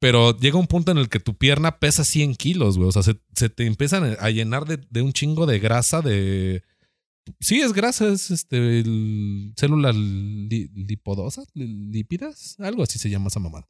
Pero 0.00 0.36
llega 0.36 0.58
un 0.58 0.66
punto 0.66 0.90
en 0.90 0.98
el 0.98 1.08
que 1.08 1.20
tu 1.20 1.34
pierna 1.36 1.78
pesa 1.78 2.02
100 2.04 2.34
kilos, 2.34 2.76
güey. 2.76 2.88
O 2.88 2.92
sea, 2.92 3.02
se, 3.04 3.20
se 3.36 3.48
te 3.48 3.66
empiezan 3.66 4.16
a 4.18 4.30
llenar 4.30 4.64
de, 4.64 4.78
de 4.90 5.02
un 5.02 5.12
chingo 5.12 5.46
de 5.46 5.60
grasa, 5.60 6.00
de... 6.02 6.62
Sí, 7.38 7.60
es 7.60 7.72
grasa, 7.72 8.08
es 8.08 8.32
este, 8.32 8.80
el- 8.80 9.52
células 9.56 9.94
li- 9.94 10.68
lipodosas, 10.74 11.46
li- 11.54 11.68
lípidas, 11.92 12.56
algo 12.58 12.82
así 12.82 12.98
se 12.98 13.10
llama 13.10 13.28
esa 13.28 13.38
mamada 13.38 13.68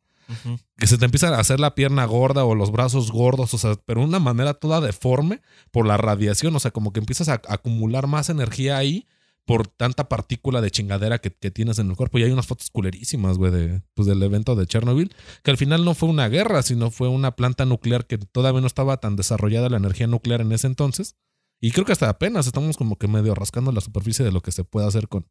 Que 0.77 0.87
se 0.87 0.99
te 0.99 1.05
empieza 1.05 1.29
a 1.29 1.41
hacer 1.41 1.61
la 1.61 1.75
pierna 1.75 2.05
gorda 2.05 2.45
o 2.45 2.55
los 2.55 2.73
brazos 2.73 3.11
gordos, 3.11 3.55
o 3.55 3.59
sea, 3.59 3.75
pero 3.85 4.01
de 4.01 4.07
una 4.07 4.19
manera 4.19 4.55
toda 4.55 4.81
deforme 4.81 5.43
por 5.71 5.87
la 5.87 5.97
radiación, 5.97 6.55
o 6.57 6.61
sea, 6.61 6.71
como 6.71 6.93
que 6.93 7.01
empiezas 7.01 7.29
a 7.29 7.41
acumular 7.49 8.07
más 8.07 8.31
energía 8.31 8.77
ahí 8.77 9.07
por 9.45 9.67
tanta 9.67 10.09
partícula 10.09 10.61
de 10.61 10.71
chingadera 10.71 11.19
que, 11.19 11.31
que 11.31 11.51
tienes 11.51 11.79
en 11.79 11.91
el 11.91 11.97
cuerpo. 11.97 12.19
Y 12.19 12.23
hay 12.23 12.31
unas 12.31 12.47
fotos 12.47 12.71
culerísimas, 12.71 13.39
güey, 13.39 13.51
de, 13.51 13.83
pues, 13.95 14.07
del 14.07 14.23
evento 14.23 14.55
de 14.55 14.67
Chernobyl, 14.67 15.13
que 15.43 15.51
al 15.51 15.57
final 15.57 15.85
no 15.85 15.95
fue 15.95 16.09
una 16.09 16.29
guerra, 16.29 16.63
sino 16.63 16.91
fue 16.91 17.09
una 17.09 17.35
planta 17.35 17.65
nuclear 17.65 18.07
que 18.07 18.19
todavía 18.19 18.61
no 18.61 18.67
estaba 18.67 18.99
tan 18.99 19.17
desarrollada 19.17 19.69
la 19.69 19.79
energía 19.79 20.07
nuclear 20.07 20.41
en 20.41 20.53
ese 20.53 20.67
entonces. 20.67 21.17
Y 21.61 21.71
creo 21.71 21.85
que 21.85 21.93
hasta 21.93 22.09
apenas 22.09 22.47
estamos 22.47 22.77
como 22.77 22.97
que 22.97 23.09
medio 23.09 23.35
rascando 23.35 23.73
la 23.73 23.81
superficie 23.81 24.25
de 24.25 24.33
lo 24.33 24.41
que 24.41 24.53
se 24.53 24.65
puede 24.65 24.87
hacer 24.87 25.09
con, 25.09 25.29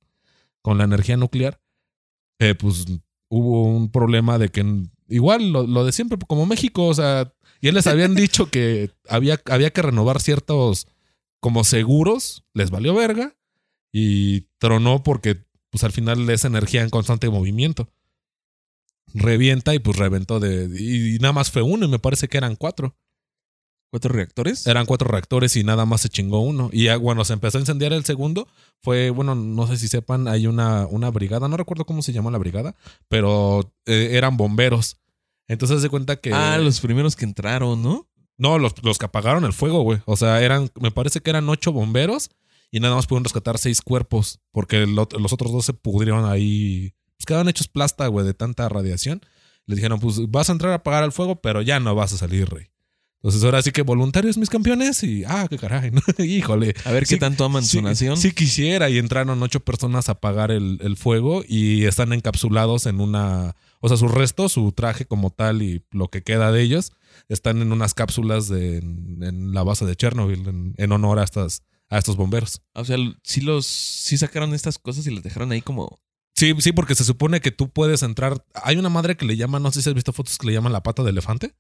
con 0.62 0.78
la 0.78 0.86
energía 0.86 1.18
nuclear. 1.18 1.62
Eh, 2.40 2.56
pues 2.56 2.86
hubo 3.32 3.64
un 3.64 3.90
problema 3.90 4.38
de 4.38 4.50
que 4.50 4.64
igual 5.08 5.54
lo, 5.54 5.86
de 5.86 5.94
siempre, 5.94 6.20
como 6.28 6.46
México, 6.46 6.86
o 6.88 6.94
sea, 6.94 7.34
ya 7.62 7.72
les 7.72 7.88
habían 7.88 8.14
dicho 8.14 8.52
que 8.52 8.92
había, 9.08 9.40
había 9.46 9.72
que 9.72 9.82
renovar 9.82 10.22
ciertos 10.22 10.88
como 11.40 11.64
seguros, 11.64 12.44
les 12.54 12.72
valió 12.72 12.94
verga 12.94 13.36
y 13.92 14.42
tronó 14.60 15.02
porque 15.02 15.46
pues 15.70 15.86
al 15.86 15.94
final 15.94 16.30
es 16.30 16.44
energía 16.44 16.82
en 16.82 16.90
constante 16.90 17.30
movimiento. 17.30 17.90
Revienta 19.14 19.74
y 19.74 19.80
pues 19.80 19.98
reventó 19.98 20.42
de... 20.42 20.70
Y, 20.78 21.16
y 21.16 21.20
nada 21.20 21.34
más 21.34 21.52
fue 21.52 21.62
uno 21.62 21.86
y 21.86 21.90
me 21.90 22.00
parece 22.00 22.28
que 22.28 22.38
eran 22.38 22.58
cuatro. 22.58 22.98
¿Cuatro 23.92 24.14
reactores? 24.14 24.66
Eran 24.68 24.86
cuatro 24.86 25.10
reactores 25.10 25.58
y 25.58 25.66
nada 25.66 25.86
más 25.86 26.00
se 26.00 26.08
chingó 26.08 26.40
uno. 26.40 26.70
Y 26.72 26.86
ya, 26.86 26.96
bueno, 26.96 27.26
se 27.26 27.34
empezó 27.34 27.58
a 27.58 27.62
incendiar 27.62 27.92
el 27.92 28.06
segundo. 28.06 28.48
Fue, 28.82 29.10
bueno, 29.10 29.36
no 29.36 29.68
sé 29.68 29.76
si 29.76 29.90
sepan, 29.90 30.30
hay 30.30 30.48
una, 30.48 30.88
una 30.88 31.12
brigada, 31.12 31.50
no 31.50 31.58
recuerdo 31.58 31.86
cómo 31.86 32.02
se 32.02 32.14
llama 32.14 32.32
la 32.32 32.38
brigada, 32.38 32.74
pero 33.10 33.74
eh, 33.86 34.12
eran 34.14 34.38
bomberos. 34.38 34.96
Entonces 35.50 35.82
se 35.82 35.90
cuenta 35.90 36.16
que... 36.16 36.34
Ah, 36.34 36.58
los 36.58 36.80
primeros 36.80 37.18
que 37.18 37.26
entraron, 37.26 37.84
¿no? 37.84 38.08
No, 38.38 38.58
los, 38.58 38.82
los 38.82 38.98
que 38.98 39.08
apagaron 39.08 39.44
el 39.44 39.52
fuego, 39.52 39.82
güey. 39.82 40.00
O 40.06 40.16
sea, 40.16 40.42
eran, 40.42 40.72
me 40.80 40.92
parece 40.92 41.20
que 41.20 41.30
eran 41.30 41.50
ocho 41.50 41.74
bomberos 41.74 42.30
y 42.72 42.80
nada 42.80 42.96
más 42.96 43.08
pudieron 43.08 43.26
rescatar 43.26 43.58
seis 43.58 43.82
cuerpos 43.82 44.40
porque 44.52 44.84
el 44.84 44.96
los 44.96 45.34
otros 45.34 45.52
dos 45.52 45.66
se 45.66 45.74
pudrieron 45.74 46.24
ahí. 46.24 46.94
Pues 47.18 47.26
quedaron 47.26 47.50
hechos 47.50 47.68
plasta, 47.68 48.08
güey, 48.08 48.26
de 48.26 48.34
tanta 48.34 48.70
radiación. 48.70 49.22
Les 49.66 49.76
dijeron, 49.76 50.00
pues 50.00 50.32
vas 50.32 50.50
a 50.50 50.54
entrar 50.54 50.72
a 50.72 50.76
apagar 50.76 51.04
el 51.04 51.12
fuego, 51.12 51.42
pero 51.42 51.62
ya 51.62 51.82
no 51.82 51.94
vas 51.94 52.14
a 52.14 52.18
salir, 52.18 52.50
rey. 52.50 52.72
Entonces 53.24 53.44
ahora 53.44 53.62
sí 53.62 53.72
que 53.72 53.84
voluntarios, 53.84 54.38
mis 54.38 54.50
campeones, 54.50 55.04
y 55.04 55.24
ah, 55.26 55.46
qué 55.48 55.58
caray, 55.60 55.92
¿no? 55.92 56.02
híjole. 56.26 56.74
A 56.86 56.92
ver 56.92 57.06
Sí, 57.06 57.16
qué 57.16 57.20
tanto 57.20 57.46
aman 57.46 57.64
Sí, 57.64 57.78
su 57.78 57.82
nación. 57.84 58.18
sí 58.18 58.32
quisiera 58.32 58.90
y 58.90 58.98
entraron 58.98 59.42
ocho 59.44 59.60
personas 59.60 60.10
a 60.10 60.14
apagar 60.14 60.50
el, 60.50 60.80
el 60.82 60.98
fuego 60.98 61.44
y 61.48 61.86
están 61.86 62.14
encapsulados 62.14 62.88
en 62.88 63.00
una, 63.00 63.56
o 63.80 63.88
sea, 63.88 63.98
su 63.98 64.08
resto, 64.08 64.50
su 64.50 64.72
traje 64.72 65.06
como 65.06 65.30
tal 65.30 65.62
y 65.62 65.86
lo 65.92 66.08
que 66.10 66.24
queda 66.24 66.52
de 66.52 66.64
ellos 66.64 66.94
están 67.30 67.62
en 67.62 67.72
unas 67.72 67.94
cápsulas 67.94 68.48
de, 68.48 68.78
en, 68.80 69.20
en 69.22 69.54
la 69.54 69.62
base 69.64 69.86
de 69.86 69.96
Chernobyl 69.96 70.48
en, 70.48 70.74
en 70.78 70.92
honor 70.92 71.20
a 71.20 71.24
estas 71.24 71.62
a 71.90 71.98
estos 71.98 72.16
bomberos. 72.16 72.62
O 72.74 72.86
sea, 72.86 72.98
sí 73.22 73.42
los, 73.42 73.66
sí 73.68 74.18
sacaron 74.18 74.54
estas 74.54 74.80
cosas 74.80 75.06
y 75.08 75.12
las 75.12 75.24
dejaron 75.24 75.52
ahí 75.52 75.62
como. 75.62 76.00
Sí, 76.34 76.56
sí, 76.60 76.72
porque 76.72 76.96
se 76.96 77.04
supone 77.04 77.42
que 77.42 77.52
tú 77.52 77.70
puedes 77.70 78.02
entrar. 78.02 78.44
Hay 78.64 78.78
una 78.78 78.88
madre 78.90 79.18
que 79.18 79.26
le 79.26 79.36
llaman, 79.36 79.62
no 79.62 79.72
sé 79.74 79.82
si 79.82 79.90
has 79.90 79.94
visto 79.94 80.14
fotos 80.14 80.38
que 80.38 80.48
le 80.48 80.54
llaman 80.54 80.72
la 80.72 80.82
pata 80.84 81.04
de 81.04 81.10
elefante. 81.12 81.54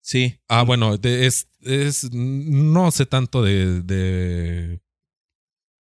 Sí. 0.00 0.40
Ah, 0.48 0.62
bueno, 0.62 0.96
de- 0.96 1.26
es, 1.26 1.48
es, 1.60 2.12
no 2.12 2.90
sé 2.90 3.04
tanto 3.06 3.42
de, 3.42 3.82
de, 3.82 4.80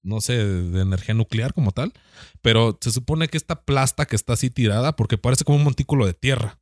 no 0.04 0.22
sé, 0.22 0.38
de 0.44 0.82
energía 0.82 1.14
nuclear 1.14 1.54
como 1.54 1.72
tal, 1.72 1.94
pero 2.42 2.78
se 2.82 2.92
supone 2.92 3.28
que 3.28 3.38
esta 3.38 3.64
plasta 3.66 4.06
que 4.06 4.16
está 4.16 4.34
así 4.34 4.50
tirada, 4.50 4.96
porque 4.96 5.18
parece 5.18 5.44
como 5.44 5.58
un 5.58 5.64
montículo 5.64 6.06
de 6.06 6.14
tierra. 6.14 6.60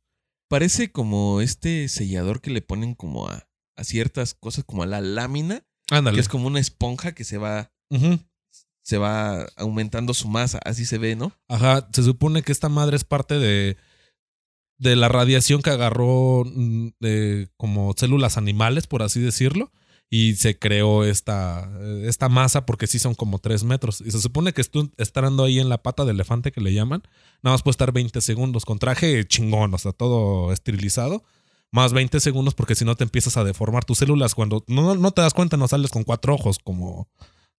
Parece 0.48 0.92
como 0.92 1.40
este 1.40 1.88
sellador 1.88 2.40
que 2.40 2.50
le 2.50 2.62
ponen 2.62 2.94
como 2.94 3.28
a, 3.28 3.48
a 3.76 3.84
ciertas 3.84 4.34
cosas, 4.34 4.64
como 4.64 4.82
a 4.82 4.86
la 4.86 5.00
lámina, 5.00 5.64
Ándale. 5.90 6.16
que 6.16 6.20
es 6.20 6.28
como 6.28 6.46
una 6.46 6.60
esponja 6.60 7.12
que 7.12 7.24
se 7.24 7.38
va, 7.38 7.72
se 8.82 8.98
va 8.98 9.44
aumentando 9.56 10.14
su 10.14 10.28
masa. 10.28 10.58
Así 10.64 10.84
se 10.84 10.98
ve, 10.98 11.16
¿no? 11.16 11.32
Ajá, 11.48 11.88
se 11.92 12.02
supone 12.02 12.42
que 12.42 12.52
esta 12.52 12.68
madre 12.68 12.96
es 12.96 13.04
parte 13.04 13.38
de, 13.38 13.76
de 14.78 14.96
la 14.96 15.08
radiación 15.08 15.62
que 15.62 15.70
agarró 15.70 16.44
de 17.00 17.48
como 17.56 17.94
células 17.96 18.36
animales, 18.36 18.86
por 18.86 19.02
así 19.02 19.20
decirlo, 19.20 19.72
y 20.08 20.34
se 20.34 20.58
creó 20.58 21.04
esta, 21.04 21.68
eh, 21.80 22.04
esta 22.06 22.28
masa 22.28 22.66
porque 22.66 22.86
sí 22.86 22.98
son 22.98 23.14
como 23.14 23.38
3 23.38 23.64
metros. 23.64 24.00
Y 24.00 24.10
se 24.10 24.20
supone 24.20 24.52
que 24.52 24.62
estando 24.98 25.44
ahí 25.44 25.58
en 25.58 25.68
la 25.68 25.82
pata 25.82 26.04
de 26.04 26.12
elefante 26.12 26.52
que 26.52 26.60
le 26.60 26.72
llaman, 26.72 27.02
nada 27.42 27.54
más 27.54 27.62
puede 27.62 27.72
estar 27.72 27.92
20 27.92 28.20
segundos 28.20 28.64
con 28.64 28.78
traje 28.78 29.24
chingón, 29.26 29.74
o 29.74 29.78
sea, 29.78 29.92
todo 29.92 30.52
esterilizado. 30.52 31.24
Más 31.72 31.92
20 31.92 32.20
segundos 32.20 32.54
porque 32.54 32.76
si 32.76 32.84
no 32.84 32.94
te 32.94 33.04
empiezas 33.04 33.36
a 33.36 33.44
deformar 33.44 33.84
tus 33.84 33.98
células 33.98 34.36
cuando 34.36 34.64
no, 34.68 34.94
no 34.94 35.10
te 35.10 35.22
das 35.22 35.34
cuenta, 35.34 35.56
no 35.56 35.66
sales 35.66 35.90
con 35.90 36.04
cuatro 36.04 36.34
ojos 36.34 36.58
como, 36.62 37.08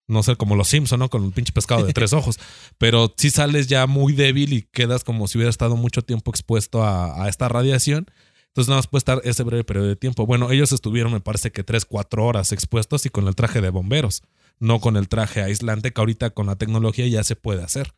no 0.08 0.24
sé, 0.24 0.36
como 0.36 0.56
los 0.56 0.70
Simpson, 0.70 1.00
¿no? 1.00 1.10
Con 1.10 1.24
un 1.24 1.32
pinche 1.32 1.54
pescado 1.54 1.86
de 1.86 1.94
tres 1.94 2.14
ojos. 2.14 2.40
Pero 2.78 3.14
si 3.18 3.30
sales 3.30 3.68
ya 3.68 3.86
muy 3.88 4.14
débil 4.14 4.54
y 4.54 4.62
quedas 4.64 5.04
como 5.04 5.28
si 5.28 5.38
hubiera 5.38 5.50
estado 5.50 5.76
mucho 5.76 6.02
tiempo 6.02 6.32
expuesto 6.32 6.84
a, 6.84 7.24
a 7.24 7.30
esta 7.30 7.50
radiación. 7.50 8.08
Entonces 8.48 8.70
nada 8.70 8.80
más 8.80 8.88
puede 8.88 9.00
estar 9.00 9.22
ese 9.24 9.44
breve 9.44 9.64
periodo 9.64 9.88
de 9.88 9.96
tiempo. 9.96 10.26
Bueno, 10.26 10.52
ellos 10.52 10.72
estuvieron, 10.72 11.14
me 11.14 11.20
parece 11.20 11.52
que 11.52 11.64
3, 11.64 11.86
4 11.86 12.26
horas 12.26 12.52
expuestos 12.52 13.06
y 13.06 13.10
con 13.10 13.28
el 13.28 13.36
traje 13.36 13.62
de 13.62 13.70
bomberos, 13.70 14.24
no 14.60 14.80
con 14.80 14.98
el 14.98 15.10
traje 15.10 15.44
aislante 15.44 15.92
que 15.92 16.02
ahorita 16.02 16.32
con 16.32 16.48
la 16.48 16.56
tecnología 16.56 17.06
ya 17.06 17.24
se 17.24 17.36
puede 17.36 17.62
hacer. 17.62 17.94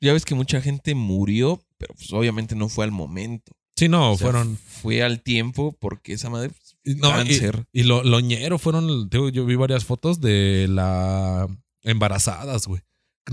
Ya 0.00 0.12
ves 0.12 0.24
que 0.24 0.36
mucha 0.36 0.60
gente 0.60 0.94
murió, 0.94 1.60
pero 1.78 1.94
pues 1.94 2.12
obviamente 2.12 2.54
no 2.54 2.68
fue 2.68 2.84
al 2.84 2.92
momento. 2.92 3.56
Sí, 3.74 3.88
no, 3.88 4.12
O 4.12 4.16
sea, 4.16 4.28
fueron... 4.30 4.56
Fue 4.58 5.02
al 5.02 5.22
tiempo 5.22 5.76
porque 5.78 6.12
esa 6.12 6.30
madre. 6.30 6.52
Pues, 6.94 6.96
no, 6.98 7.08
y- 7.10 7.12
cáncer. 7.12 7.66
Y, 7.72 7.82
lo, 7.82 8.02
lo 8.02 8.20
ñero 8.20 8.58
fueron, 8.58 9.08
digo, 9.10 9.28
yo 9.28 9.44
vi 9.44 9.56
varias 9.56 9.84
fotos 9.84 10.20
de 10.20 10.66
la 10.68 11.46
embarazadas, 11.82 12.66
güey. 12.66 12.82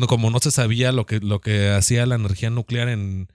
Como 0.08 0.32
no 0.32 0.40
se 0.40 0.52
sabía 0.52 0.92
lo 0.92 1.06
que, 1.06 1.20
lo 1.20 1.40
que 1.40 1.70
hacía 1.70 2.06
la 2.06 2.16
energía 2.16 2.50
nuclear 2.50 2.90
en, 2.90 3.28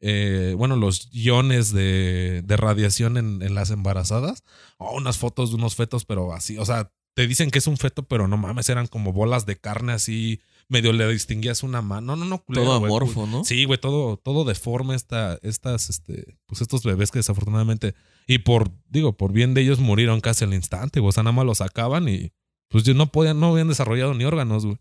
eh, 0.00 0.54
bueno, 0.58 0.76
los 0.76 1.08
iones 1.12 1.72
de, 1.72 2.42
de 2.44 2.56
radiación 2.56 3.16
en, 3.16 3.40
en 3.40 3.54
las 3.54 3.70
embarazadas. 3.70 4.44
Oh, 4.76 4.96
unas 4.96 5.16
fotos 5.16 5.50
de 5.50 5.56
unos 5.56 5.74
fetos, 5.74 6.04
pero 6.04 6.34
así, 6.34 6.58
o 6.58 6.66
sea, 6.66 6.92
te 7.14 7.26
dicen 7.26 7.50
que 7.50 7.58
es 7.58 7.66
un 7.66 7.76
feto, 7.76 8.02
pero 8.04 8.28
no 8.28 8.36
mames, 8.36 8.68
eran 8.68 8.86
como 8.86 9.12
bolas 9.12 9.46
de 9.46 9.56
carne 9.56 9.92
así, 9.92 10.40
medio 10.68 10.92
le 10.92 11.06
distinguías 11.08 11.62
una 11.62 11.82
mano. 11.82 12.16
No, 12.16 12.24
no, 12.24 12.24
no, 12.24 12.38
culero, 12.42 12.66
todo 12.66 12.74
amorfo, 12.84 13.26
¿no? 13.26 13.44
Sí, 13.44 13.64
güey, 13.64 13.78
todo, 13.78 14.16
todo 14.16 14.44
deforme 14.44 14.94
esta, 14.94 15.38
estas, 15.42 15.90
este, 15.90 16.38
pues 16.46 16.60
estos 16.62 16.82
bebés 16.82 17.10
que 17.10 17.18
desafortunadamente, 17.18 17.94
y 18.26 18.38
por, 18.38 18.70
digo, 18.88 19.16
por 19.16 19.32
bien 19.32 19.54
de 19.54 19.62
ellos 19.62 19.80
murieron 19.80 20.20
casi 20.20 20.44
al 20.44 20.54
instante, 20.54 21.00
güey. 21.00 21.10
O 21.10 21.12
sea, 21.12 21.22
nada 21.22 21.34
más 21.34 21.46
los 21.46 21.58
sacaban 21.58 22.08
y 22.08 22.32
pues 22.68 22.86
no 22.94 23.12
podían, 23.12 23.40
no 23.40 23.52
habían 23.52 23.68
desarrollado 23.68 24.14
ni 24.14 24.24
órganos, 24.24 24.64
güey. 24.64 24.78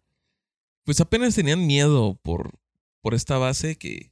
Pues 0.83 0.99
apenas 1.01 1.35
tenían 1.35 1.67
miedo 1.67 2.19
por, 2.23 2.59
por 3.01 3.13
esta 3.13 3.37
base 3.37 3.77
que, 3.77 4.11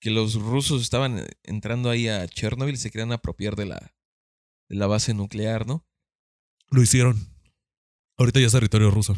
que 0.00 0.10
los 0.10 0.34
rusos 0.34 0.82
estaban 0.82 1.26
entrando 1.42 1.90
ahí 1.90 2.08
a 2.08 2.26
Chernobyl 2.26 2.74
y 2.74 2.78
se 2.78 2.90
querían 2.90 3.12
apropiar 3.12 3.56
de 3.56 3.66
la, 3.66 3.94
de 4.68 4.76
la 4.76 4.86
base 4.86 5.14
nuclear, 5.14 5.66
¿no? 5.66 5.86
Lo 6.70 6.82
hicieron. 6.82 7.18
Ahorita 8.16 8.40
ya 8.40 8.46
es 8.46 8.52
territorio 8.52 8.90
ruso. 8.90 9.16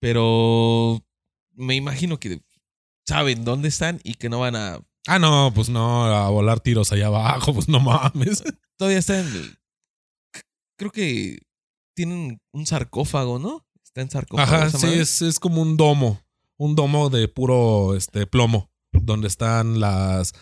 Pero 0.00 1.04
me 1.52 1.74
imagino 1.74 2.18
que 2.18 2.42
saben 3.06 3.44
dónde 3.44 3.68
están 3.68 4.00
y 4.04 4.14
que 4.14 4.28
no 4.28 4.40
van 4.40 4.56
a. 4.56 4.80
Ah, 5.06 5.18
no, 5.18 5.52
pues 5.54 5.68
no, 5.68 6.04
a 6.04 6.28
volar 6.30 6.60
tiros 6.60 6.92
allá 6.92 7.06
abajo, 7.08 7.52
pues 7.54 7.68
no 7.68 7.80
mames. 7.80 8.42
Todavía 8.78 8.98
están. 8.98 9.26
Creo 10.78 10.90
que 10.90 11.38
tienen 11.94 12.40
un 12.52 12.66
sarcófago, 12.66 13.38
¿no? 13.38 13.64
Está 13.84 14.00
en 14.00 14.10
sarcófago. 14.10 14.48
Ajá, 14.54 14.70
sí, 14.70 14.86
es, 14.94 15.22
es 15.22 15.38
como 15.38 15.60
un 15.62 15.76
domo. 15.76 16.20
Un 16.56 16.74
domo 16.76 17.10
de 17.10 17.28
puro 17.28 17.94
este, 17.96 18.26
plomo. 18.26 18.70
Donde 18.92 19.26
están 19.28 19.80
las. 19.80 20.34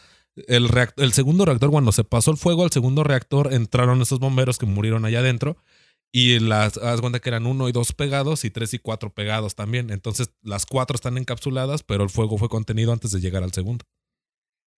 El, 0.46 0.68
reac- 0.68 0.94
el 0.96 1.12
segundo 1.12 1.44
reactor, 1.44 1.70
cuando 1.70 1.92
se 1.92 2.04
pasó 2.04 2.30
el 2.30 2.36
fuego 2.36 2.64
al 2.64 2.70
segundo 2.70 3.02
reactor, 3.04 3.52
entraron 3.52 4.00
esos 4.02 4.18
bomberos 4.18 4.58
que 4.58 4.66
murieron 4.66 5.04
allá 5.04 5.20
adentro. 5.20 5.56
Y 6.12 6.38
las, 6.40 6.76
haz 6.78 7.00
cuenta 7.00 7.20
que 7.20 7.28
eran 7.28 7.46
uno 7.46 7.68
y 7.68 7.72
dos 7.72 7.92
pegados 7.92 8.44
y 8.44 8.50
tres 8.50 8.74
y 8.74 8.78
cuatro 8.78 9.12
pegados 9.12 9.54
también. 9.54 9.90
Entonces 9.90 10.30
las 10.42 10.66
cuatro 10.66 10.94
están 10.96 11.16
encapsuladas, 11.18 11.82
pero 11.82 12.02
el 12.04 12.10
fuego 12.10 12.36
fue 12.36 12.48
contenido 12.48 12.92
antes 12.92 13.12
de 13.12 13.20
llegar 13.20 13.42
al 13.44 13.52
segundo. 13.52 13.84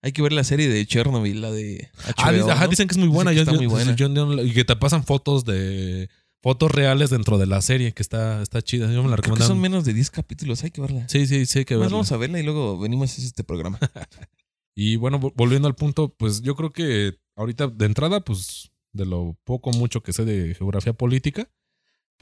Hay 0.02 0.12
que 0.12 0.20
ver 0.22 0.32
la 0.32 0.42
serie 0.44 0.68
de 0.68 0.84
Chernobyl, 0.86 1.40
la 1.40 1.50
de 1.52 1.88
HBO. 1.94 2.14
Ah, 2.16 2.32
dice- 2.32 2.50
ajá, 2.50 2.66
dicen 2.68 2.88
que 2.88 2.94
es 2.94 2.98
muy 2.98 3.08
buena. 3.08 3.30
Dicen 3.30 3.44
que 3.46 3.50
yo- 3.52 3.52
está 3.52 3.62
yo- 3.62 3.68
muy 3.68 3.72
buena. 3.72 3.96
yo- 3.96 4.08
yo 4.08 4.26
no 4.26 4.34
la- 4.34 4.42
y 4.42 4.52
que 4.52 4.64
te 4.64 4.76
pasan 4.76 5.04
fotos 5.04 5.44
de. 5.44 6.08
Fotos 6.44 6.72
reales 6.72 7.08
dentro 7.10 7.38
de 7.38 7.46
la 7.46 7.62
serie, 7.62 7.92
que 7.92 8.02
está, 8.02 8.42
está 8.42 8.60
chida. 8.62 8.92
Yo 8.92 9.04
me 9.04 9.08
la 9.10 9.14
Creo 9.14 9.16
que 9.16 9.22
recomiendo. 9.28 9.46
son 9.46 9.60
menos 9.60 9.84
de 9.84 9.94
10 9.94 10.10
capítulos, 10.10 10.64
hay 10.64 10.72
que 10.72 10.80
verla. 10.80 11.08
Sí, 11.08 11.24
sí, 11.28 11.46
sí, 11.46 11.60
hay 11.60 11.64
que 11.64 11.74
Más 11.74 11.82
verla. 11.82 11.94
vamos 11.94 12.10
a 12.10 12.16
verla 12.16 12.40
y 12.40 12.42
luego 12.42 12.80
venimos 12.80 13.16
a 13.16 13.22
este 13.22 13.44
programa. 13.44 13.78
Y 14.74 14.96
bueno, 14.96 15.20
vo- 15.20 15.32
volviendo 15.36 15.68
al 15.68 15.74
punto, 15.76 16.14
pues 16.16 16.40
yo 16.42 16.56
creo 16.56 16.72
que 16.72 17.14
ahorita 17.36 17.68
de 17.68 17.84
entrada, 17.86 18.20
pues 18.24 18.70
de 18.92 19.04
lo 19.06 19.36
poco 19.44 19.70
mucho 19.70 20.02
que 20.02 20.12
sé 20.12 20.24
de 20.24 20.54
geografía 20.54 20.94
política, 20.94 21.48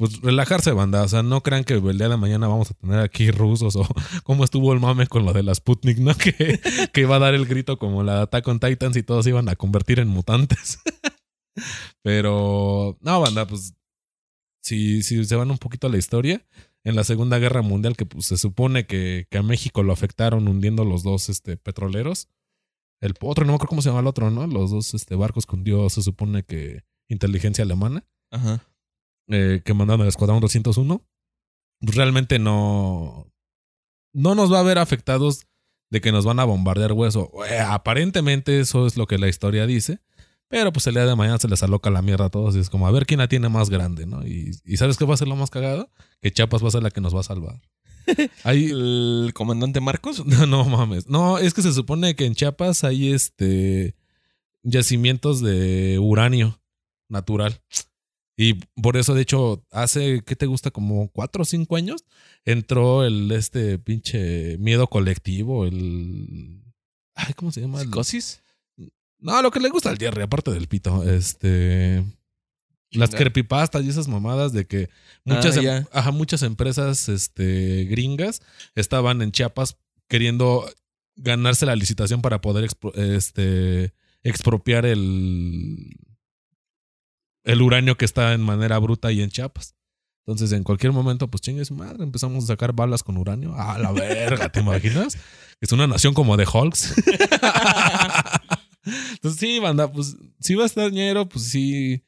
pues 0.00 0.22
relajarse, 0.22 0.72
banda. 0.72 1.02
O 1.02 1.08
sea, 1.08 1.22
no 1.22 1.42
crean 1.42 1.62
que 1.62 1.74
el 1.74 1.98
día 1.98 2.08
de 2.08 2.16
mañana 2.16 2.48
vamos 2.48 2.70
a 2.70 2.74
tener 2.74 3.00
aquí 3.00 3.30
rusos 3.30 3.76
o 3.76 3.86
cómo 4.24 4.44
estuvo 4.44 4.72
el 4.72 4.80
mame 4.80 5.06
con 5.06 5.26
lo 5.26 5.34
de 5.34 5.42
la 5.42 5.54
Sputnik, 5.54 5.98
¿no? 5.98 6.14
Que, 6.16 6.58
que 6.90 7.00
iba 7.02 7.16
a 7.16 7.18
dar 7.18 7.34
el 7.34 7.44
grito 7.44 7.78
como 7.78 8.02
la 8.02 8.22
Attack 8.22 8.48
on 8.48 8.60
Titans 8.60 8.96
y 8.96 9.02
todos 9.02 9.26
iban 9.26 9.50
a 9.50 9.56
convertir 9.56 9.98
en 9.98 10.08
mutantes. 10.08 10.78
Pero, 12.02 12.96
no, 13.02 13.20
banda, 13.20 13.46
pues 13.46 13.74
si, 14.62 15.02
si 15.02 15.22
se 15.22 15.36
van 15.36 15.50
un 15.50 15.58
poquito 15.58 15.86
a 15.86 15.90
la 15.90 15.98
historia, 15.98 16.46
en 16.82 16.96
la 16.96 17.04
Segunda 17.04 17.38
Guerra 17.38 17.60
Mundial, 17.60 17.94
que 17.94 18.06
pues 18.06 18.24
se 18.24 18.38
supone 18.38 18.86
que, 18.86 19.26
que 19.28 19.36
a 19.36 19.42
México 19.42 19.82
lo 19.82 19.92
afectaron 19.92 20.48
hundiendo 20.48 20.86
los 20.86 21.02
dos 21.02 21.28
este, 21.28 21.58
petroleros. 21.58 22.30
El 23.02 23.12
otro, 23.20 23.44
no 23.44 23.52
me 23.52 23.56
acuerdo 23.56 23.68
cómo 23.68 23.82
se 23.82 23.90
llama 23.90 24.00
el 24.00 24.06
otro, 24.06 24.30
¿no? 24.30 24.46
Los 24.46 24.70
dos 24.70 24.94
este, 24.94 25.14
barcos 25.14 25.44
que 25.44 25.56
hundió, 25.56 25.90
se 25.90 26.00
supone 26.00 26.42
que 26.42 26.84
inteligencia 27.06 27.64
alemana, 27.64 28.06
Ajá. 28.30 28.64
Eh, 29.30 29.62
que 29.64 29.74
mandaron 29.74 30.02
el 30.02 30.08
Escuadrón 30.08 30.40
201. 30.40 31.04
Pues 31.80 31.96
realmente 31.96 32.38
no. 32.38 33.32
No 34.12 34.34
nos 34.34 34.52
va 34.52 34.60
a 34.60 34.64
ver 34.64 34.78
afectados 34.78 35.46
de 35.90 36.00
que 36.00 36.12
nos 36.12 36.24
van 36.24 36.40
a 36.40 36.44
bombardear 36.44 36.92
hueso. 36.92 37.30
Eh, 37.48 37.58
aparentemente 37.58 38.60
eso 38.60 38.86
es 38.86 38.96
lo 38.96 39.06
que 39.06 39.18
la 39.18 39.28
historia 39.28 39.66
dice. 39.66 40.00
Pero 40.48 40.72
pues 40.72 40.86
el 40.88 40.94
día 40.94 41.06
de 41.06 41.14
mañana 41.14 41.38
se 41.38 41.46
les 41.46 41.62
aloca 41.62 41.90
la 41.90 42.02
mierda 42.02 42.26
a 42.26 42.30
todos 42.30 42.56
y 42.56 42.58
es 42.58 42.70
como 42.70 42.88
a 42.88 42.90
ver 42.90 43.06
quién 43.06 43.18
la 43.18 43.28
tiene 43.28 43.48
más 43.48 43.70
grande, 43.70 44.04
¿no? 44.04 44.26
Y, 44.26 44.50
y 44.64 44.76
¿sabes 44.78 44.96
qué 44.96 45.04
va 45.04 45.14
a 45.14 45.16
ser 45.16 45.28
lo 45.28 45.36
más 45.36 45.48
cagado? 45.48 45.90
Que 46.20 46.32
Chiapas 46.32 46.62
va 46.62 46.68
a 46.68 46.72
ser 46.72 46.82
la 46.82 46.90
que 46.90 47.00
nos 47.00 47.14
va 47.14 47.20
a 47.20 47.24
salvar. 47.24 47.60
Ahí, 48.44 48.66
¿El 48.70 49.32
comandante 49.34 49.80
Marcos? 49.80 50.24
no, 50.26 50.46
no 50.46 50.64
mames. 50.64 51.08
No, 51.08 51.38
es 51.38 51.54
que 51.54 51.62
se 51.62 51.72
supone 51.72 52.16
que 52.16 52.26
en 52.26 52.34
Chiapas 52.34 52.84
hay 52.84 53.12
este 53.12 53.94
yacimientos 54.62 55.40
de 55.40 55.98
uranio 55.98 56.60
natural. 57.08 57.60
Y 58.42 58.54
por 58.80 58.96
eso, 58.96 59.12
de 59.14 59.20
hecho, 59.20 59.62
hace, 59.70 60.22
¿qué 60.24 60.34
te 60.34 60.46
gusta? 60.46 60.70
Como 60.70 61.08
cuatro 61.10 61.42
o 61.42 61.44
cinco 61.44 61.76
años 61.76 62.04
entró 62.46 63.04
el 63.04 63.30
este 63.32 63.78
pinche 63.78 64.56
miedo 64.56 64.86
colectivo, 64.86 65.66
el. 65.66 66.62
Ay, 67.14 67.34
¿cómo 67.34 67.52
se 67.52 67.60
llama? 67.60 67.80
¿Psicosis? 67.80 68.40
No, 69.18 69.42
lo 69.42 69.50
que 69.50 69.60
le 69.60 69.68
gusta 69.68 69.90
al 69.90 69.98
Jerry, 69.98 70.22
aparte 70.22 70.52
del 70.52 70.68
pito. 70.68 71.04
Este. 71.06 72.02
Las 72.92 73.10
creepypastas 73.10 73.84
y 73.84 73.90
esas 73.90 74.08
mamadas 74.08 74.54
de 74.54 74.66
que 74.66 74.88
muchas, 75.24 75.58
Ah, 75.58 75.76
em- 75.78 75.84
ajá, 75.92 76.10
muchas 76.10 76.42
empresas 76.42 77.10
este, 77.10 77.84
gringas 77.84 78.40
estaban 78.74 79.20
en 79.20 79.32
Chiapas 79.32 79.76
queriendo 80.08 80.66
ganarse 81.14 81.66
la 81.66 81.76
licitación 81.76 82.22
para 82.22 82.40
poder 82.40 82.64
expro- 82.68 82.96
este, 82.96 83.92
expropiar 84.22 84.86
el, 84.86 85.94
el 87.44 87.62
uranio 87.62 87.96
que 87.96 88.04
está 88.04 88.32
en 88.34 88.42
manera 88.42 88.78
bruta 88.78 89.08
ahí 89.08 89.22
en 89.22 89.30
Chiapas. 89.30 89.74
Entonces, 90.26 90.52
en 90.52 90.62
cualquier 90.62 90.92
momento, 90.92 91.28
pues 91.28 91.40
chingue 91.40 91.64
su 91.64 91.74
madre, 91.74 92.04
empezamos 92.04 92.44
a 92.44 92.48
sacar 92.48 92.72
balas 92.72 93.02
con 93.02 93.16
uranio. 93.16 93.54
A 93.54 93.78
la 93.78 93.90
verga, 93.90 94.50
¿te 94.50 94.60
imaginas? 94.60 95.18
Es 95.60 95.72
una 95.72 95.86
nación 95.86 96.14
como 96.14 96.36
de 96.36 96.46
Hulks. 96.52 96.94
Entonces, 99.12 99.40
sí, 99.40 99.58
banda, 99.58 99.90
pues 99.90 100.16
si 100.38 100.54
va 100.54 100.62
a 100.64 100.66
estar 100.66 100.92
ñero, 100.92 101.28
pues 101.28 101.44
sí. 101.44 102.04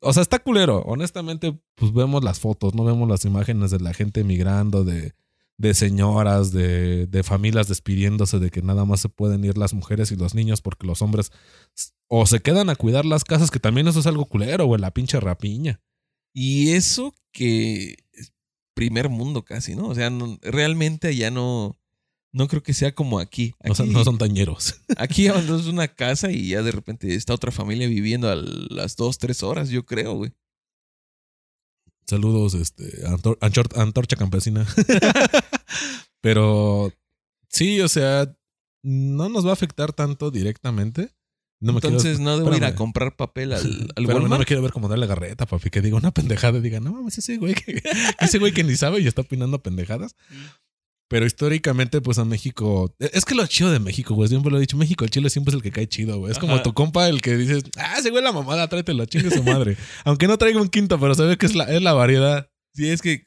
O 0.00 0.12
sea, 0.12 0.22
está 0.22 0.38
culero. 0.38 0.78
Honestamente, 0.82 1.60
pues 1.74 1.92
vemos 1.92 2.24
las 2.24 2.40
fotos, 2.40 2.74
no 2.74 2.84
vemos 2.84 3.08
las 3.08 3.24
imágenes 3.24 3.70
de 3.70 3.80
la 3.80 3.92
gente 3.94 4.24
migrando, 4.24 4.84
de, 4.84 5.14
de 5.62 5.74
señoras, 5.74 6.50
de, 6.52 7.06
de 7.06 7.22
familias 7.22 7.68
despidiéndose 7.68 8.38
de 8.40 8.50
que 8.50 8.62
nada 8.62 8.84
más 8.84 9.00
se 9.00 9.08
pueden 9.08 9.44
ir 9.44 9.56
las 9.56 9.74
mujeres 9.74 10.10
y 10.10 10.16
los 10.16 10.34
niños 10.34 10.60
porque 10.60 10.86
los 10.86 11.02
hombres 11.02 11.30
o 12.08 12.26
se 12.26 12.40
quedan 12.40 12.68
a 12.68 12.74
cuidar 12.74 13.04
las 13.06 13.22
casas, 13.24 13.50
que 13.50 13.60
también 13.60 13.86
eso 13.88 14.00
es 14.00 14.06
algo 14.06 14.26
culero, 14.26 14.66
güey, 14.66 14.80
la 14.80 14.90
pinche 14.92 15.20
rapiña. 15.20 15.80
Y 16.34 16.72
eso 16.72 17.14
que 17.32 17.96
es 18.12 18.32
primer 18.74 19.08
mundo 19.08 19.44
casi, 19.44 19.76
¿no? 19.76 19.86
O 19.88 19.94
sea, 19.94 20.10
no- 20.10 20.36
realmente 20.42 21.08
allá 21.08 21.30
no, 21.30 21.78
no 22.32 22.48
creo 22.48 22.62
que 22.62 22.74
sea 22.74 22.92
como 22.94 23.18
aquí. 23.20 23.54
No, 23.64 23.74
son- 23.74 23.86
Aquí- 23.86 23.94
no 23.94 24.04
son 24.04 24.18
tañeros. 24.18 24.74
Aquí 24.98 25.28
abandonas 25.28 25.66
una 25.66 25.86
casa 25.88 26.32
y 26.32 26.48
ya 26.48 26.62
de 26.62 26.72
repente 26.72 27.14
está 27.14 27.34
otra 27.34 27.52
familia 27.52 27.86
viviendo 27.86 28.28
a 28.30 28.34
las 28.36 28.96
dos, 28.96 29.18
tres 29.18 29.42
horas, 29.44 29.68
yo 29.70 29.86
creo, 29.86 30.14
güey. 30.14 30.32
Saludos, 32.04 32.54
este, 32.54 33.06
Antor- 33.06 33.38
Antorcha 33.76 34.16
Campesina. 34.16 34.66
Pero 36.20 36.92
sí, 37.48 37.80
o 37.80 37.88
sea, 37.88 38.34
no 38.82 39.28
nos 39.28 39.44
va 39.46 39.50
a 39.50 39.54
afectar 39.54 39.92
tanto 39.92 40.30
directamente. 40.30 41.10
No 41.60 41.72
me 41.72 41.80
quiero- 41.80 41.96
Entonces 41.96 42.18
no 42.20 42.36
debo 42.36 42.54
ir 42.56 42.64
a 42.64 42.74
comprar 42.74 43.14
papel 43.16 43.52
al, 43.52 43.60
al 43.62 43.70
Espérame, 43.70 44.06
no 44.08 44.14
Walmart. 44.22 44.38
me 44.40 44.46
quiero 44.46 44.62
ver 44.62 44.72
como 44.72 44.88
darle 44.88 45.06
garreta, 45.06 45.46
papi. 45.46 45.70
Que 45.70 45.80
diga 45.80 45.96
una 45.96 46.10
pendejada 46.12 46.58
y 46.58 46.60
diga, 46.60 46.80
no 46.80 46.92
mames, 46.92 47.18
ese 47.18 47.36
güey 47.36 47.54
que, 47.54 47.80
ese 48.20 48.38
güey 48.38 48.52
que 48.52 48.64
ni 48.64 48.74
sabe 48.76 49.00
y 49.00 49.06
está 49.06 49.22
opinando 49.22 49.62
pendejadas. 49.62 50.16
Pero 51.08 51.26
históricamente, 51.26 52.00
pues 52.00 52.18
a 52.18 52.24
México. 52.24 52.94
Es 52.98 53.26
que 53.26 53.34
lo 53.34 53.46
chido 53.46 53.70
de 53.70 53.78
México, 53.80 54.14
güey. 54.14 54.30
Siempre 54.30 54.50
lo 54.50 54.56
he 54.56 54.60
dicho. 54.62 54.78
México, 54.78 55.04
el 55.04 55.10
chile 55.10 55.28
siempre 55.28 55.50
es 55.50 55.56
el 55.56 55.62
que 55.62 55.70
cae 55.70 55.86
chido, 55.86 56.18
güey. 56.18 56.32
Es 56.32 56.38
como 56.38 56.54
Ajá. 56.54 56.62
tu 56.62 56.72
compa 56.72 57.06
el 57.08 57.20
que 57.20 57.36
dices, 57.36 57.64
ah, 57.76 57.96
ese 57.98 58.08
güey 58.10 58.24
la 58.24 58.32
mamada, 58.32 58.66
tráetelo, 58.68 59.04
chingue 59.04 59.30
su 59.30 59.42
madre. 59.44 59.76
Aunque 60.04 60.26
no 60.26 60.38
traiga 60.38 60.58
un 60.60 60.68
quinto, 60.68 60.98
pero 60.98 61.14
sabe 61.14 61.36
que 61.36 61.44
es 61.46 61.54
la, 61.54 61.64
es 61.64 61.82
la 61.82 61.92
variedad. 61.92 62.50
Sí, 62.74 62.88
es 62.88 63.02
que, 63.02 63.24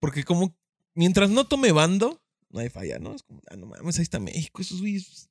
porque 0.00 0.24
como, 0.24 0.56
mientras 0.98 1.30
no 1.30 1.46
tome 1.46 1.72
bando, 1.72 2.20
no 2.50 2.60
hay 2.60 2.68
falla, 2.68 2.98
¿no? 2.98 3.14
Es 3.14 3.22
como, 3.22 3.40
ah, 3.50 3.56
no 3.56 3.66
mames, 3.66 3.98
ahí 3.98 4.02
está 4.02 4.18
México, 4.18 4.60
esos 4.62 4.80
güeyes 4.80 5.28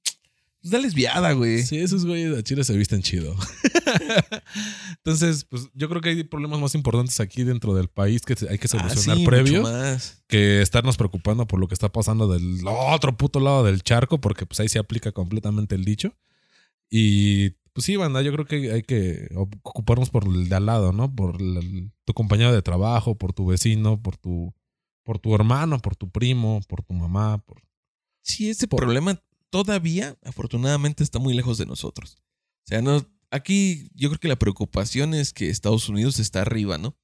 Es 0.64 0.70
una 0.72 0.80
lesbiada, 0.80 1.32
güey. 1.34 1.62
Sí, 1.64 1.78
esos 1.78 2.06
güeyes 2.06 2.36
de 2.36 2.44
Chile 2.44 2.64
se 2.64 2.76
visten 2.76 3.02
chido. 3.04 3.36
Entonces, 4.98 5.46
pues 5.46 5.70
yo 5.74 5.90
creo 5.90 6.02
que 6.02 6.10
hay 6.10 6.24
problemas 6.24 6.60
más 6.60 6.76
importantes 6.76 7.20
aquí 7.20 7.44
dentro 7.44 7.74
del 7.74 7.88
país 7.88 8.22
que 8.24 8.36
hay 8.50 8.58
que 8.58 8.66
Ah, 8.66 8.70
solucionar 8.80 9.18
sí, 9.18 9.26
previo 9.26 9.62
más. 9.64 10.24
que 10.28 10.62
estarnos 10.62 10.98
preocupando 10.98 11.48
por 11.48 11.60
lo 11.60 11.68
que 11.68 11.74
está 11.74 11.90
pasando 11.92 12.28
del 12.28 12.60
otro 12.68 13.16
puto 13.18 13.40
lado 13.40 13.64
del 13.64 13.84
charco, 13.84 14.20
porque 14.20 14.46
pues 14.46 14.60
ahí 14.60 14.70
se 14.70 14.80
aplica 14.80 15.12
completamente 15.12 15.76
el 15.76 15.86
dicho. 15.86 16.16
Y 16.90 17.52
pues 17.74 17.86
sí, 17.86 17.96
banda, 17.96 18.22
yo 18.22 18.32
creo 18.34 18.46
que 18.46 18.72
hay 18.72 18.84
que 18.84 19.30
ocuparnos 19.36 20.10
por 20.10 20.26
el 20.26 20.50
de 20.50 20.56
al 20.56 20.66
lado, 20.66 20.92
¿no? 20.94 21.14
Por 21.14 21.42
el- 21.42 21.92
tu 22.06 22.14
compañero 22.14 22.52
de 22.54 22.62
trabajo, 22.62 23.16
por 23.18 23.34
tu 23.34 23.46
vecino, 23.46 24.02
por 24.02 24.18
tu, 24.18 24.54
por 25.08 25.20
tu 25.20 25.34
hermano, 25.34 25.80
por 25.80 25.96
tu 25.96 26.10
primo, 26.10 26.60
por 26.68 26.84
tu 26.84 26.92
mamá, 26.92 27.38
por... 27.38 27.64
Sí, 28.22 28.50
ese 28.50 28.68
problema 28.68 29.24
todavía, 29.50 30.18
afortunadamente, 30.22 31.02
está 31.02 31.18
muy 31.18 31.34
lejos 31.34 31.58
de 31.58 31.66
nosotros. 31.66 32.18
O 32.66 32.68
sea, 32.68 32.82
no. 32.82 33.10
Aquí 33.32 33.90
yo 33.96 34.10
creo 34.10 34.20
que 34.20 34.28
la 34.28 34.36
preocupación 34.38 35.14
es 35.14 35.32
que 35.32 35.50
Estados 35.50 35.88
Unidos 35.88 36.20
está 36.20 36.42
arriba, 36.42 36.78
¿no? 36.78 36.98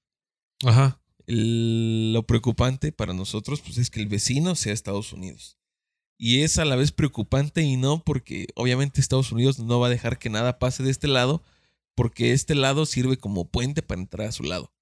Ajá. 0.65 0.99
El- 1.27 2.11
lo 2.11 2.27
preocupante 2.27 2.91
para 2.91 3.13
nosotros, 3.13 3.61
pues, 3.61 3.77
es 3.77 3.89
que 3.89 4.01
el 4.01 4.07
vecino 4.09 4.55
sea 4.55 4.73
Estados 4.73 5.13
Unidos. 5.13 5.57
Y 6.17 6.41
es 6.41 6.57
a 6.57 6.65
la 6.65 6.75
vez 6.75 6.91
preocupante 6.91 7.61
y 7.61 7.77
no, 7.77 8.03
porque 8.03 8.47
obviamente 8.55 8.99
Estados 8.99 9.31
Unidos 9.31 9.59
no 9.59 9.79
va 9.79 9.87
a 9.87 9.91
dejar 9.91 10.19
que 10.19 10.29
nada 10.29 10.59
pase 10.59 10.83
de 10.83 10.91
este 10.91 11.07
lado, 11.07 11.41
porque 11.95 12.33
este 12.33 12.53
lado 12.53 12.85
sirve 12.85 13.15
como 13.15 13.49
puente 13.49 13.81
para 13.81 14.01
entrar 14.01 14.27
a 14.27 14.33
su 14.33 14.43
lado. 14.43 14.72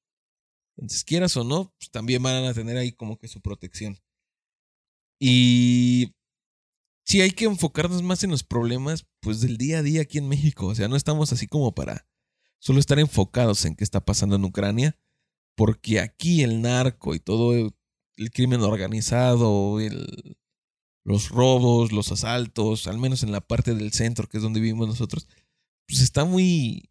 Entonces, 0.78 1.04
quieras 1.04 1.36
o 1.38 1.44
no, 1.44 1.74
pues 1.78 1.92
también 1.92 2.24
van 2.24 2.46
a 2.46 2.54
tener 2.54 2.78
ahí 2.78 2.92
como 2.92 3.18
que 3.18 3.28
su 3.28 3.42
protección. 3.42 4.00
Y 5.20 6.16
sí 7.06 7.22
hay 7.22 7.32
que 7.32 7.46
enfocarnos 7.46 8.02
más 8.04 8.24
en 8.24 8.32
los 8.32 8.44
problemas, 8.44 9.06
pues 9.20 9.42
del 9.42 9.58
día 9.58 9.80
a 9.80 9.84
día 9.84 10.02
aquí 10.02 10.18
en 10.18 10.28
México. 10.28 10.68
O 10.68 10.76
sea, 10.76 10.88
no 10.88 10.96
estamos 10.96 11.32
así 11.34 11.48
como 11.48 11.76
para 11.76 12.08
solo 12.60 12.80
estar 12.80 13.00
enfocados 13.00 13.66
en 13.66 13.76
qué 13.76 13.84
está 13.84 14.04
pasando 14.04 14.36
en 14.36 14.46
Ucrania, 14.46 14.98
porque 15.56 16.00
aquí 16.00 16.44
el 16.44 16.62
narco 16.62 17.16
y 17.16 17.20
todo 17.20 17.54
el 17.54 18.32
crimen 18.32 18.62
organizado, 18.62 19.80
el, 19.80 20.38
los 21.04 21.30
robos, 21.30 21.92
los 21.92 22.12
asaltos, 22.12 22.88
al 22.88 22.98
menos 22.98 23.24
en 23.24 23.32
la 23.32 23.42
parte 23.42 23.74
del 23.74 23.92
centro, 23.94 24.28
que 24.28 24.38
es 24.38 24.44
donde 24.44 24.60
vivimos 24.60 24.88
nosotros, 24.88 25.28
pues 25.88 26.02
está 26.02 26.26
muy, 26.26 26.90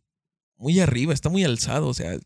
muy 0.57 0.81
arriba, 0.81 1.15
está 1.15 1.29
muy 1.29 1.45
alzado. 1.45 1.89
O 1.89 1.95
sea, 1.95 2.19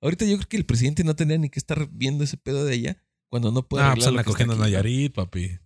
ahorita 0.00 0.24
yo 0.24 0.36
creo 0.36 0.48
que 0.48 0.56
el 0.56 0.66
presidente 0.66 1.04
no 1.04 1.14
tendría 1.16 1.38
ni 1.38 1.48
que 1.50 1.58
estar 1.58 1.88
viendo 1.90 2.24
ese 2.24 2.36
pedo 2.36 2.64
de 2.64 2.74
allá 2.74 2.96
cuando 3.28 3.50
no 3.52 3.66
puede 3.66 3.84
Ah, 3.84 3.92
pues 3.94 4.06
está 4.06 4.24
cogiendo 4.24 4.54
a. 4.54 4.58
Nayarit, 4.58 5.14
papi. 5.14 5.58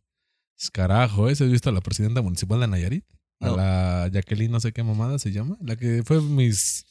Es 0.59 0.70
carajo, 0.70 1.28
¿eh? 1.28 1.35
¿Se 1.37 1.45
has 1.45 1.51
visto 1.51 1.70
a 1.70 1.72
la 1.72 1.81
presidenta 1.81 2.20
municipal 2.22 2.61
de 2.61 2.68
Nayarit? 2.68 3.05
A 3.41 3.47
No. 3.47 3.57
la 3.57 4.09
Jacqueline, 4.12 4.51
no 4.53 4.61
sé 4.61 4.72
qué 4.72 4.83
mamada 4.83 5.18
se 5.18 5.33
llama. 5.33 5.57
La 5.62 5.76
que 5.76 6.03
fue 6.05 6.20
mis, 6.20 6.85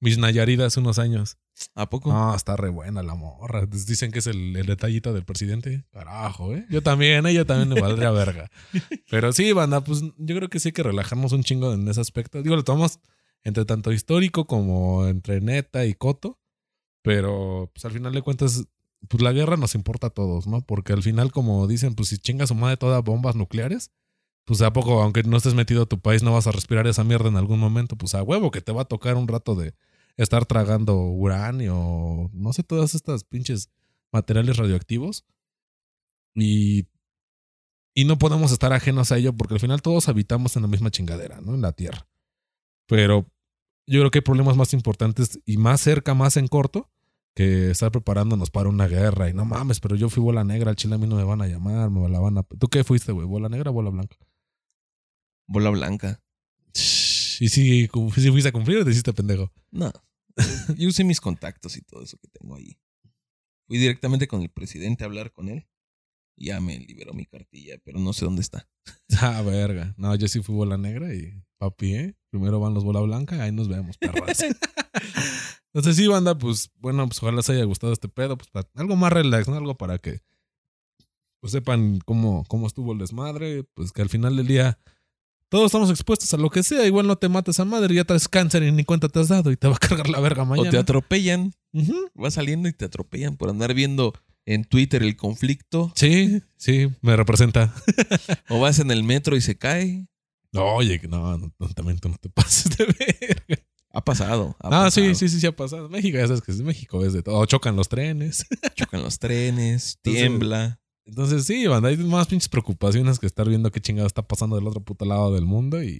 mis 0.00 0.18
Nayarit 0.18 0.60
hace 0.60 0.80
unos 0.80 0.98
años. 0.98 1.38
¿A 1.74 1.88
poco? 1.88 2.12
No, 2.12 2.34
está 2.34 2.56
re 2.56 2.68
buena 2.68 3.02
la 3.02 3.14
morra. 3.14 3.64
Dicen 3.66 4.10
que 4.10 4.18
es 4.18 4.26
el, 4.26 4.56
el 4.56 4.66
detallito 4.66 5.12
del 5.14 5.24
presidente. 5.24 5.84
Carajo, 5.92 6.54
¿eh? 6.54 6.66
Yo 6.68 6.82
también, 6.82 7.24
ella 7.26 7.44
también 7.44 7.68
me 7.70 7.80
valdría 7.80 8.10
verga. 8.12 8.50
Pero 9.08 9.32
sí, 9.32 9.52
banda, 9.52 9.82
pues 9.82 10.02
yo 10.18 10.36
creo 10.36 10.48
que 10.50 10.58
sí 10.60 10.68
hay 10.68 10.72
que 10.72 10.82
relajarnos 10.82 11.32
un 11.32 11.44
chingo 11.44 11.72
en 11.72 11.86
ese 11.88 12.00
aspecto. 12.00 12.42
Digo, 12.42 12.56
lo 12.56 12.64
tomamos 12.64 12.98
entre 13.44 13.64
tanto 13.64 13.92
histórico 13.92 14.46
como 14.46 15.06
entre 15.06 15.40
neta 15.40 15.86
y 15.86 15.94
coto. 15.94 16.40
Pero 17.04 17.70
pues 17.74 17.84
al 17.84 17.92
final 17.92 18.14
de 18.14 18.22
cuentas, 18.22 18.64
pues 19.08 19.22
la 19.22 19.32
guerra 19.32 19.58
nos 19.58 19.74
importa 19.74 20.06
a 20.06 20.10
todos, 20.10 20.46
¿no? 20.46 20.62
Porque 20.62 20.94
al 20.94 21.02
final, 21.02 21.32
como 21.32 21.66
dicen, 21.66 21.94
pues 21.94 22.08
si 22.08 22.16
chingas 22.16 22.48
su 22.48 22.54
madre 22.54 22.78
todas 22.78 23.04
bombas 23.04 23.36
nucleares, 23.36 23.90
pues 24.46 24.62
a 24.62 24.72
poco, 24.72 25.02
aunque 25.02 25.22
no 25.22 25.36
estés 25.36 25.52
metido 25.52 25.82
a 25.82 25.86
tu 25.86 26.00
país, 26.00 26.22
no 26.22 26.32
vas 26.32 26.46
a 26.46 26.52
respirar 26.52 26.86
esa 26.86 27.04
mierda 27.04 27.28
en 27.28 27.36
algún 27.36 27.58
momento. 27.60 27.96
Pues 27.96 28.14
a 28.14 28.22
huevo 28.22 28.50
que 28.50 28.62
te 28.62 28.72
va 28.72 28.82
a 28.82 28.84
tocar 28.86 29.16
un 29.16 29.28
rato 29.28 29.54
de 29.54 29.74
estar 30.16 30.46
tragando 30.46 30.96
uranio, 30.96 32.30
no 32.32 32.52
sé, 32.54 32.62
todas 32.62 32.94
estas 32.94 33.22
pinches 33.24 33.68
materiales 34.10 34.56
radioactivos. 34.56 35.26
Y, 36.34 36.88
y 37.94 38.06
no 38.06 38.16
podemos 38.16 38.50
estar 38.50 38.72
ajenos 38.72 39.12
a 39.12 39.18
ello 39.18 39.34
porque 39.34 39.54
al 39.54 39.60
final 39.60 39.82
todos 39.82 40.08
habitamos 40.08 40.56
en 40.56 40.62
la 40.62 40.68
misma 40.68 40.90
chingadera, 40.90 41.42
¿no? 41.42 41.54
En 41.54 41.60
la 41.60 41.72
Tierra. 41.72 42.06
Pero 42.86 43.26
yo 43.86 44.00
creo 44.00 44.10
que 44.10 44.18
hay 44.20 44.24
problemas 44.24 44.56
más 44.56 44.72
importantes 44.72 45.38
y 45.44 45.58
más 45.58 45.82
cerca, 45.82 46.14
más 46.14 46.38
en 46.38 46.48
corto, 46.48 46.90
que 47.34 47.70
estar 47.70 47.90
preparándonos 47.90 48.50
para 48.50 48.68
una 48.68 48.86
guerra. 48.86 49.28
Y 49.28 49.34
no 49.34 49.44
mames, 49.44 49.80
pero 49.80 49.96
yo 49.96 50.08
fui 50.08 50.22
bola 50.22 50.44
negra, 50.44 50.70
al 50.70 50.76
chile 50.76 50.94
a 50.94 50.98
mí 50.98 51.06
no 51.06 51.16
me 51.16 51.24
van 51.24 51.42
a 51.42 51.48
llamar, 51.48 51.90
me 51.90 52.08
la 52.08 52.20
van 52.20 52.38
a... 52.38 52.42
¿Tú 52.42 52.68
qué 52.68 52.84
fuiste, 52.84 53.12
güey? 53.12 53.26
¿Bola 53.26 53.48
negra 53.48 53.70
o 53.70 53.74
bola 53.74 53.90
blanca? 53.90 54.16
Bola 55.46 55.70
blanca. 55.70 56.22
Y 57.40 57.48
si, 57.48 57.88
si 57.88 58.30
fuiste 58.30 58.48
a 58.48 58.52
cumplir 58.52 58.78
o 58.78 58.84
te 58.84 58.90
hiciste 58.90 59.12
pendejo. 59.12 59.52
No. 59.70 59.92
Yo 60.78 60.88
usé 60.88 61.04
mis 61.04 61.20
contactos 61.20 61.76
y 61.76 61.82
todo 61.82 62.02
eso 62.02 62.16
que 62.18 62.28
tengo 62.28 62.56
ahí. 62.56 62.78
Fui 63.66 63.78
directamente 63.78 64.28
con 64.28 64.42
el 64.42 64.50
presidente 64.50 65.04
a 65.04 65.06
hablar 65.06 65.32
con 65.32 65.48
él. 65.48 65.66
Y 66.36 66.46
ya 66.46 66.60
me 66.60 66.78
liberó 66.78 67.14
mi 67.14 67.26
cartilla, 67.26 67.78
pero 67.84 68.00
no 68.00 68.12
sé 68.12 68.24
dónde 68.24 68.42
está. 68.42 68.68
Ah, 69.20 69.42
verga. 69.42 69.94
No, 69.96 70.14
yo 70.16 70.26
sí 70.26 70.42
fui 70.42 70.54
bola 70.54 70.76
negra 70.76 71.14
y 71.14 71.40
papi, 71.58 71.94
¿eh? 71.94 72.16
Primero 72.34 72.58
van 72.58 72.74
los 72.74 72.82
bola 72.82 72.98
blanca, 72.98 73.40
ahí 73.40 73.52
nos 73.52 73.68
vemos, 73.68 73.96
perras. 73.96 74.42
Entonces 75.72 75.94
sí, 75.94 76.08
banda, 76.08 76.36
pues 76.36 76.72
bueno, 76.80 77.06
pues 77.06 77.22
ojalá 77.22 77.36
les 77.36 77.48
haya 77.48 77.62
gustado 77.62 77.92
este 77.92 78.08
pedo, 78.08 78.36
pues 78.36 78.50
para- 78.50 78.68
algo 78.74 78.96
más 78.96 79.12
relax, 79.12 79.46
¿no? 79.46 79.54
Algo 79.54 79.76
para 79.76 79.98
que 79.98 80.18
pues 81.38 81.52
sepan 81.52 82.00
cómo, 82.04 82.44
cómo 82.48 82.66
estuvo 82.66 82.92
el 82.92 82.98
desmadre, 82.98 83.62
pues 83.74 83.92
que 83.92 84.02
al 84.02 84.08
final 84.08 84.34
del 84.36 84.48
día 84.48 84.80
todos 85.48 85.66
estamos 85.66 85.90
expuestos 85.90 86.34
a 86.34 86.38
lo 86.38 86.50
que 86.50 86.64
sea, 86.64 86.84
igual 86.88 87.06
no 87.06 87.14
te 87.18 87.28
mates 87.28 87.60
a 87.60 87.64
madre, 87.64 87.94
ya 87.94 88.02
traes 88.04 88.26
cáncer 88.28 88.64
y 88.64 88.72
ni 88.72 88.82
cuenta 88.82 89.08
te 89.08 89.20
has 89.20 89.28
dado 89.28 89.52
y 89.52 89.56
te 89.56 89.68
va 89.68 89.76
a 89.76 89.78
cargar 89.78 90.08
la 90.08 90.18
verga 90.18 90.44
mañana. 90.44 90.68
O 90.68 90.72
te 90.72 90.78
atropellan. 90.78 91.52
Ujú. 91.72 92.10
Vas 92.14 92.34
saliendo 92.34 92.68
y 92.68 92.72
te 92.72 92.86
atropellan 92.86 93.36
por 93.36 93.48
andar 93.48 93.74
viendo 93.74 94.12
en 94.44 94.64
Twitter 94.64 95.04
el 95.04 95.16
conflicto. 95.16 95.92
Sí, 95.94 96.42
sí, 96.56 96.88
me 97.00 97.14
representa. 97.14 97.72
O 98.48 98.58
vas 98.58 98.80
en 98.80 98.90
el 98.90 99.04
metro 99.04 99.36
y 99.36 99.40
se 99.40 99.56
cae. 99.56 100.08
No, 100.54 100.64
oye, 100.74 101.00
que 101.00 101.08
no, 101.08 101.36
no, 101.36 101.52
no, 101.58 101.68
también 101.70 101.98
tú 101.98 102.08
no 102.08 102.16
te 102.16 102.28
pases 102.30 102.76
de 102.76 102.86
verga. 102.86 103.62
Ha 103.90 104.04
pasado. 104.04 104.56
ha 104.60 104.86
Ah, 104.86 104.90
sí, 104.90 105.00
pasado. 105.02 105.14
sí, 105.14 105.28
sí, 105.28 105.40
sí 105.40 105.46
ha 105.46 105.54
pasado. 105.54 105.88
México, 105.88 106.16
ya 106.18 106.26
sabes 106.26 106.42
que 106.42 106.50
es 106.52 106.60
México, 106.62 107.04
es 107.04 107.12
de 107.12 107.22
todo. 107.22 107.44
Chocan 107.46 107.76
los 107.76 107.88
trenes. 107.88 108.46
Chocan 108.76 109.02
los 109.02 109.18
trenes, 109.18 109.96
Entonces- 109.96 110.22
tiembla. 110.22 110.80
Entonces, 111.06 111.44
sí, 111.44 111.66
banda, 111.66 111.90
hay 111.90 111.98
más 111.98 112.26
pinches 112.28 112.48
preocupaciones 112.48 113.18
que 113.18 113.26
estar 113.26 113.46
viendo 113.46 113.70
qué 113.70 113.78
chingado 113.80 114.06
está 114.06 114.26
pasando 114.26 114.56
del 114.56 114.66
otro 114.66 114.82
puto 114.82 115.04
lado 115.04 115.34
del 115.34 115.44
mundo. 115.44 115.82
Y 115.82 115.98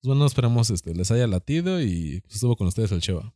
pues 0.00 0.08
bueno, 0.08 0.26
esperemos 0.26 0.68
este, 0.70 0.94
les 0.96 1.10
haya 1.12 1.26
latido 1.28 1.80
y 1.80 2.20
pues, 2.22 2.34
estuvo 2.34 2.56
con 2.56 2.66
ustedes 2.66 2.90
el 2.90 3.00
Cheva. 3.00 3.32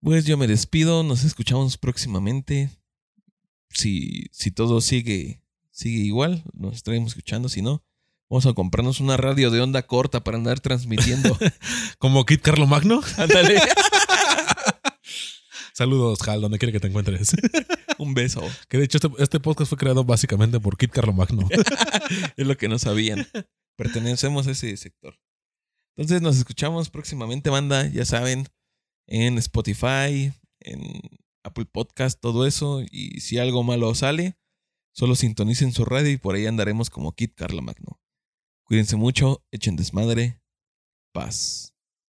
Pues 0.00 0.24
yo 0.26 0.36
me 0.36 0.46
despido, 0.46 1.02
nos 1.02 1.24
escuchamos 1.24 1.76
próximamente. 1.78 2.70
Si, 3.70 4.26
si 4.30 4.50
todo 4.52 4.80
sigue, 4.80 5.42
sigue 5.70 6.00
igual, 6.04 6.44
nos 6.54 6.76
estaremos 6.76 7.08
escuchando. 7.08 7.48
Si 7.48 7.62
no, 7.62 7.82
vamos 8.28 8.46
a 8.46 8.52
comprarnos 8.52 9.00
una 9.00 9.16
radio 9.16 9.50
de 9.50 9.60
onda 9.60 9.82
corta 9.86 10.24
para 10.24 10.36
andar 10.36 10.60
transmitiendo. 10.60 11.36
Como 11.98 12.24
Kit 12.24 12.42
Carlo 12.42 12.66
Magno. 12.66 13.00
Ándale. 13.16 13.60
Saludos, 15.72 16.26
Hal, 16.26 16.40
donde 16.40 16.58
quiera 16.58 16.72
que 16.72 16.80
te 16.80 16.88
encuentres. 16.88 17.36
Un 17.98 18.14
beso. 18.14 18.42
que 18.68 18.78
de 18.78 18.84
hecho 18.84 18.98
este, 18.98 19.10
este 19.18 19.40
podcast 19.40 19.68
fue 19.68 19.78
creado 19.78 20.04
básicamente 20.04 20.58
por 20.58 20.76
Kit 20.76 20.90
Carlo 20.90 21.12
Magno. 21.12 21.48
Es 22.36 22.46
lo 22.46 22.56
que 22.56 22.68
no 22.68 22.78
sabían. 22.78 23.26
Pertenecemos 23.76 24.46
a 24.46 24.52
ese 24.52 24.76
sector. 24.76 25.18
Entonces 25.96 26.22
nos 26.22 26.36
escuchamos 26.36 26.90
próximamente, 26.90 27.50
banda. 27.50 27.86
Ya 27.88 28.04
saben, 28.04 28.48
en 29.06 29.38
Spotify, 29.38 30.32
en 30.60 31.00
Apple 31.44 31.66
Podcast, 31.66 32.20
todo 32.20 32.46
eso. 32.46 32.82
Y 32.90 33.20
si 33.20 33.38
algo 33.38 33.62
malo 33.62 33.94
sale, 33.94 34.36
solo 34.92 35.14
sintonicen 35.14 35.72
su 35.72 35.84
radio 35.84 36.10
y 36.10 36.16
por 36.16 36.34
ahí 36.34 36.46
andaremos 36.46 36.90
como 36.90 37.12
Kit 37.12 37.34
Carla 37.34 37.62
Magno. 37.62 38.00
Cuídense 38.66 38.96
mucho, 38.96 39.40
echen 39.52 39.76
desmadre. 39.76 40.40
Paz. 41.12 41.75